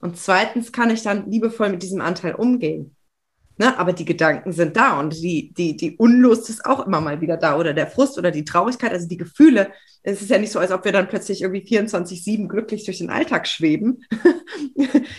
und 0.00 0.16
zweitens 0.16 0.72
kann 0.72 0.90
ich 0.90 1.02
dann 1.02 1.30
liebevoll 1.30 1.70
mit 1.70 1.82
diesem 1.82 2.00
Anteil 2.00 2.34
umgehen. 2.34 2.96
Ne? 3.58 3.76
Aber 3.76 3.92
die 3.92 4.04
Gedanken 4.04 4.52
sind 4.52 4.76
da 4.76 5.00
und 5.00 5.14
die, 5.14 5.52
die, 5.52 5.76
die 5.76 5.96
Unlust 5.96 6.48
ist 6.48 6.64
auch 6.64 6.86
immer 6.86 7.00
mal 7.00 7.20
wieder 7.20 7.36
da 7.36 7.58
oder 7.58 7.74
der 7.74 7.88
Frust 7.88 8.16
oder 8.16 8.30
die 8.30 8.44
Traurigkeit, 8.44 8.92
also 8.92 9.08
die 9.08 9.16
Gefühle. 9.16 9.72
Es 10.04 10.22
ist 10.22 10.30
ja 10.30 10.38
nicht 10.38 10.52
so, 10.52 10.60
als 10.60 10.70
ob 10.70 10.84
wir 10.84 10.92
dann 10.92 11.08
plötzlich 11.08 11.42
irgendwie 11.42 11.66
24-7 11.66 12.46
glücklich 12.46 12.84
durch 12.84 12.98
den 12.98 13.10
Alltag 13.10 13.48
schweben. 13.48 14.04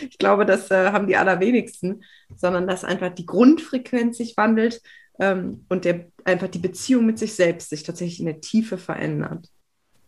ich 0.09 0.17
glaube, 0.17 0.45
das 0.45 0.71
äh, 0.71 0.91
haben 0.91 1.07
die 1.07 1.17
allerwenigsten, 1.17 2.01
sondern 2.37 2.65
dass 2.65 2.85
einfach 2.85 3.13
die 3.13 3.25
Grundfrequenz 3.25 4.17
sich 4.17 4.37
wandelt 4.37 4.81
ähm, 5.19 5.65
und 5.67 5.83
der, 5.83 6.05
einfach 6.23 6.47
die 6.47 6.59
Beziehung 6.59 7.05
mit 7.05 7.19
sich 7.19 7.33
selbst 7.33 7.69
sich 7.69 7.83
tatsächlich 7.83 8.21
in 8.21 8.25
der 8.25 8.39
Tiefe 8.39 8.77
verändert. 8.77 9.49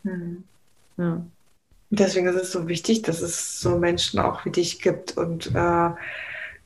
Mhm. 0.04 0.46
Ja. 0.98 1.26
Deswegen 1.90 2.28
ist 2.28 2.36
es 2.36 2.54
so 2.54 2.70
wichtig, 2.70 3.02
dass 3.02 3.22
es 3.22 3.60
so 3.60 3.78
Menschen 3.78 4.22
auch 4.22 4.46
wie 4.46 4.52
dich 4.52 4.82
gibt 4.82 5.18
und 5.18 5.54
äh, 5.54 5.90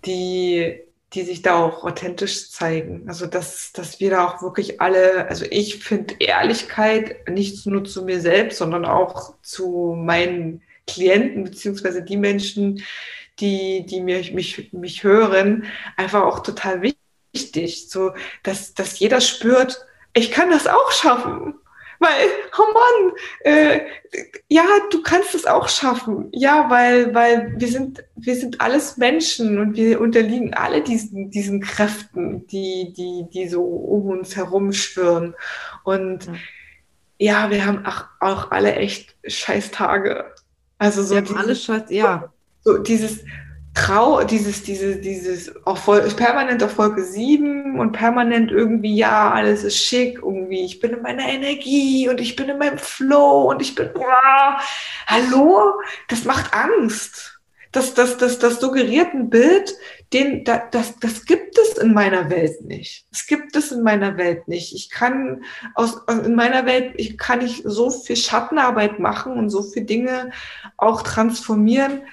die 0.05 0.84
die 1.15 1.23
sich 1.23 1.41
da 1.41 1.55
auch 1.55 1.83
authentisch 1.83 2.51
zeigen. 2.51 3.05
Also 3.07 3.25
dass, 3.25 3.71
dass 3.71 3.99
wir 3.99 4.11
da 4.11 4.27
auch 4.27 4.41
wirklich 4.41 4.81
alle, 4.81 5.27
also 5.29 5.45
ich 5.49 5.83
finde 5.83 6.15
Ehrlichkeit 6.19 7.27
nicht 7.29 7.65
nur 7.65 7.85
zu 7.85 8.03
mir 8.03 8.19
selbst, 8.19 8.57
sondern 8.57 8.85
auch 8.85 9.35
zu 9.41 9.95
meinen 9.97 10.61
Klienten 10.87 11.45
beziehungsweise 11.45 12.03
die 12.03 12.17
Menschen, 12.17 12.83
die, 13.39 13.85
die 13.85 14.01
mir, 14.01 14.17
mich, 14.33 14.73
mich 14.73 15.03
hören, 15.03 15.65
einfach 15.97 16.23
auch 16.23 16.41
total 16.41 16.81
wichtig. 16.81 17.89
So, 17.89 18.11
dass, 18.43 18.73
dass 18.73 18.99
jeder 18.99 19.21
spürt, 19.21 19.85
ich 20.13 20.31
kann 20.31 20.49
das 20.49 20.67
auch 20.67 20.91
schaffen. 20.91 21.55
Weil, 21.99 22.27
oh 22.57 22.73
Mann, 22.73 23.13
äh, 23.41 23.81
ja, 24.47 24.63
du 24.91 25.01
kannst 25.01 25.35
es 25.35 25.45
auch 25.45 25.69
schaffen. 25.69 26.29
Ja, 26.31 26.69
weil, 26.69 27.13
weil 27.13 27.53
wir 27.57 27.67
sind, 27.67 28.03
wir 28.15 28.35
sind 28.35 28.61
alles 28.61 28.97
Menschen 28.97 29.59
und 29.59 29.75
wir 29.75 30.01
unterliegen 30.01 30.53
alle 30.53 30.81
diesen, 30.81 31.31
diesen 31.31 31.61
Kräften, 31.61 32.45
die, 32.47 32.93
die, 32.95 33.25
die 33.33 33.47
so 33.47 33.63
um 33.63 34.09
uns 34.09 34.35
herum 34.35 34.73
schwirren. 34.73 35.35
Und 35.83 36.29
ja, 37.17 37.49
wir 37.49 37.65
haben 37.65 37.85
auch, 37.85 38.05
auch 38.19 38.51
alle 38.51 38.75
echt 38.75 39.15
scheiß 39.25 39.71
Tage. 39.71 40.25
Also 40.77 41.03
so. 41.03 41.15
Wir 41.15 41.23
haben 41.23 41.37
alle 41.37 41.55
scheiß, 41.55 41.83
ja. 41.89 42.31
So 42.61 42.77
dieses, 42.79 43.23
Trau, 43.75 44.23
dieses, 44.23 44.63
dieses, 44.63 45.01
dieses 45.01 45.65
auf 45.65 45.85
permanent 46.15 46.63
auf 46.63 46.71
Folge 46.71 47.03
7 47.03 47.77
und 47.77 47.91
permanent 47.91 48.49
irgendwie, 48.49 48.95
ja, 48.95 49.31
alles 49.31 49.65
ist 49.65 49.77
schick, 49.77 50.19
irgendwie, 50.19 50.63
ich 50.63 50.79
bin 50.79 50.91
in 50.91 51.01
meiner 51.01 51.27
Energie 51.27 52.07
und 52.07 52.21
ich 52.21 52.37
bin 52.37 52.47
in 52.47 52.57
meinem 52.57 52.77
Flow 52.77 53.49
und 53.49 53.61
ich 53.61 53.75
bin, 53.75 53.89
wow, 53.93 54.63
hallo, 55.07 55.73
das 56.07 56.23
macht 56.23 56.53
Angst. 56.53 57.33
Das, 57.73 57.93
das, 57.93 58.15
das, 58.15 58.39
das 58.39 58.61
suggeriert 58.61 59.13
ein 59.13 59.29
Bild, 59.29 59.75
den, 60.13 60.45
das, 60.45 60.97
das 61.01 61.25
gibt 61.25 61.57
es 61.57 61.77
in 61.77 61.93
meiner 61.93 62.29
Welt 62.29 62.61
nicht. 62.61 63.05
Das 63.11 63.27
gibt 63.27 63.53
es 63.57 63.73
in 63.73 63.83
meiner 63.83 64.15
Welt 64.15 64.47
nicht. 64.47 64.73
Ich 64.73 64.89
kann 64.89 65.43
aus, 65.73 65.97
in 66.07 66.35
meiner 66.35 66.65
Welt, 66.65 66.93
ich 66.95 67.17
kann 67.17 67.41
ich 67.41 67.63
so 67.65 67.89
viel 67.89 68.15
Schattenarbeit 68.15 68.99
machen 68.99 69.33
und 69.33 69.49
so 69.49 69.61
viele 69.61 69.85
Dinge 69.85 70.31
auch 70.77 71.01
transformieren 71.01 72.03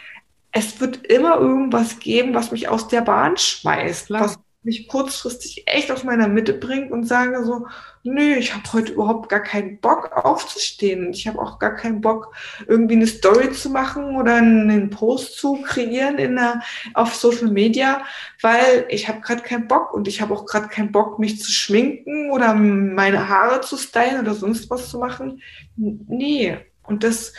es 0.53 0.81
wird 0.81 1.07
immer 1.07 1.39
irgendwas 1.39 1.99
geben, 1.99 2.35
was 2.35 2.53
mich 2.53 2.69
aus 2.69 2.89
der 2.89 3.01
Bahn 3.01 3.37
schmeißt, 3.37 4.07
Klar. 4.07 4.23
was 4.23 4.39
mich 4.65 4.87
kurzfristig 4.87 5.65
echt 5.67 5.91
aus 5.91 6.05
meiner 6.05 6.29
Mitte 6.29 6.53
bringt 6.53 6.93
und 6.93 7.05
sage 7.05 7.45
so, 7.45 7.67
nö, 8.05 8.35
ich 8.35 8.55
habe 8.55 8.73
heute 8.73 8.93
überhaupt 8.93 9.29
gar 9.29 9.43
keinen 9.43 9.81
Bock 9.81 10.13
aufzustehen. 10.13 11.13
Ich 11.13 11.27
habe 11.27 11.41
auch 11.41 11.59
gar 11.59 11.75
keinen 11.75 12.01
Bock, 12.01 12.33
irgendwie 12.69 12.95
eine 12.95 13.09
Story 13.09 13.51
zu 13.51 13.71
machen 13.71 14.17
oder 14.17 14.37
einen 14.37 14.91
Post 14.91 15.37
zu 15.39 15.63
kreieren 15.63 16.19
in 16.19 16.37
der, 16.37 16.63
auf 16.95 17.15
Social 17.15 17.49
Media, 17.49 18.05
weil 18.41 18.87
ich 18.89 19.09
habe 19.09 19.21
gerade 19.21 19.43
keinen 19.43 19.67
Bock 19.67 19.93
und 19.93 20.07
ich 20.07 20.21
habe 20.21 20.33
auch 20.33 20.47
gerade 20.47 20.69
keinen 20.69 20.93
Bock, 20.93 21.19
mich 21.19 21.41
zu 21.41 21.51
schminken 21.51 22.31
oder 22.31 22.55
meine 22.55 23.29
Haare 23.29 23.63
zu 23.63 23.77
stylen 23.77 24.21
oder 24.21 24.35
sonst 24.35 24.71
was 24.71 24.91
zu 24.91 24.99
machen. 24.99 25.43
Nee. 25.77 26.59
Und 26.85 27.05
das, 27.05 27.33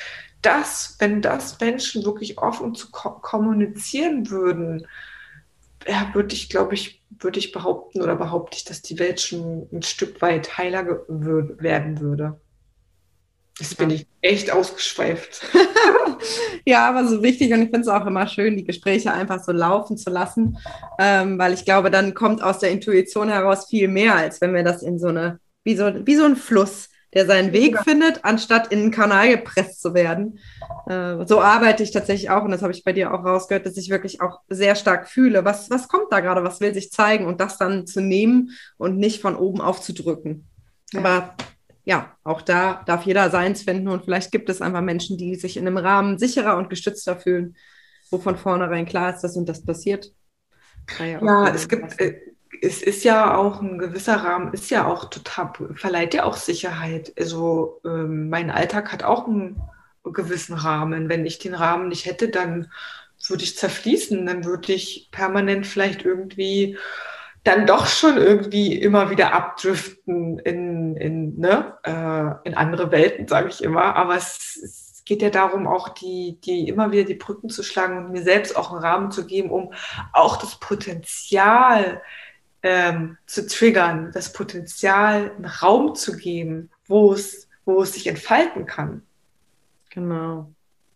das, 0.45 0.95
wenn 0.99 1.21
das 1.21 1.59
Menschen 1.59 2.05
wirklich 2.05 2.37
offen 2.37 2.75
zu 2.75 2.91
ko 2.91 3.11
kommunizieren 3.21 4.29
würden, 4.29 4.85
ja, 5.87 6.09
würde 6.13 6.33
ich, 6.33 6.49
glaube 6.49 6.75
ich, 6.75 7.01
würde 7.09 7.39
ich 7.39 7.51
behaupten 7.51 8.01
oder 8.01 8.15
behaupte 8.15 8.57
ich, 8.57 8.65
dass 8.65 8.81
die 8.81 8.99
Welt 8.99 9.19
schon 9.21 9.67
ein 9.71 9.83
Stück 9.83 10.21
weit 10.21 10.57
heiler 10.57 10.85
werden 11.07 11.99
würde. 11.99 12.39
Jetzt 13.59 13.77
bin 13.77 13.91
ich 13.91 14.07
echt 14.21 14.51
ausgeschweift. 14.51 15.41
ja, 16.65 16.89
aber 16.89 17.07
so 17.07 17.21
wichtig 17.21 17.53
und 17.53 17.61
ich 17.61 17.69
finde 17.69 17.81
es 17.81 17.87
auch 17.87 18.05
immer 18.05 18.27
schön, 18.27 18.57
die 18.57 18.63
Gespräche 18.63 19.13
einfach 19.13 19.43
so 19.43 19.51
laufen 19.51 19.95
zu 19.95 20.09
lassen, 20.09 20.57
ähm, 20.97 21.37
weil 21.37 21.53
ich 21.53 21.63
glaube, 21.63 21.91
dann 21.91 22.15
kommt 22.15 22.41
aus 22.41 22.59
der 22.59 22.71
Intuition 22.71 23.29
heraus 23.29 23.67
viel 23.67 23.87
mehr, 23.87 24.15
als 24.15 24.41
wenn 24.41 24.55
wir 24.55 24.63
das 24.63 24.81
in 24.81 24.97
so 24.97 25.07
eine, 25.07 25.39
wie 25.63 25.75
so, 25.75 25.91
wie 26.05 26.15
so 26.15 26.25
ein 26.25 26.35
Fluss, 26.35 26.89
der 27.13 27.25
seinen 27.25 27.53
Weg 27.53 27.75
ja. 27.75 27.83
findet, 27.83 28.23
anstatt 28.25 28.71
in 28.71 28.79
einen 28.79 28.91
Kanal 28.91 29.29
gepresst 29.29 29.81
zu 29.81 29.93
werden. 29.93 30.39
Äh, 30.87 31.25
so 31.25 31.41
arbeite 31.41 31.83
ich 31.83 31.91
tatsächlich 31.91 32.29
auch 32.29 32.43
und 32.43 32.51
das 32.51 32.61
habe 32.61 32.73
ich 32.73 32.83
bei 32.83 32.93
dir 32.93 33.13
auch 33.13 33.23
rausgehört, 33.23 33.65
dass 33.65 33.77
ich 33.77 33.89
wirklich 33.89 34.21
auch 34.21 34.41
sehr 34.49 34.75
stark 34.75 35.07
fühle, 35.07 35.45
was, 35.45 35.69
was 35.69 35.87
kommt 35.87 36.11
da 36.11 36.19
gerade, 36.19 36.43
was 36.43 36.59
will 36.59 36.73
sich 36.73 36.91
zeigen 36.91 37.25
und 37.25 37.39
das 37.39 37.57
dann 37.57 37.85
zu 37.85 38.01
nehmen 38.01 38.51
und 38.77 38.97
nicht 38.97 39.21
von 39.21 39.35
oben 39.35 39.61
aufzudrücken. 39.61 40.47
Ja. 40.91 40.99
Aber 40.99 41.35
ja, 41.85 42.15
auch 42.23 42.41
da 42.41 42.81
darf 42.85 43.05
jeder 43.05 43.29
seins 43.29 43.63
finden 43.63 43.89
und 43.89 44.05
vielleicht 44.05 44.31
gibt 44.31 44.49
es 44.49 44.61
einfach 44.61 44.81
Menschen, 44.81 45.17
die 45.17 45.35
sich 45.35 45.57
in 45.57 45.67
einem 45.67 45.77
Rahmen 45.77 46.17
sicherer 46.17 46.57
und 46.57 46.69
gestützter 46.69 47.17
fühlen, 47.17 47.55
wo 48.09 48.17
von 48.17 48.37
vornherein 48.37 48.85
klar 48.85 49.13
ist, 49.13 49.21
dass 49.21 49.35
und 49.35 49.49
das 49.49 49.65
passiert. 49.65 50.13
Ja, 50.99 51.05
ja 51.05 51.47
es 51.49 51.67
gibt, 51.67 51.99
äh, 51.99 52.32
es 52.61 52.81
ist 52.81 53.03
ja 53.03 53.35
auch 53.35 53.61
ein 53.61 53.77
gewisser 53.77 54.17
Rahmen, 54.17 54.53
ist 54.53 54.69
ja 54.69 54.87
auch 54.87 55.09
total, 55.09 55.51
verleiht 55.75 56.13
ja 56.13 56.23
auch 56.23 56.37
Sicherheit. 56.37 57.13
Also 57.17 57.81
ähm, 57.85 58.29
mein 58.29 58.51
Alltag 58.51 58.91
hat 58.91 59.03
auch 59.03 59.27
einen 59.27 59.61
gewissen 60.03 60.55
Rahmen. 60.55 61.09
Wenn 61.09 61.25
ich 61.25 61.39
den 61.39 61.55
Rahmen 61.55 61.89
nicht 61.89 62.05
hätte, 62.05 62.29
dann 62.29 62.71
würde 63.27 63.43
ich 63.43 63.57
zerfließen, 63.57 64.25
dann 64.25 64.45
würde 64.45 64.73
ich 64.73 65.09
permanent 65.11 65.65
vielleicht 65.65 66.03
irgendwie 66.03 66.77
dann 67.43 67.65
doch 67.65 67.87
schon 67.87 68.17
irgendwie 68.17 68.75
immer 68.75 69.09
wieder 69.09 69.33
abdriften 69.33 70.39
in, 70.39 70.95
in, 70.95 71.39
ne, 71.39 71.77
äh, 71.83 72.47
in 72.47 72.55
andere 72.55 72.91
Welten, 72.91 73.27
sage 73.27 73.49
ich 73.49 73.63
immer. 73.63 73.95
Aber 73.95 74.15
es, 74.15 74.59
es, 74.63 74.83
geht 75.05 75.21
ja 75.21 75.29
darum, 75.29 75.67
auch 75.67 75.89
die, 75.89 76.39
die 76.45 76.69
immer 76.69 76.93
wieder 76.93 77.03
die 77.03 77.13
Brücken 77.13 77.49
zu 77.49 77.61
schlagen 77.61 77.97
und 77.97 78.13
mir 78.13 78.23
selbst 78.23 78.55
auch 78.55 78.71
einen 78.71 78.81
Rahmen 78.81 79.11
zu 79.11 79.25
geben, 79.25 79.51
um 79.51 79.73
auch 80.13 80.37
das 80.37 80.61
Potenzial 80.61 82.01
ähm, 82.63 83.17
zu 83.27 83.45
triggern, 83.45 84.11
das 84.13 84.31
Potenzial 84.31 85.31
einen 85.35 85.45
Raum 85.45 85.95
zu 85.95 86.15
geben, 86.15 86.69
wo 86.87 87.13
es, 87.13 87.47
wo 87.65 87.83
es 87.83 87.93
sich 87.93 88.07
entfalten 88.07 88.65
kann. 88.65 89.03
Genau. 89.89 90.49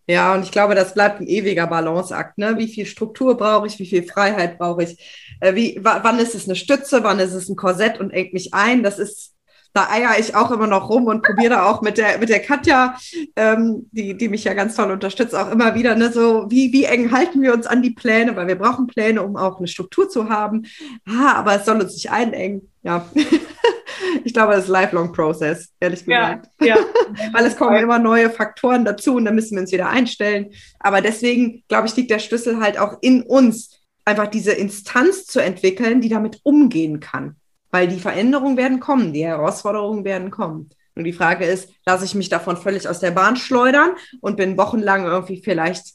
Ja, 0.10 0.34
und 0.34 0.44
ich 0.44 0.52
glaube, 0.52 0.74
das 0.74 0.94
bleibt 0.94 1.20
ein 1.20 1.28
ewiger 1.28 1.68
Balanceakt. 1.68 2.38
Ne? 2.38 2.58
Wie 2.58 2.70
viel 2.70 2.86
Struktur 2.86 3.36
brauche 3.36 3.68
ich? 3.68 3.78
Wie 3.78 3.86
viel 3.86 4.04
Freiheit 4.04 4.58
brauche 4.58 4.84
ich? 4.84 5.36
Äh, 5.42 5.54
wie, 5.54 5.78
wann 5.82 6.20
ist 6.20 6.34
es 6.34 6.46
eine 6.46 6.56
Stütze? 6.56 7.04
Wann 7.04 7.20
ist 7.20 7.34
es 7.34 7.50
ein 7.50 7.58
Korsett 7.58 8.00
und 8.00 8.12
engt 8.12 8.32
mich 8.34 8.54
ein? 8.54 8.84
Das 8.84 9.00
ist, 9.00 9.34
da 9.74 9.90
eier 9.90 10.18
ich 10.20 10.36
auch 10.36 10.52
immer 10.52 10.68
noch 10.68 10.90
rum 10.90 11.06
und 11.06 11.24
probiere 11.24 11.56
da 11.56 11.66
auch 11.66 11.82
mit 11.82 11.98
der, 11.98 12.18
mit 12.18 12.30
der 12.30 12.40
Katja, 12.40 12.98
ähm, 13.36 13.88
die, 13.92 14.18
die 14.18 14.30
mich 14.30 14.44
ja 14.44 14.54
ganz 14.54 14.76
toll 14.76 14.92
unterstützt, 14.92 15.36
auch 15.36 15.52
immer 15.52 15.76
wieder, 15.76 15.96
ne, 15.96 16.12
so 16.12 16.46
wie, 16.50 16.74
wie 16.74 16.86
eng 16.86 17.12
halten 17.12 17.42
wir 17.42 17.54
uns 17.54 17.68
an 17.68 17.82
die 17.82 17.92
Pläne, 17.92 18.36
weil 18.36 18.48
wir 18.48 18.58
brauchen 18.58 18.88
Pläne, 18.88 19.22
um 19.22 19.36
auch 19.38 19.60
eine 19.60 19.68
Struktur 19.68 20.10
zu 20.10 20.30
haben. 20.30 20.66
Ah, 21.06 21.34
aber 21.34 21.56
es 21.56 21.66
soll 21.66 21.82
uns 21.82 21.94
nicht 21.94 22.12
einengen. 22.12 22.70
Ja. 22.84 23.06
ich 24.24 24.34
glaube, 24.34 24.54
das 24.54 24.64
ist 24.64 24.70
ein 24.70 24.82
lifelong 24.82 25.12
process, 25.12 25.74
ehrlich 25.80 26.06
gesagt. 26.06 26.50
Ja, 26.60 26.68
ja. 26.68 26.78
Weil 27.34 27.46
es 27.46 27.56
kommen 27.56 27.78
immer 27.78 28.00
neue 28.00 28.30
Faktoren 28.30 28.86
dazu 28.86 29.16
und 29.16 29.26
dann 29.26 29.36
müssen 29.36 29.56
wir 29.56 29.62
uns 29.62 29.72
wieder 29.72 29.90
einstellen. 29.90 30.52
Aber 30.80 31.02
deswegen, 31.02 31.64
glaube 31.68 31.88
ich, 31.88 31.96
liegt 31.96 32.12
der 32.12 32.20
Schlüssel 32.20 32.60
halt 32.60 32.78
auch 32.80 32.98
in 33.02 33.24
uns, 33.24 33.72
einfach 34.06 34.28
diese 34.28 34.54
Instanz 34.54 35.26
zu 35.26 35.42
entwickeln, 35.42 36.00
die 36.00 36.10
damit 36.10 36.40
umgehen 36.44 37.02
kann. 37.02 37.36
Weil 37.72 37.88
die 37.88 38.00
Veränderungen 38.00 38.58
werden 38.58 38.80
kommen, 38.80 39.14
die 39.14 39.26
Herausforderungen 39.26 40.06
werden 40.06 40.32
kommen. 40.32 40.70
Und 40.96 41.04
die 41.04 41.14
Frage 41.14 41.46
ist, 41.46 41.70
lasse 41.86 42.06
ich 42.06 42.16
mich 42.16 42.30
davon 42.30 42.58
völlig 42.58 42.88
aus 42.88 43.00
der 43.00 43.12
Bahn 43.12 43.36
schleudern 43.36 43.92
und 44.22 44.38
bin 44.38 44.58
wochenlang 44.58 45.06
irgendwie 45.06 45.42
vielleicht 45.44 45.94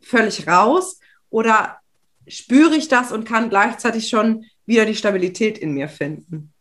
völlig 0.00 0.48
raus? 0.48 0.98
Oder 1.30 1.78
spüre 2.26 2.74
ich 2.74 2.88
das 2.88 3.12
und 3.12 3.24
kann 3.24 3.50
gleichzeitig 3.50 4.08
schon 4.08 4.44
wieder 4.64 4.84
die 4.84 4.96
Stabilität 4.96 5.58
in 5.58 5.72
mir 5.72 5.88
finden? 5.88 6.52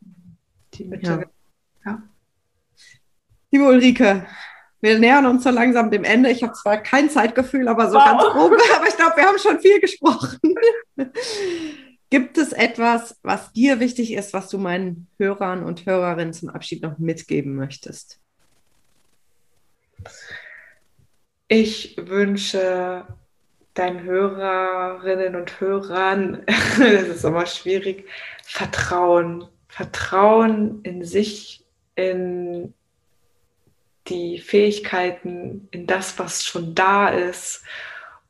die 0.78 0.86
Mitte. 0.86 1.28
Ja. 1.86 1.92
ja. 1.92 2.04
Liebe 3.52 3.66
Ulrike, 3.66 4.26
wir 4.82 5.00
nähern 5.00 5.26
uns 5.26 5.44
so 5.44 5.50
langsam 5.50 5.90
dem 5.90 6.04
Ende. 6.04 6.30
Ich 6.30 6.44
habe 6.44 6.54
zwar 6.54 6.78
kein 6.78 7.10
Zeitgefühl, 7.10 7.68
aber 7.68 7.90
so 7.90 7.98
wow. 7.98 8.06
ganz 8.06 8.24
grob, 8.24 8.54
aber 8.76 8.88
ich 8.88 8.98
glaube, 8.98 9.18
wir 9.18 9.26
haben 9.26 9.40
schon 9.40 9.60
viel 9.60 9.80
gesprochen. 9.80 10.40
Gibt 12.16 12.38
es 12.38 12.54
etwas, 12.54 13.20
was 13.24 13.52
dir 13.52 13.82
wichtig 13.82 14.14
ist, 14.14 14.32
was 14.32 14.48
du 14.48 14.58
meinen 14.58 15.10
Hörern 15.18 15.66
und 15.66 15.86
Hörerinnen 15.86 16.32
zum 16.32 16.48
Abschied 16.48 16.82
noch 16.82 16.98
mitgeben 16.98 17.58
möchtest? 17.58 18.22
Ich 21.50 21.98
wünsche 21.98 23.06
deinen 23.74 24.04
Hörerinnen 24.04 25.36
und 25.36 25.60
Hörern, 25.60 26.44
das 26.48 27.10
ist 27.10 27.26
immer 27.26 27.46
schwierig, 27.48 28.08
Vertrauen. 28.44 29.50
Vertrauen 29.68 30.84
in 30.84 31.04
sich, 31.04 31.66
in 31.96 32.74
die 34.08 34.40
Fähigkeiten, 34.40 35.68
in 35.72 35.86
das, 35.86 36.18
was 36.18 36.46
schon 36.46 36.76
da 36.76 37.10
ist 37.10 37.62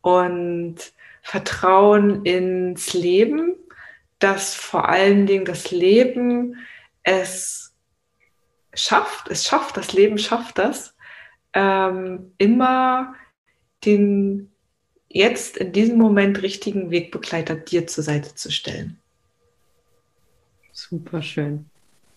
und 0.01 0.77
Vertrauen 1.21 2.25
ins 2.25 2.93
Leben, 2.93 3.55
dass 4.19 4.55
vor 4.55 4.89
allen 4.89 5.25
Dingen 5.25 5.45
das 5.45 5.71
Leben 5.71 6.57
es 7.03 7.73
schafft, 8.73 9.29
es 9.29 9.45
schafft, 9.45 9.77
das 9.77 9.93
Leben 9.93 10.17
schafft 10.17 10.57
das, 10.57 10.95
ähm, 11.53 12.33
immer 12.37 13.15
den 13.85 14.51
jetzt 15.07 15.57
in 15.57 15.71
diesem 15.71 15.97
Moment 15.97 16.41
richtigen 16.41 16.91
Wegbegleiter 16.91 17.55
dir 17.55 17.87
zur 17.87 18.03
Seite 18.03 18.35
zu 18.35 18.51
stellen. 18.51 18.99
Super 20.71 21.21
schön. 21.21 21.69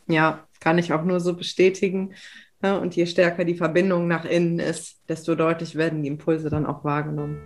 Ja, 0.08 0.46
kann 0.58 0.78
ich 0.78 0.92
auch 0.92 1.04
nur 1.04 1.20
so 1.20 1.34
bestätigen. 1.34 2.14
Und 2.60 2.96
je 2.96 3.06
stärker 3.06 3.44
die 3.44 3.54
Verbindung 3.54 4.08
nach 4.08 4.24
innen 4.24 4.58
ist, 4.58 4.98
desto 5.08 5.36
deutlich 5.36 5.76
werden 5.76 6.02
die 6.02 6.08
Impulse 6.08 6.50
dann 6.50 6.66
auch 6.66 6.82
wahrgenommen. 6.82 7.38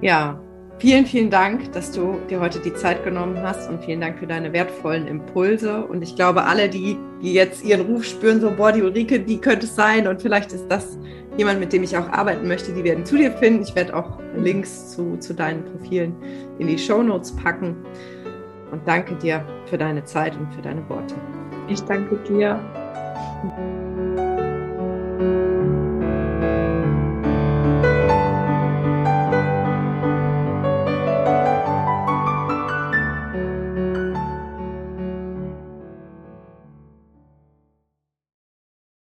Ja, 0.00 0.40
vielen, 0.78 1.06
vielen 1.06 1.30
Dank, 1.30 1.72
dass 1.72 1.92
du 1.92 2.18
dir 2.28 2.40
heute 2.40 2.58
die 2.60 2.74
Zeit 2.74 3.04
genommen 3.04 3.40
hast 3.42 3.68
und 3.68 3.84
vielen 3.84 4.00
Dank 4.00 4.18
für 4.18 4.26
deine 4.26 4.52
wertvollen 4.52 5.06
Impulse. 5.06 5.84
Und 5.84 6.02
ich 6.02 6.16
glaube, 6.16 6.44
alle, 6.44 6.68
die, 6.68 6.98
die 7.22 7.32
jetzt 7.32 7.64
ihren 7.64 7.86
Ruf 7.86 8.04
spüren, 8.04 8.40
so, 8.40 8.50
boah, 8.50 8.72
die 8.72 8.82
Ulrike, 8.82 9.20
die 9.20 9.38
könnte 9.38 9.66
es 9.66 9.74
sein 9.74 10.06
und 10.06 10.22
vielleicht 10.22 10.52
ist 10.52 10.66
das 10.68 10.98
jemand, 11.36 11.60
mit 11.60 11.72
dem 11.72 11.82
ich 11.82 11.96
auch 11.96 12.08
arbeiten 12.08 12.48
möchte, 12.48 12.72
die 12.72 12.84
werden 12.84 13.04
zu 13.04 13.16
dir 13.16 13.32
finden. 13.32 13.62
Ich 13.62 13.74
werde 13.74 13.94
auch 13.94 14.18
Links 14.36 14.92
zu, 14.92 15.16
zu 15.18 15.34
deinen 15.34 15.64
Profilen 15.64 16.14
in 16.58 16.66
die 16.66 16.78
Show 16.78 17.02
Notes 17.02 17.34
packen 17.36 17.76
und 18.70 18.86
danke 18.86 19.14
dir 19.16 19.44
für 19.66 19.78
deine 19.78 20.04
Zeit 20.04 20.36
und 20.36 20.52
für 20.54 20.62
deine 20.62 20.88
Worte. 20.88 21.14
Ich 21.68 21.80
danke 21.82 22.16
dir. 22.28 22.60